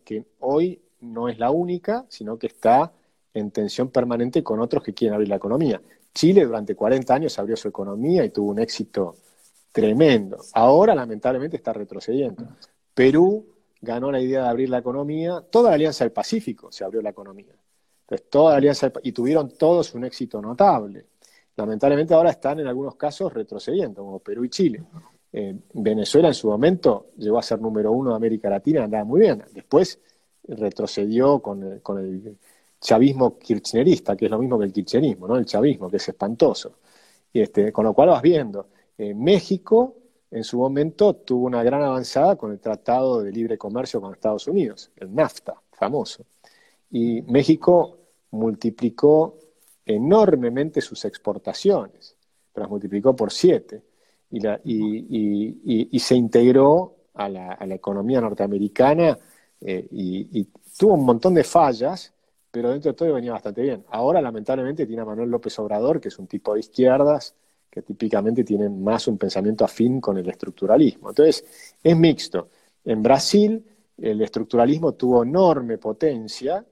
que 0.05 0.25
hoy 0.41 0.81
no 1.01 1.29
es 1.29 1.39
la 1.39 1.51
única, 1.51 2.07
sino 2.09 2.39
que 2.39 2.47
está 2.47 2.93
en 3.35 3.51
tensión 3.51 3.89
permanente 3.89 4.43
con 4.43 4.61
otros 4.61 4.83
que 4.83 4.95
quieren 4.95 5.14
abrir 5.14 5.29
la 5.29 5.37
economía. 5.37 5.81
Chile 6.14 6.45
durante 6.45 6.75
40 6.75 7.14
años 7.14 7.39
abrió 7.39 7.57
su 7.57 7.68
economía 7.68 8.25
y 8.25 8.31
tuvo 8.31 8.51
un 8.51 8.59
éxito 8.59 9.16
tremendo. 9.73 10.39
Ahora 10.53 10.95
lamentablemente 10.95 11.57
está 11.57 11.73
retrocediendo. 11.73 12.45
Perú 12.95 13.47
ganó 13.83 14.12
la 14.12 14.20
idea 14.20 14.45
de 14.45 14.49
abrir 14.49 14.70
la 14.70 14.78
economía, 14.78 15.45
toda 15.51 15.70
la 15.70 15.74
Alianza 15.74 16.05
del 16.05 16.12
Pacífico 16.12 16.70
se 16.70 16.85
abrió 16.85 17.03
la 17.03 17.11
economía. 17.11 17.53
Entonces, 18.03 18.30
toda 18.30 18.53
la 18.53 18.59
Alianza 18.59 18.93
y 19.03 19.12
tuvieron 19.12 19.51
todos 19.51 19.93
un 19.95 20.05
éxito 20.05 20.41
notable. 20.41 21.07
Lamentablemente 21.57 22.14
ahora 22.14 22.30
están 22.30 22.61
en 22.61 22.68
algunos 22.68 22.95
casos 22.95 23.33
retrocediendo, 23.33 24.03
como 24.03 24.20
Perú 24.20 24.45
y 24.45 24.49
Chile. 24.49 24.83
Eh, 25.33 25.57
Venezuela 25.74 26.28
en 26.28 26.35
su 26.35 26.49
momento 26.49 27.09
llegó 27.18 27.39
a 27.39 27.43
ser 27.43 27.61
número 27.61 27.91
uno 27.93 28.11
de 28.11 28.16
América 28.16 28.49
Latina, 28.49 28.85
andaba 28.85 29.05
muy 29.05 29.20
bien. 29.20 29.43
Después 29.53 29.99
retrocedió 30.45 31.41
con 31.41 31.62
el, 31.62 32.37
chavismo 32.80 33.39
kirchnerista, 33.39 34.16
que 34.16 34.24
es 34.24 34.30
lo 34.30 34.39
mismo 34.39 34.59
que 34.59 34.64
el 34.64 34.72
kirchnerismo, 34.72 35.28
¿no? 35.28 35.37
El 35.37 35.45
chavismo, 35.45 35.89
que 35.89 35.99
es 35.99 36.09
espantoso. 36.09 36.78
Y 37.33 37.41
este, 37.41 37.72
con 37.72 37.85
lo 37.85 37.95
cual 37.95 38.09
vas 38.09 38.22
viendo, 38.22 38.68
eh, 38.99 39.14
México 39.14 39.97
en 40.33 40.45
su 40.45 40.59
momento 40.59 41.14
tuvo 41.14 41.47
una 41.47 41.62
gran 41.62 41.83
avanzada 41.83 42.37
con 42.37 42.53
el 42.53 42.59
Tratado 42.59 43.22
de 43.22 43.30
Libre 43.30 43.59
Comercio 43.59 44.01
con 44.01 44.14
Estados 44.14 44.49
Unidos, 44.49 44.91
el 44.97 45.14
NAFTA, 45.14 45.55
famoso. 45.72 46.24
Y 46.91 47.20
México 47.22 47.99
multiplicó 48.30 49.39
enormemente 49.85 50.80
sus 50.80 51.05
exportaciones, 51.05 52.16
las 52.55 52.68
multiplicó 52.68 53.14
por 53.14 53.30
siete, 53.30 53.83
y, 54.30 55.99
se 55.99 56.14
integró 56.14 56.97
a 57.12 57.28
la, 57.28 57.59
economía 57.74 58.22
norteamericana 58.22 59.18
eh, 59.61 59.87
y, 59.91 60.49
tuvo 60.78 60.95
un 60.95 61.05
montón 61.05 61.35
de 61.35 61.45
fallas, 61.45 62.14
pero 62.51 62.70
dentro 62.70 62.93
de 62.93 62.97
todo 62.97 63.12
venía 63.12 63.33
bastante 63.33 63.61
bien. 63.61 63.85
Ahora, 63.91 64.22
lamentablemente, 64.22 64.87
tiene 64.87 65.03
a 65.03 65.05
Manuel 65.05 65.30
López 65.30 65.59
Obrador, 65.59 66.01
que 66.01 66.09
es 66.09 66.18
un 66.18 66.26
tipo 66.26 66.55
de 66.55 66.61
izquierdas, 66.61 67.35
que 67.73 67.81
típicamente 67.81 68.45
tienen 68.45 68.85
más 68.85 69.09
un 69.09 69.16
pensamiento 69.16 69.64
afín 69.64 69.99
con 69.99 70.18
el 70.18 70.29
estructuralismo. 70.29 71.09
Entonces, 71.09 71.43
es 71.83 71.97
mixto. 71.97 72.51
En 72.85 73.03
Brasil, 73.03 73.64
el 73.97 74.20
estructuralismo 74.20 74.93
tuvo 74.93 75.23
enorme 75.23 75.79
potencia, 75.79 76.62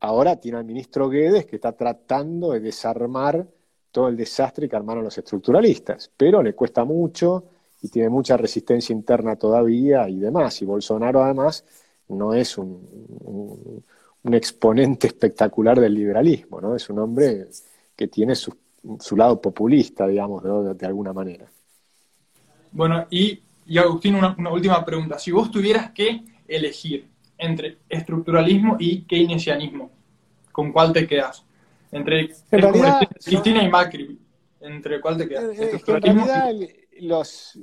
ahora 0.00 0.34
tiene 0.34 0.58
al 0.58 0.64
ministro 0.64 1.08
Guedes 1.08 1.46
que 1.46 1.56
está 1.56 1.70
tratando 1.72 2.50
de 2.50 2.58
desarmar 2.58 3.46
todo 3.92 4.08
el 4.08 4.16
desastre 4.16 4.68
que 4.68 4.74
armaron 4.74 5.04
los 5.04 5.16
estructuralistas, 5.16 6.10
pero 6.16 6.42
le 6.42 6.54
cuesta 6.54 6.84
mucho 6.84 7.44
y 7.80 7.88
tiene 7.88 8.08
mucha 8.08 8.36
resistencia 8.36 8.92
interna 8.92 9.36
todavía 9.36 10.08
y 10.08 10.18
demás. 10.18 10.60
Y 10.60 10.64
Bolsonaro 10.64 11.22
además 11.22 11.64
no 12.08 12.34
es 12.34 12.58
un, 12.58 13.84
un 14.24 14.34
exponente 14.34 15.06
espectacular 15.06 15.78
del 15.78 15.94
liberalismo, 15.94 16.60
¿no? 16.60 16.74
Es 16.74 16.90
un 16.90 16.98
hombre 16.98 17.46
que 17.94 18.08
tiene 18.08 18.34
sus 18.34 18.56
su 19.00 19.16
lado 19.16 19.40
populista, 19.40 20.06
digamos, 20.06 20.42
de, 20.76 20.86
alguna 20.86 21.12
manera. 21.12 21.46
Bueno, 22.72 23.06
y, 23.10 23.42
Agustín, 23.76 24.14
una, 24.14 24.34
última 24.50 24.84
pregunta. 24.84 25.18
Si 25.18 25.30
vos 25.30 25.50
tuvieras 25.50 25.90
que 25.92 26.22
elegir 26.46 27.08
entre 27.36 27.78
estructuralismo 27.88 28.76
y 28.78 29.02
keynesianismo, 29.02 29.90
¿con 30.52 30.72
cuál 30.72 30.92
te 30.92 31.06
quedas? 31.06 31.44
Entre 31.90 32.30
Cristina 33.24 33.62
y 33.62 33.68
Macri, 33.68 34.18
¿entre 34.60 35.00
cuál 35.00 35.16
te 35.16 35.28
quedas? 35.28 35.58
Eh, 35.58 35.70
es 35.74 35.84
que, 35.84 35.92
en 35.92 36.02
realidad, 36.02 36.52
los, 37.00 37.58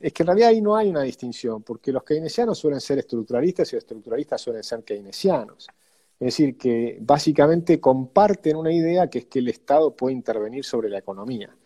es 0.00 0.12
que 0.12 0.22
en 0.22 0.26
realidad 0.26 0.48
ahí 0.50 0.60
no 0.60 0.76
hay 0.76 0.88
una 0.88 1.02
distinción, 1.02 1.62
porque 1.62 1.92
los 1.92 2.02
keynesianos 2.02 2.58
suelen 2.58 2.80
ser 2.80 2.98
estructuralistas 2.98 3.72
y 3.72 3.76
los 3.76 3.84
estructuralistas 3.84 4.40
suelen 4.40 4.62
ser 4.62 4.82
keynesianos. 4.82 5.68
Es 6.20 6.26
decir, 6.26 6.58
que 6.58 6.98
básicamente 7.00 7.80
comparten 7.80 8.56
una 8.56 8.72
idea 8.72 9.08
que 9.08 9.20
es 9.20 9.24
que 9.26 9.38
el 9.38 9.48
Estado 9.48 9.94
puede 9.94 10.14
intervenir 10.14 10.64
sobre 10.64 10.88
la 10.88 10.98
economía, 10.98 11.56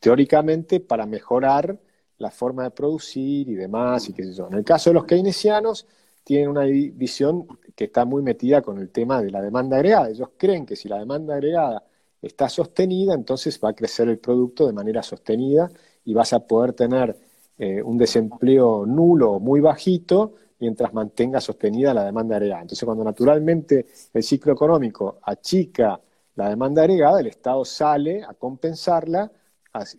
teóricamente 0.00 0.80
para 0.80 1.06
mejorar 1.06 1.78
la 2.18 2.30
forma 2.30 2.64
de 2.64 2.70
producir 2.70 3.48
y 3.48 3.54
demás, 3.54 4.08
y 4.08 4.12
qué 4.14 4.24
sé 4.24 4.32
yo. 4.32 4.48
En 4.48 4.54
el 4.54 4.64
caso 4.64 4.90
de 4.90 4.94
los 4.94 5.04
keynesianos, 5.04 5.86
tienen 6.24 6.48
una 6.48 6.64
visión 6.64 7.46
que 7.74 7.84
está 7.84 8.04
muy 8.04 8.22
metida 8.22 8.60
con 8.60 8.78
el 8.78 8.90
tema 8.90 9.22
de 9.22 9.30
la 9.30 9.40
demanda 9.40 9.76
agregada. 9.76 10.10
Ellos 10.10 10.30
creen 10.36 10.66
que 10.66 10.76
si 10.76 10.88
la 10.88 10.98
demanda 10.98 11.34
agregada 11.34 11.84
está 12.20 12.48
sostenida, 12.48 13.14
entonces 13.14 13.60
va 13.62 13.70
a 13.70 13.74
crecer 13.74 14.08
el 14.08 14.18
producto 14.18 14.66
de 14.66 14.72
manera 14.72 15.02
sostenida 15.02 15.70
y 16.04 16.14
vas 16.14 16.32
a 16.32 16.40
poder 16.40 16.72
tener 16.72 17.16
eh, 17.56 17.82
un 17.82 17.96
desempleo 17.98 18.84
nulo 18.86 19.32
o 19.32 19.40
muy 19.40 19.60
bajito 19.60 20.34
mientras 20.60 20.92
mantenga 20.92 21.40
sostenida 21.40 21.94
la 21.94 22.04
demanda 22.04 22.36
agregada. 22.36 22.62
Entonces, 22.62 22.84
cuando 22.84 23.04
naturalmente 23.04 23.86
el 24.12 24.22
ciclo 24.22 24.52
económico 24.52 25.18
achica 25.22 26.00
la 26.34 26.48
demanda 26.48 26.82
agregada, 26.82 27.20
el 27.20 27.26
Estado 27.28 27.64
sale 27.64 28.22
a 28.22 28.34
compensarla 28.34 29.30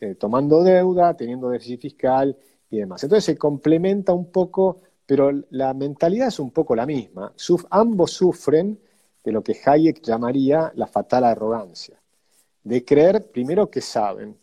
eh, 0.02 0.16
tomando 0.16 0.64
deuda, 0.64 1.16
teniendo 1.16 1.50
déficit 1.50 1.82
fiscal 1.82 2.38
y 2.70 2.78
demás. 2.78 3.04
Entonces 3.04 3.26
se 3.26 3.38
complementa 3.38 4.14
un 4.14 4.32
poco, 4.32 4.82
pero 5.06 5.32
la 5.52 5.74
mentalidad 5.74 6.28
es 6.28 6.40
un 6.40 6.52
poco 6.52 6.76
la 6.76 6.86
misma. 6.86 7.34
ambos 7.70 8.12
sufren 8.12 8.80
de 9.24 9.32
lo 9.32 9.44
que 9.44 9.58
Hayek 9.64 10.02
llamaría 10.02 10.72
la 10.76 10.88
fatal 10.88 11.24
arrogancia, 11.24 12.02
de 12.64 12.86
creer 12.86 13.32
primero 13.32 13.70
que 13.70 13.82
saben, 13.82 14.38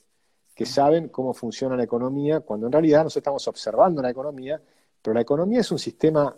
que 0.54 0.66
saben 0.66 1.08
cómo 1.08 1.34
funciona 1.34 1.76
la 1.76 1.84
economía, 1.84 2.40
cuando 2.40 2.66
en 2.66 2.72
realidad 2.72 3.04
nosotros 3.04 3.22
estamos 3.22 3.48
observando 3.48 4.00
la 4.00 4.10
economía, 4.10 4.60
pero 5.06 5.14
la 5.14 5.20
economía 5.20 5.60
es 5.60 5.70
un 5.70 5.78
sistema 5.78 6.36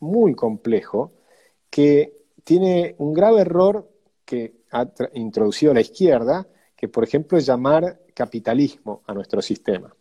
muy 0.00 0.34
complejo 0.34 1.12
que 1.70 2.16
tiene 2.42 2.96
un 2.98 3.14
grave 3.14 3.42
error 3.42 3.88
que 4.24 4.54
ha 4.72 4.88
introducido 5.14 5.72
la 5.72 5.82
izquierda, 5.82 6.48
que 6.74 6.88
por 6.88 7.04
ejemplo 7.04 7.38
es 7.38 7.46
llamar 7.46 8.00
capitalismo 8.14 9.02
a 9.06 9.14
nuestro 9.14 9.40
sistema. 9.40 9.94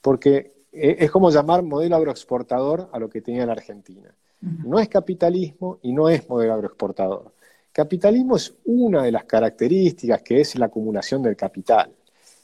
Porque 0.00 0.64
e, 0.72 0.96
es 0.98 1.12
como 1.12 1.30
llamar 1.30 1.62
modelo 1.62 1.94
agroexportador 1.94 2.90
a 2.92 2.98
lo 2.98 3.08
que 3.08 3.20
tenía 3.20 3.46
la 3.46 3.52
Argentina. 3.52 4.12
No 4.40 4.80
es 4.80 4.88
capitalismo 4.88 5.78
y 5.80 5.92
no 5.92 6.08
es 6.08 6.28
modelo 6.28 6.54
agroexportador. 6.54 7.34
Capitalismo 7.70 8.34
es 8.34 8.52
una 8.64 9.04
de 9.04 9.12
las 9.12 9.26
características 9.26 10.22
que 10.22 10.40
es 10.40 10.58
la 10.58 10.66
acumulación 10.66 11.22
del 11.22 11.36
capital. 11.36 11.92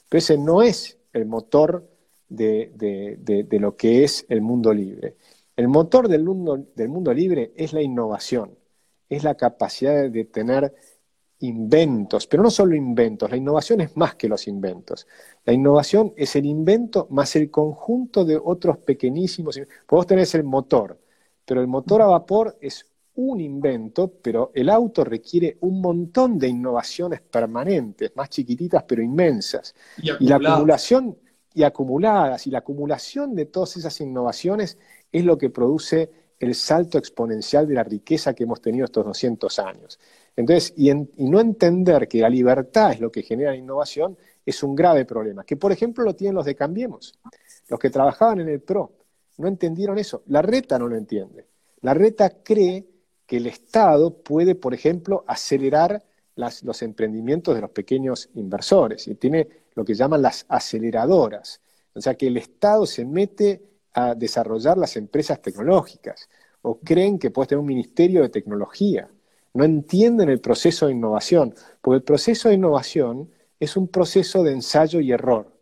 Pero 0.09 0.19
ese 0.21 0.39
no 0.39 0.63
es 0.63 0.99
el 1.13 1.27
motor 1.27 1.90
de, 2.31 3.47
lo 3.61 3.77
que 3.77 4.05
es 4.05 4.25
el 4.29 4.41
mundo 4.41 4.73
libre. 4.73 5.17
El 5.57 5.69
motor 5.69 6.09
del 6.09 6.25
mundo, 6.25 6.65
del 6.75 6.89
mundo 6.89 7.13
libre 7.13 7.53
es 7.57 7.73
la 7.73 7.83
innovación, 7.83 8.57
es 9.09 9.25
la 9.25 9.35
capacidad 9.35 10.09
de 10.09 10.25
tener 10.25 10.75
inventos, 11.41 12.27
pero 12.27 12.43
no 12.43 12.51
solo 12.51 12.75
inventos, 12.75 13.31
la 13.31 13.37
innovación 13.37 13.81
es 13.81 13.97
más 13.97 14.15
que 14.15 14.29
los 14.29 14.47
inventos. 14.47 15.07
La 15.45 15.53
innovación 15.53 16.13
es 16.17 16.37
el 16.37 16.47
invento 16.47 17.07
más 17.11 17.35
el 17.37 17.51
conjunto 17.51 18.25
de 18.25 18.41
otros 18.43 18.79
pequeñísimos. 18.79 19.61
Vos 19.89 20.07
tenés 20.07 20.35
el 20.35 20.45
motor, 20.45 20.99
pero 21.45 21.61
el 21.61 21.67
motor 21.67 22.03
a 22.03 22.07
vapor 22.07 22.57
es 22.61 22.87
un 23.15 23.41
invento, 23.41 24.13
pero 24.23 24.51
el 24.55 24.69
auto 24.69 25.05
requiere 25.05 25.57
un 25.61 25.81
montón 25.81 26.39
de 26.39 26.49
innovaciones 26.49 27.21
permanentes, 27.21 28.13
más 28.15 28.31
chiquititas 28.31 28.85
pero 28.85 29.03
inmensas. 29.03 29.75
Y, 29.99 30.27
la 30.27 30.37
acumulación 30.37 31.17
y 31.55 31.63
acumuladas, 31.63 32.47
y 32.47 32.51
la 32.51 32.59
acumulación 32.59 33.35
de 33.35 33.47
todas 33.47 33.77
esas 33.77 34.01
innovaciones 34.01 34.79
es 35.11 35.25
lo 35.25 35.37
que 35.37 35.51
produce 35.51 36.11
el 36.39 36.55
salto 36.55 36.97
exponencial 36.97 37.69
de 37.69 37.75
la 37.75 37.85
riqueza 37.85 38.35
que 38.35 38.45
hemos 38.45 38.61
tenido 38.63 38.87
estos 38.87 39.05
200 39.05 39.59
años. 39.59 40.01
Entonces, 40.37 40.73
y, 40.77 40.93
no 40.93 41.41
entender 41.41 42.09
que 42.09 42.21
la 42.21 42.31
libertad 42.31 42.93
es 42.93 43.01
lo 43.01 43.13
que 43.13 43.23
genera 43.23 43.51
la 43.51 43.57
innovación 43.57 44.17
es 44.47 44.63
un 44.63 44.75
grave 44.75 45.05
problema, 45.05 45.45
que 45.45 45.57
por 45.57 45.71
ejemplo 45.71 46.03
lo 46.03 46.17
tienen 46.17 46.35
los 46.35 46.47
de 46.47 46.55
Cambiemos, 46.55 47.15
los 47.69 47.79
que 47.79 47.91
trabajaban 47.91 48.41
en 48.41 48.49
el 48.49 48.61
PRO, 48.61 48.93
no 49.37 49.49
entendieron 49.49 49.99
eso. 49.99 50.23
La 50.27 50.43
reta 50.43 50.79
no 50.79 50.89
lo 50.89 50.97
entiende. 50.97 51.47
La 51.83 51.95
reta 51.95 52.43
cree 52.43 52.87
que 53.27 53.37
el 53.39 53.47
Estado 53.47 54.23
puede, 54.23 54.55
por 54.55 54.75
ejemplo, 54.75 55.25
acelerar 55.27 56.03
los 56.37 56.83
emprendimientos 56.83 57.55
de 57.55 57.61
los 57.61 57.71
pequeños 57.71 58.31
inversores 58.35 59.07
y 59.09 59.15
tiene 59.15 59.49
lo 59.75 59.85
que 59.85 59.95
llaman 59.95 60.23
las 60.23 60.47
aceleradoras. 60.49 61.61
O 61.95 62.01
sea, 62.01 62.15
que 62.15 62.29
el 62.29 62.37
Estado 62.37 62.87
se 62.87 63.05
mete 63.05 63.63
a 63.93 64.15
desarrollar 64.15 64.79
las 64.79 64.97
empresas 64.97 65.43
tecnológicas 65.43 66.29
o 66.63 66.79
creen 66.79 67.19
que 67.19 67.31
puede 67.31 67.49
tener 67.49 67.61
un 67.61 67.67
ministerio 67.67 68.23
de 68.23 68.29
tecnología. 68.29 69.11
No 69.55 69.65
entienden 69.65 70.29
el 70.29 70.41
proceso 70.41 70.87
de 70.87 70.93
innovación, 70.93 71.55
porque 71.81 71.97
el 71.97 72.03
proceso 72.03 72.49
de 72.49 72.55
innovación 72.55 73.31
es 73.59 73.77
un 73.77 73.89
proceso 73.89 74.43
de 74.45 74.53
ensayo 74.53 75.01
y 75.01 75.11
error. 75.11 75.53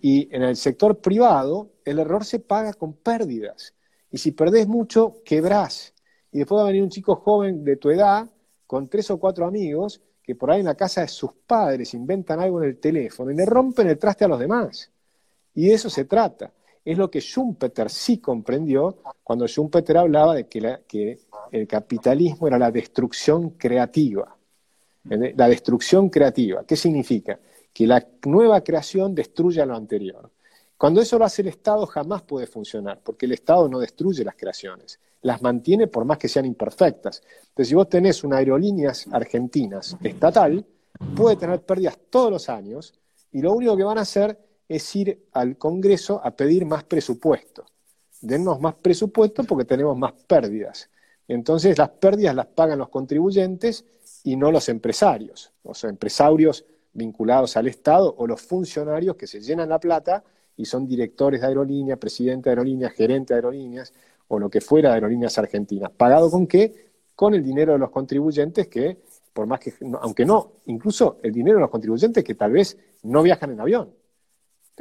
Y 0.00 0.34
en 0.34 0.42
el 0.42 0.56
sector 0.56 0.98
privado, 0.98 1.70
el 1.84 1.98
error 1.98 2.24
se 2.24 2.40
paga 2.40 2.74
con 2.74 2.92
pérdidas. 2.92 3.74
Y 4.10 4.18
si 4.18 4.32
perdés 4.32 4.68
mucho, 4.68 5.22
quebrás 5.24 5.94
y 6.34 6.38
después 6.38 6.58
va 6.58 6.64
a 6.64 6.66
venir 6.66 6.82
un 6.82 6.90
chico 6.90 7.14
joven 7.14 7.64
de 7.64 7.76
tu 7.76 7.90
edad, 7.90 8.28
con 8.66 8.88
tres 8.88 9.08
o 9.12 9.20
cuatro 9.20 9.46
amigos, 9.46 10.02
que 10.24 10.34
por 10.34 10.50
ahí 10.50 10.60
en 10.60 10.66
la 10.66 10.74
casa 10.74 11.02
de 11.02 11.08
sus 11.08 11.32
padres 11.46 11.92
inventan 11.92 12.40
algo 12.40 12.62
en 12.62 12.70
el 12.70 12.78
teléfono 12.78 13.30
y 13.30 13.36
le 13.36 13.44
rompen 13.44 13.88
el 13.88 13.98
traste 13.98 14.24
a 14.24 14.28
los 14.28 14.38
demás. 14.38 14.90
Y 15.54 15.66
de 15.66 15.74
eso 15.74 15.90
se 15.90 16.06
trata. 16.06 16.50
Es 16.82 16.96
lo 16.96 17.10
que 17.10 17.20
Schumpeter 17.20 17.90
sí 17.90 18.18
comprendió 18.18 18.98
cuando 19.22 19.46
Schumpeter 19.46 19.98
hablaba 19.98 20.34
de 20.34 20.46
que, 20.46 21.18
el 21.52 21.68
capitalismo 21.68 22.48
era 22.48 22.58
la 22.58 22.70
destrucción 22.70 23.50
creativa. 23.50 24.34
La 25.04 25.46
destrucción 25.46 26.08
creativa. 26.08 26.64
¿Qué 26.64 26.74
significa? 26.74 27.38
Que 27.72 27.86
la 27.86 28.04
nueva 28.24 28.62
creación 28.62 29.14
destruye 29.14 29.60
a 29.60 29.66
lo 29.66 29.76
anterior. 29.76 30.30
Cuando 30.76 31.02
eso 31.02 31.18
lo 31.18 31.26
hace 31.26 31.42
el 31.42 31.48
Estado 31.48 31.86
jamás 31.86 32.22
puede 32.22 32.46
funcionar, 32.46 33.00
porque 33.04 33.26
el 33.26 33.32
Estado 33.32 33.68
no 33.68 33.78
destruye 33.78 34.24
las 34.24 34.34
creaciones 34.34 34.98
las 35.24 35.40
mantiene 35.40 35.86
por 35.86 36.04
más 36.04 36.18
que 36.18 36.28
sean 36.28 36.44
imperfectas. 36.44 37.22
Entonces, 37.48 37.68
si 37.68 37.74
vos 37.74 37.88
tenés 37.88 38.22
una 38.24 38.36
aerolíneas 38.36 39.06
argentinas 39.10 39.96
estatal, 40.02 40.64
puede 41.16 41.36
tener 41.36 41.62
pérdidas 41.62 41.98
todos 42.10 42.30
los 42.30 42.48
años 42.50 42.92
y 43.32 43.40
lo 43.40 43.52
único 43.52 43.74
que 43.74 43.84
van 43.84 43.96
a 43.96 44.02
hacer 44.02 44.38
es 44.68 44.94
ir 44.94 45.26
al 45.32 45.56
Congreso 45.56 46.20
a 46.22 46.30
pedir 46.30 46.66
más 46.66 46.84
presupuesto. 46.84 47.64
Dennos 48.20 48.60
más 48.60 48.74
presupuesto 48.74 49.44
porque 49.44 49.64
tenemos 49.64 49.96
más 49.96 50.12
pérdidas. 50.26 50.90
Entonces, 51.26 51.78
las 51.78 51.88
pérdidas 51.88 52.34
las 52.34 52.46
pagan 52.46 52.78
los 52.78 52.90
contribuyentes 52.90 53.86
y 54.24 54.36
no 54.36 54.52
los 54.52 54.68
empresarios, 54.68 55.52
los 55.64 55.84
empresarios 55.84 56.66
vinculados 56.92 57.56
al 57.56 57.66
Estado 57.66 58.14
o 58.18 58.26
los 58.26 58.42
funcionarios 58.42 59.16
que 59.16 59.26
se 59.26 59.40
llenan 59.40 59.70
la 59.70 59.80
plata 59.80 60.22
y 60.54 60.66
son 60.66 60.86
directores 60.86 61.40
de 61.40 61.46
aerolíneas, 61.46 61.98
presidente 61.98 62.50
de 62.50 62.52
aerolíneas, 62.52 62.92
gerente 62.92 63.32
de 63.32 63.38
aerolíneas, 63.38 63.92
o 64.28 64.38
lo 64.38 64.50
que 64.50 64.60
fuera 64.60 64.90
de 64.90 64.94
Aerolíneas 64.96 65.38
Argentinas. 65.38 65.90
¿Pagado 65.90 66.30
con 66.30 66.46
qué? 66.46 66.92
Con 67.14 67.34
el 67.34 67.42
dinero 67.42 67.72
de 67.72 67.78
los 67.78 67.90
contribuyentes 67.90 68.68
que, 68.68 68.98
por 69.32 69.46
más 69.46 69.60
que, 69.60 69.74
aunque 70.00 70.24
no, 70.24 70.52
incluso 70.66 71.18
el 71.22 71.32
dinero 71.32 71.56
de 71.56 71.62
los 71.62 71.70
contribuyentes 71.70 72.24
que 72.24 72.34
tal 72.34 72.52
vez 72.52 72.78
no 73.02 73.22
viajan 73.22 73.50
en 73.52 73.60
avión. 73.60 73.94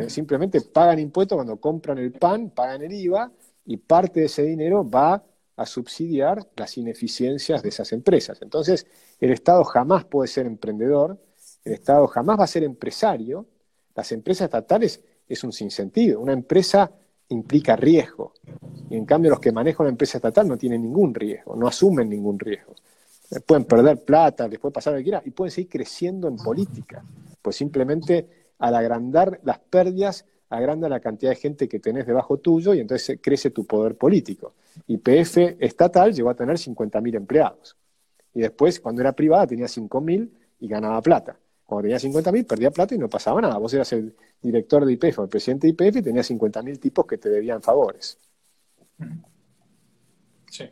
simplemente 0.08 0.62
pagan 0.62 1.00
impuestos 1.00 1.36
cuando 1.36 1.58
compran 1.58 1.98
el 1.98 2.12
pan, 2.12 2.50
pagan 2.50 2.82
el 2.82 2.94
IVA 2.94 3.32
y 3.66 3.78
parte 3.78 4.22
de 4.22 4.26
ese 4.26 4.44
dinero 4.44 4.90
va 4.90 5.24
a 5.56 5.66
subsidiar 5.66 6.48
las 6.56 6.78
ineficiencias 6.78 7.62
de 7.62 7.70
esas 7.70 7.92
empresas. 7.94 8.42
Entonces, 8.42 8.88
el 9.20 9.32
Estado 9.32 9.64
jamás 9.64 10.06
puede 10.06 10.28
ser 10.28 10.48
emprendedor, 10.48 11.20
el 11.64 11.74
Estado 11.74 12.08
jamás 12.08 12.40
va 12.40 12.44
a 12.46 12.48
ser 12.48 12.64
empresario, 12.64 13.46
las 13.96 14.12
empresas 14.12 14.46
estatales 14.46 15.02
es 15.28 15.44
un 15.44 15.52
sinsentido. 15.52 16.20
Una 16.20 16.34
empresa 16.34 16.92
implica 17.30 17.76
riesgo. 17.76 18.34
Y 18.90 18.96
en 18.96 19.06
cambio 19.06 19.32
los 19.32 19.40
que 19.40 19.52
manejan 19.52 19.86
una 19.86 19.92
empresa 19.92 20.18
estatal 20.18 20.48
no 20.48 20.58
tienen 20.58 20.82
ningún 20.82 21.14
riesgo, 21.14 21.56
no 21.56 21.68
asumen 21.68 22.10
ningún 22.10 22.40
riesgo. 22.40 22.76
Eh, 23.32 23.40
pueden 23.40 23.66
perder 23.66 24.04
plata, 24.04 24.48
les 24.48 24.60
puede 24.60 24.74
pasar 24.74 24.94
lo 24.94 24.98
que 24.98 25.04
quiera, 25.04 25.22
y 25.26 25.32
pueden 25.32 25.52
seguir 25.52 25.70
creciendo 25.70 26.28
en 26.28 26.38
política. 26.38 27.04
Pues 27.42 27.56
simplemente 27.56 28.28
al 28.60 28.76
agrandar 28.76 29.40
las 29.44 29.60
pérdidas, 29.60 30.26
agranda 30.50 30.88
la 30.88 31.00
cantidad 31.00 31.32
de 31.32 31.36
gente 31.36 31.68
que 31.68 31.80
tenés 31.80 32.06
debajo 32.06 32.38
tuyo 32.38 32.74
y 32.74 32.80
entonces 32.80 33.20
crece 33.22 33.50
tu 33.50 33.66
poder 33.66 33.96
político. 33.96 34.54
Y 34.88 34.98
PF 34.98 35.58
estatal 35.60 36.14
llegó 36.14 36.30
a 36.30 36.36
tener 36.36 36.58
50.000 36.58 37.16
empleados. 37.16 37.76
Y 38.34 38.42
después, 38.42 38.80
cuando 38.80 39.02
era 39.02 39.12
privada, 39.14 39.48
tenía 39.48 39.66
5.000 39.66 40.30
y 40.60 40.68
ganaba 40.68 41.02
plata. 41.02 41.38
Cuando 41.66 41.84
tenía 41.84 41.98
50.000, 41.98 42.48
perdía 42.48 42.72
plata 42.72 42.96
y 42.96 42.98
no 42.98 43.10
pasaba 43.10 43.42
nada. 43.42 43.58
Vos 43.58 43.74
eras 43.74 43.92
el 43.94 44.16
director 44.42 44.86
de 44.86 44.94
IPF 44.94 45.20
o 45.20 45.24
el 45.24 45.30
presidente 45.30 45.68
de 45.68 45.72
IPF 45.72 45.98
y 45.98 46.02
tenías 46.02 46.30
50.000 46.30 46.80
tipos 46.80 47.06
que 47.06 47.18
te 47.18 47.30
debían 47.30 47.62
favores. 47.62 48.20
Sí. 50.50 50.70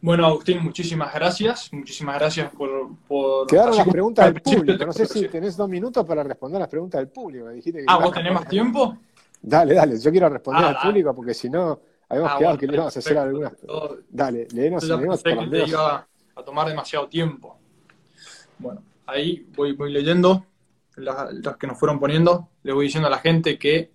Bueno, 0.00 0.26
Agustín, 0.26 0.62
muchísimas 0.62 1.12
gracias. 1.14 1.72
Muchísimas 1.72 2.18
gracias 2.18 2.50
por... 2.52 3.46
Quedaron 3.46 3.76
las 3.76 3.88
preguntas 3.88 4.32
del 4.32 4.42
público. 4.42 4.86
No 4.86 4.92
sé 4.92 5.06
si 5.06 5.28
tenés 5.28 5.56
dos 5.56 5.68
minutos 5.68 6.04
para 6.06 6.22
responder 6.22 6.60
las 6.60 6.68
preguntas 6.68 7.00
del 7.00 7.08
público. 7.08 7.46
ah, 7.86 7.98
¿vos 7.98 8.12
tenés 8.12 8.32
más 8.32 8.48
tiempo? 8.48 8.96
Dale, 9.42 9.74
dale. 9.74 9.98
Yo 9.98 10.10
quiero 10.10 10.30
responder 10.30 10.64
ah, 10.64 10.68
al 10.68 10.88
público 10.88 11.14
porque 11.14 11.34
si 11.34 11.50
no, 11.50 11.78
habíamos 12.08 12.32
ah, 12.32 12.38
quedado 12.38 12.58
que 12.58 12.66
le 12.66 12.74
íbamos 12.74 12.96
a 12.96 12.98
hacer 12.98 13.18
algunas... 13.18 13.52
Dale, 14.08 14.48
léenos, 14.52 14.84
léenos 14.84 15.22
por 15.22 15.50
te 15.50 15.68
iba 15.68 16.08
a 16.34 16.42
tomar 16.42 16.66
demasiado 16.66 17.08
tiempo. 17.08 17.58
Bueno 18.58 18.93
ahí 19.06 19.46
voy, 19.54 19.72
voy 19.72 19.92
leyendo 19.92 20.46
las, 20.96 21.56
que 21.58 21.66
nos 21.66 21.78
fueron 21.78 21.98
poniendo. 21.98 22.48
Le 22.62 22.72
voy 22.72 22.86
diciendo 22.86 23.08
a 23.08 23.10
la 23.10 23.18
gente 23.18 23.58
que 23.58 23.92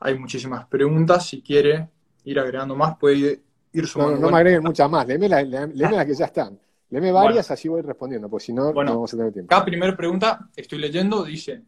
hay 0.00 0.18
muchísimas 0.18 0.66
preguntas. 0.66 1.26
Si 1.26 1.42
quiere 1.42 1.88
ir 2.24 2.38
agregando 2.38 2.76
más, 2.76 2.96
puede 2.96 3.16
ir 3.16 3.42
ir 3.72 3.86
sumando. 3.86 4.16
No, 4.16 4.20
no, 4.22 4.30
me 4.30 4.38
agreguen 4.38 4.62
muchas 4.62 4.90
más, 4.90 5.06
léeme 5.06 5.28
las 5.28 6.06
que 6.06 6.14
ya 6.14 6.26
están. 6.26 6.58
Léeme 6.90 7.12
varias, 7.12 7.50
así 7.50 7.68
voy 7.68 7.82
respondiendo, 7.82 8.28
porque 8.28 8.46
si 8.46 8.52
no, 8.52 8.72
no 8.72 8.84
vamos 8.84 9.14
a 9.14 9.16
tener 9.16 9.32
tiempo. 9.32 9.54
Acá, 9.54 9.64
primera 9.64 9.96
pregunta, 9.96 10.48
estoy 10.56 10.80
leyendo, 10.80 11.22
dice, 11.22 11.62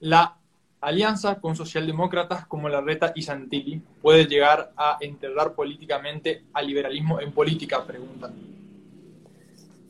la 0.00 0.36
alianza 0.82 1.40
con 1.40 1.56
socialdemócratas 1.56 2.46
como 2.46 2.68
Larreta 2.68 3.12
y 3.14 3.22
Santilli 3.22 3.80
puede 4.02 4.26
llegar 4.26 4.72
a 4.76 4.98
enterrar 5.00 5.54
políticamente 5.54 6.44
al 6.52 6.66
liberalismo 6.66 7.18
en 7.18 7.32
política, 7.32 7.82
pregunta. 7.86 8.30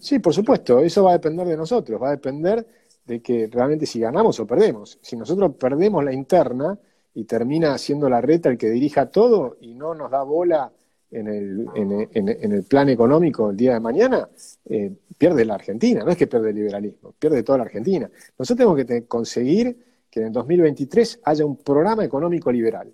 Sí, 0.03 0.19
por 0.19 0.35
supuesto, 0.35 0.81
eso 0.81 1.05
va 1.05 1.11
a 1.11 1.13
depender 1.13 1.47
de 1.47 1.57
nosotros, 1.57 2.03
va 2.03 2.09
a 2.09 2.11
depender 2.11 2.67
de 3.07 3.23
que 3.23 3.47
realmente 3.47 3.87
si 3.87 4.01
ganamos 4.01 4.41
o 4.41 4.47
perdemos. 4.49 4.99
Si 5.01 5.15
nosotros 5.15 5.55
perdemos 5.55 6.03
la 6.05 6.13
interna 6.13 6.77
y 7.15 7.23
termina 7.23 7.79
siendo 7.79 8.11
Larreta 8.11 8.49
el 8.49 8.59
que 8.59 8.69
dirija 8.69 9.11
todo 9.11 9.59
y 9.61 9.75
no 9.75 9.95
nos 9.95 10.11
da 10.11 10.25
bola 10.25 10.73
en 11.09 11.29
el, 11.29 11.69
en, 11.77 12.53
el 12.53 12.65
plan 12.65 12.89
económico 12.89 13.51
el 13.51 13.57
día 13.57 13.75
de 13.75 13.81
mañana, 13.81 14.29
eh, 14.65 14.93
pierde 15.17 15.45
la 15.45 15.55
Argentina, 15.55 16.03
no 16.03 16.11
es 16.11 16.17
que 16.17 16.27
pierde 16.27 16.51
el 16.51 16.57
liberalismo, 16.57 17.15
pierde 17.17 17.45
toda 17.45 17.59
la 17.59 17.65
Argentina. 17.65 18.11
Nosotros 18.37 18.57
tenemos 18.57 18.85
que 18.85 19.07
conseguir 19.07 20.05
que 20.11 20.19
en 20.19 20.27
el 20.27 20.33
2023 20.33 21.21
haya 21.23 21.47
un 21.47 21.59
programa 21.59 22.05
económico 22.05 22.51
liberal. 22.51 22.93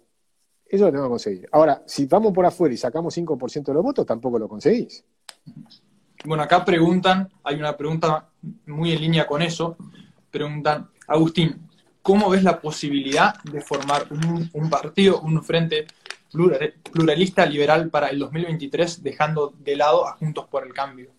Eso 0.67 0.85
lo 0.85 0.91
tenemos 0.91 1.07
que 1.07 1.13
conseguir. 1.13 1.49
Ahora, 1.53 1.83
si 1.87 2.05
vamos 2.05 2.35
por 2.35 2.45
afuera 2.45 2.75
y 2.75 2.77
sacamos 2.77 3.17
5% 3.17 3.65
de 3.65 3.73
los 3.73 3.83
votos, 3.83 4.05
tampoco 4.05 4.39
lo 4.39 4.47
conseguís. 4.47 5.03
Bueno, 6.25 6.43
acá 6.43 6.65
preguntan, 6.65 7.29
hay 7.45 7.57
una 7.57 7.77
pregunta 7.77 8.29
muy 8.67 8.93
en 8.93 9.01
línea 9.01 9.27
con 9.27 9.43
eso, 9.43 9.77
preguntan, 10.31 10.89
Agustín, 11.07 11.69
¿cómo 12.03 12.31
ves 12.31 12.43
la 12.43 12.61
posibilidad 12.61 13.35
de 13.45 13.61
formar 13.61 14.07
un 14.11 14.71
partido, 14.71 15.21
un 15.21 15.43
frente 15.43 15.87
pluralista 16.93 17.47
liberal 17.47 17.89
para 17.91 18.09
el 18.09 18.19
2023, 18.19 19.03
dejando 19.03 19.55
de 19.59 19.77
lado 19.77 20.07
a 20.07 20.13
Juntos 20.13 20.47
por 20.49 20.67
el 20.67 20.73
Cambio. 20.73 21.11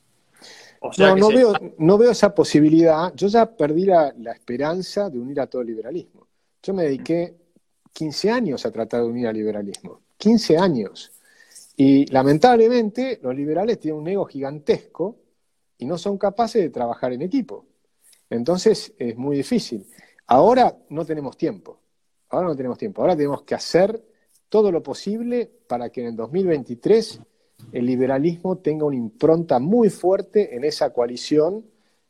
no, 0.97 1.16
no, 1.16 1.28
veo, 1.30 1.54
no, 1.78 1.97
veo, 1.97 2.12
esa 2.12 2.34
posibilidad. 2.34 3.14
Yo 3.16 3.28
ya 3.28 3.45
perdí 3.45 3.86
la, 3.86 4.14
esperanza 4.34 5.10
de 5.10 5.20
unir 5.20 5.39
a 5.39 5.47
todo 5.47 5.62
el 5.62 5.68
liberalismo. 5.68 6.28
Yo 6.62 6.74
me 6.74 6.84
dediqué 6.84 7.36
15 7.93 8.32
años 8.32 8.66
a 8.66 8.72
tratar 8.72 9.02
de 9.02 9.08
unir 9.08 9.28
al 9.28 9.36
liberalismo. 9.36 10.02
15 10.18 10.58
años. 10.58 11.12
Y 11.82 12.08
lamentablemente 12.08 13.22
los 13.24 13.34
liberales 13.34 13.80
tienen 13.80 14.02
un 14.02 14.08
ego 14.10 14.26
gigantesco 14.26 15.16
y 15.78 15.86
no 15.86 15.98
son 15.98 16.18
capaces 16.18 16.62
de 16.62 16.72
trabajar 16.72 17.14
en 17.14 17.22
equipo. 17.22 17.68
Entonces 18.30 18.94
es 19.00 19.16
muy 19.16 19.38
difícil. 19.38 19.88
Ahora 20.28 20.78
no 20.90 21.06
tenemos 21.06 21.38
tiempo. 21.38 21.80
Ahora 22.28 22.50
no 22.50 22.56
tenemos 22.58 22.78
tiempo. 22.78 23.02
Ahora 23.02 23.16
tenemos 23.16 23.44
que 23.44 23.56
hacer 23.56 24.04
todo 24.50 24.74
lo 24.74 24.84
posible 24.84 25.50
para 25.68 25.90
que 25.90 26.02
en 26.02 26.08
el 26.08 26.16
2023 26.18 27.22
el 27.72 27.86
liberalismo 27.86 28.58
tenga 28.58 28.84
una 28.84 28.98
impronta 28.98 29.60
muy 29.60 29.90
fuerte 29.90 30.58
en 30.58 30.66
esa 30.66 30.92
coalición 30.92 31.64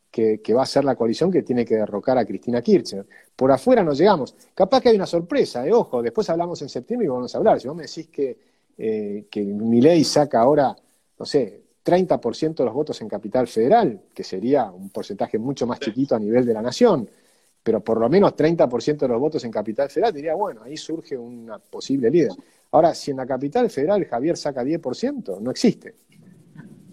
que, 0.09 0.41
va 0.51 0.63
a 0.63 0.65
ser 0.65 0.83
la 0.83 0.95
coalición 0.95 1.31
que 1.31 1.43
tiene 1.43 1.63
que 1.63 1.75
derrocar 1.75 2.17
a 2.17 2.25
Cristina 2.25 2.63
Kirchner. 2.63 3.05
Por 3.35 3.51
afuera 3.51 3.83
no 3.83 3.93
llegamos. 3.93 4.35
Capaz 4.55 4.81
que 4.81 4.89
hay 4.89 4.95
una 4.95 5.05
sorpresa, 5.05 5.67
eh, 5.67 5.71
ojo, 5.71 6.01
después 6.01 6.27
hablamos 6.31 6.59
en 6.63 6.69
septiembre 6.69 7.05
y 7.05 7.09
vamos 7.09 7.35
a 7.35 7.37
hablar. 7.37 7.61
Si 7.61 7.67
vos 7.67 7.77
me 7.77 7.83
decís 7.83 8.07
que, 8.07 8.49
eh, 8.81 9.27
que 9.29 9.43
ley 9.43 10.05
saca 10.05 10.39
ahora, 10.39 10.73
no 11.17 11.25
sé, 11.25 11.63
30% 11.83 12.55
de 12.55 12.63
los 12.63 12.73
votos 12.73 13.01
en 13.01 13.09
Capital 13.09 13.45
Federal, 13.45 14.03
que 14.13 14.23
sería 14.23 14.71
un 14.71 14.89
porcentaje 14.89 15.37
mucho 15.37 15.67
más 15.67 15.81
chiquito 15.81 16.15
a 16.15 16.19
nivel 16.19 16.45
de 16.45 16.53
la 16.53 16.61
nación, 16.61 17.09
pero 17.61 17.83
por 17.83 17.99
lo 17.99 18.07
menos 18.07 18.33
30% 18.37 18.99
de 18.99 19.07
los 19.09 19.19
votos 19.19 19.43
en 19.43 19.51
Capital 19.51 19.89
Federal, 19.89 20.13
diría, 20.13 20.33
bueno, 20.33 20.63
ahí 20.63 20.77
surge 20.77 21.17
una 21.17 21.59
posible 21.59 22.09
líder. 22.09 22.31
Ahora, 22.71 22.95
si 22.95 23.11
en 23.11 23.17
la 23.17 23.25
Capital 23.25 23.69
Federal 23.69 24.05
Javier 24.05 24.37
saca 24.37 24.63
10%, 24.63 25.41
no 25.41 25.51
existe. 25.51 25.95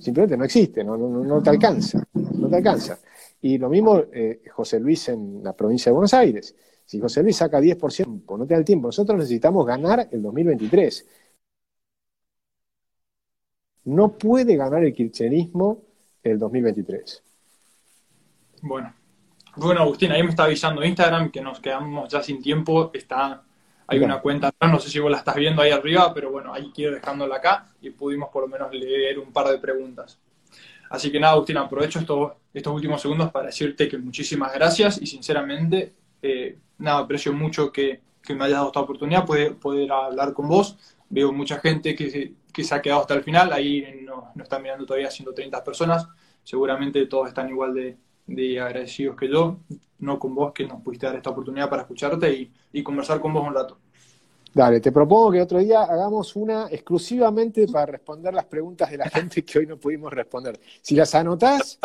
Simplemente 0.01 0.37
no 0.37 0.45
existe, 0.45 0.83
no, 0.83 0.97
no, 0.97 1.41
te 1.41 1.51
alcanza, 1.51 2.03
no 2.15 2.49
te 2.49 2.57
alcanza. 2.57 2.99
Y 3.43 3.59
lo 3.59 3.69
mismo 3.69 4.03
eh, 4.13 4.43
José 4.51 4.81
Luis 4.81 5.09
en 5.09 5.41
la 5.45 5.53
provincia 5.53 5.91
de 5.91 5.95
Buenos 5.95 6.15
Aires. 6.15 6.53
Si 6.85 6.99
José 6.99 7.23
Luis 7.23 7.37
saca 7.37 7.61
10%, 7.61 8.39
no 8.39 8.45
te 8.45 8.55
da 8.55 8.59
el 8.59 8.65
tiempo. 8.65 8.89
Nosotros 8.89 9.19
necesitamos 9.19 9.65
ganar 9.65 10.09
el 10.11 10.21
2023. 10.21 11.07
No 13.87 14.13
puede 14.13 14.57
ganar 14.57 14.85
el 14.85 14.93
kirchnerismo 14.93 15.83
el 16.23 16.39
2023. 16.39 17.23
Bueno, 18.63 18.93
bueno, 19.57 19.81
Agustín, 19.81 20.13
ahí 20.13 20.23
me 20.23 20.31
está 20.31 20.45
avisando 20.45 20.85
Instagram 20.85 21.31
que 21.31 21.41
nos 21.41 21.61
quedamos 21.61 22.09
ya 22.11 22.23
sin 22.23 22.43
tiempo. 22.43 22.91
Está, 22.93 23.43
hay 23.87 23.99
una 24.01 24.21
cuenta 24.21 24.49
atrás, 24.49 24.71
no 24.71 24.79
sé 24.79 24.91
si 24.91 24.99
vos 24.99 25.11
la 25.11 25.19
estás 25.19 25.37
viendo 25.37 25.63
ahí 25.63 25.71
arriba, 25.71 26.13
pero 26.13 26.31
bueno, 26.31 26.53
ahí 26.53 26.71
quiero 26.75 26.95
dejándola 26.95 27.37
acá 27.37 27.69
y 27.81 27.91
pudimos 27.91 28.29
por 28.31 28.43
lo 28.43 28.49
menos 28.49 28.73
leer 28.73 29.19
un 29.19 29.33
par 29.33 29.49
de 29.49 29.59
preguntas. 29.59 30.19
Así 30.91 31.11
que 31.11 31.19
nada, 31.19 31.35
Agustín, 31.35 31.57
aprovecho 31.57 32.01
estos, 32.01 32.33
estos 32.53 32.75
últimos 32.75 33.01
segundos 33.01 33.31
para 33.31 33.47
decirte 33.47 33.89
que 33.89 33.99
muchísimas 33.99 34.53
gracias 34.53 35.01
y 35.01 35.07
sinceramente, 35.07 35.95
eh, 36.21 36.59
nada, 36.79 36.99
aprecio 36.99 37.33
mucho 37.33 37.73
que, 37.73 38.05
me 38.29 38.45
hayas 38.45 38.57
dado 38.57 38.67
esta 38.67 38.81
oportunidad, 38.81 39.25
poder, 39.25 39.55
poder 39.55 39.93
hablar 39.93 40.33
con 40.33 40.49
vos. 40.49 40.77
Veo 41.09 41.33
mucha 41.33 41.59
gente 41.59 41.95
que, 41.95 42.35
que 42.53 42.65
se 42.65 42.75
ha 42.75 42.83
quedado 42.83 43.03
hasta 43.03 43.15
el 43.15 43.23
final, 43.23 43.53
ahí 43.53 44.01
no, 44.03 44.33
no 44.35 44.43
están 44.43 44.63
mirando 44.63 44.87
todavía 44.87 45.11
130 45.11 45.63
personas, 45.63 46.09
seguramente 46.43 47.07
todos 47.07 47.29
están 47.29 47.49
igual 47.49 47.75
de, 47.75 47.97
de 48.27 48.61
agradecidos 48.61 49.17
que 49.17 49.29
yo, 49.29 49.59
no 49.99 50.19
con 50.19 50.35
vos 50.35 50.53
que 50.53 50.67
nos 50.67 50.83
pudiste 50.83 51.07
dar 51.07 51.17
esta 51.17 51.31
oportunidad 51.31 51.71
para 51.71 51.83
escucharte 51.83 52.51
y, 52.73 52.83
conversar 52.83 53.21
con 53.21 53.33
vos 53.33 53.47
un 53.47 53.55
rato. 53.55 53.79
Dale, 54.53 54.81
te 54.81 54.91
propongo 54.91 55.33
que 55.33 55.43
otro 55.43 55.59
día 55.59 55.83
hagamos 55.83 56.35
una 56.35 56.69
exclusivamente 56.71 57.67
para 57.69 57.87
responder 57.87 58.33
las 58.33 58.47
preguntas 58.47 58.91
de 58.91 58.97
la 58.97 59.09
gente 59.11 59.45
que 59.45 59.59
hoy 59.59 59.67
no 59.67 59.77
pudimos 59.77 60.13
responder. 60.13 60.59
Si 60.81 60.95
las 60.95 61.15
anotás, 61.15 61.79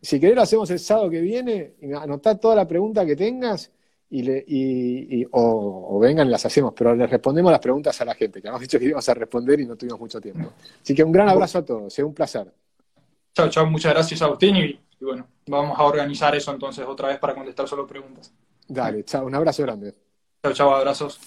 si 0.00 0.20
querés 0.20 0.34
lo 0.34 0.42
hacemos 0.42 0.70
el 0.70 0.80
sábado 0.80 1.10
que 1.10 1.20
viene, 1.20 1.74
anotá 2.00 2.38
toda 2.38 2.56
la 2.56 2.66
pregunta 2.66 3.06
que 3.06 3.14
tengas 3.14 3.70
y, 4.14 4.22
le, 4.22 4.44
y, 4.46 5.26
o, 5.32 5.98
vengan 5.98 6.28
y 6.28 6.30
las 6.30 6.46
hacemos, 6.46 6.72
pero 6.72 6.94
le 6.94 7.04
respondemos 7.04 7.50
las 7.50 7.60
preguntas 7.60 8.00
a 8.00 8.04
la 8.04 8.14
gente, 8.14 8.40
que 8.40 8.46
hemos 8.46 8.60
dicho 8.60 8.78
que 8.78 8.84
íbamos 8.84 9.08
a 9.08 9.14
responder 9.14 9.58
y 9.58 9.66
no 9.66 9.74
tuvimos 9.74 9.98
mucho 9.98 10.20
tiempo. 10.20 10.52
Así 10.80 10.94
que 10.94 11.02
un 11.02 11.10
gran 11.10 11.28
abrazo 11.28 11.58
a 11.58 11.64
todos, 11.64 11.98
es 11.98 12.04
un 12.04 12.14
placer. 12.14 12.52
Chao, 13.34 13.48
chao, 13.48 13.66
muchas 13.66 13.92
gracias 13.92 14.22
Agustín 14.22 14.54
y, 14.54 14.62
y 14.62 15.04
bueno, 15.04 15.26
vamos 15.46 15.76
a 15.76 15.82
organizar 15.82 16.32
eso 16.36 16.52
entonces 16.52 16.86
otra 16.86 17.08
vez 17.08 17.18
para 17.18 17.34
contestar 17.34 17.66
solo 17.66 17.88
preguntas. 17.88 18.32
Dale, 18.68 19.02
chao, 19.04 19.26
un 19.26 19.34
abrazo 19.34 19.64
grande. 19.64 19.92
Chao, 20.44 20.52
chao, 20.52 20.74
abrazos. 20.76 21.18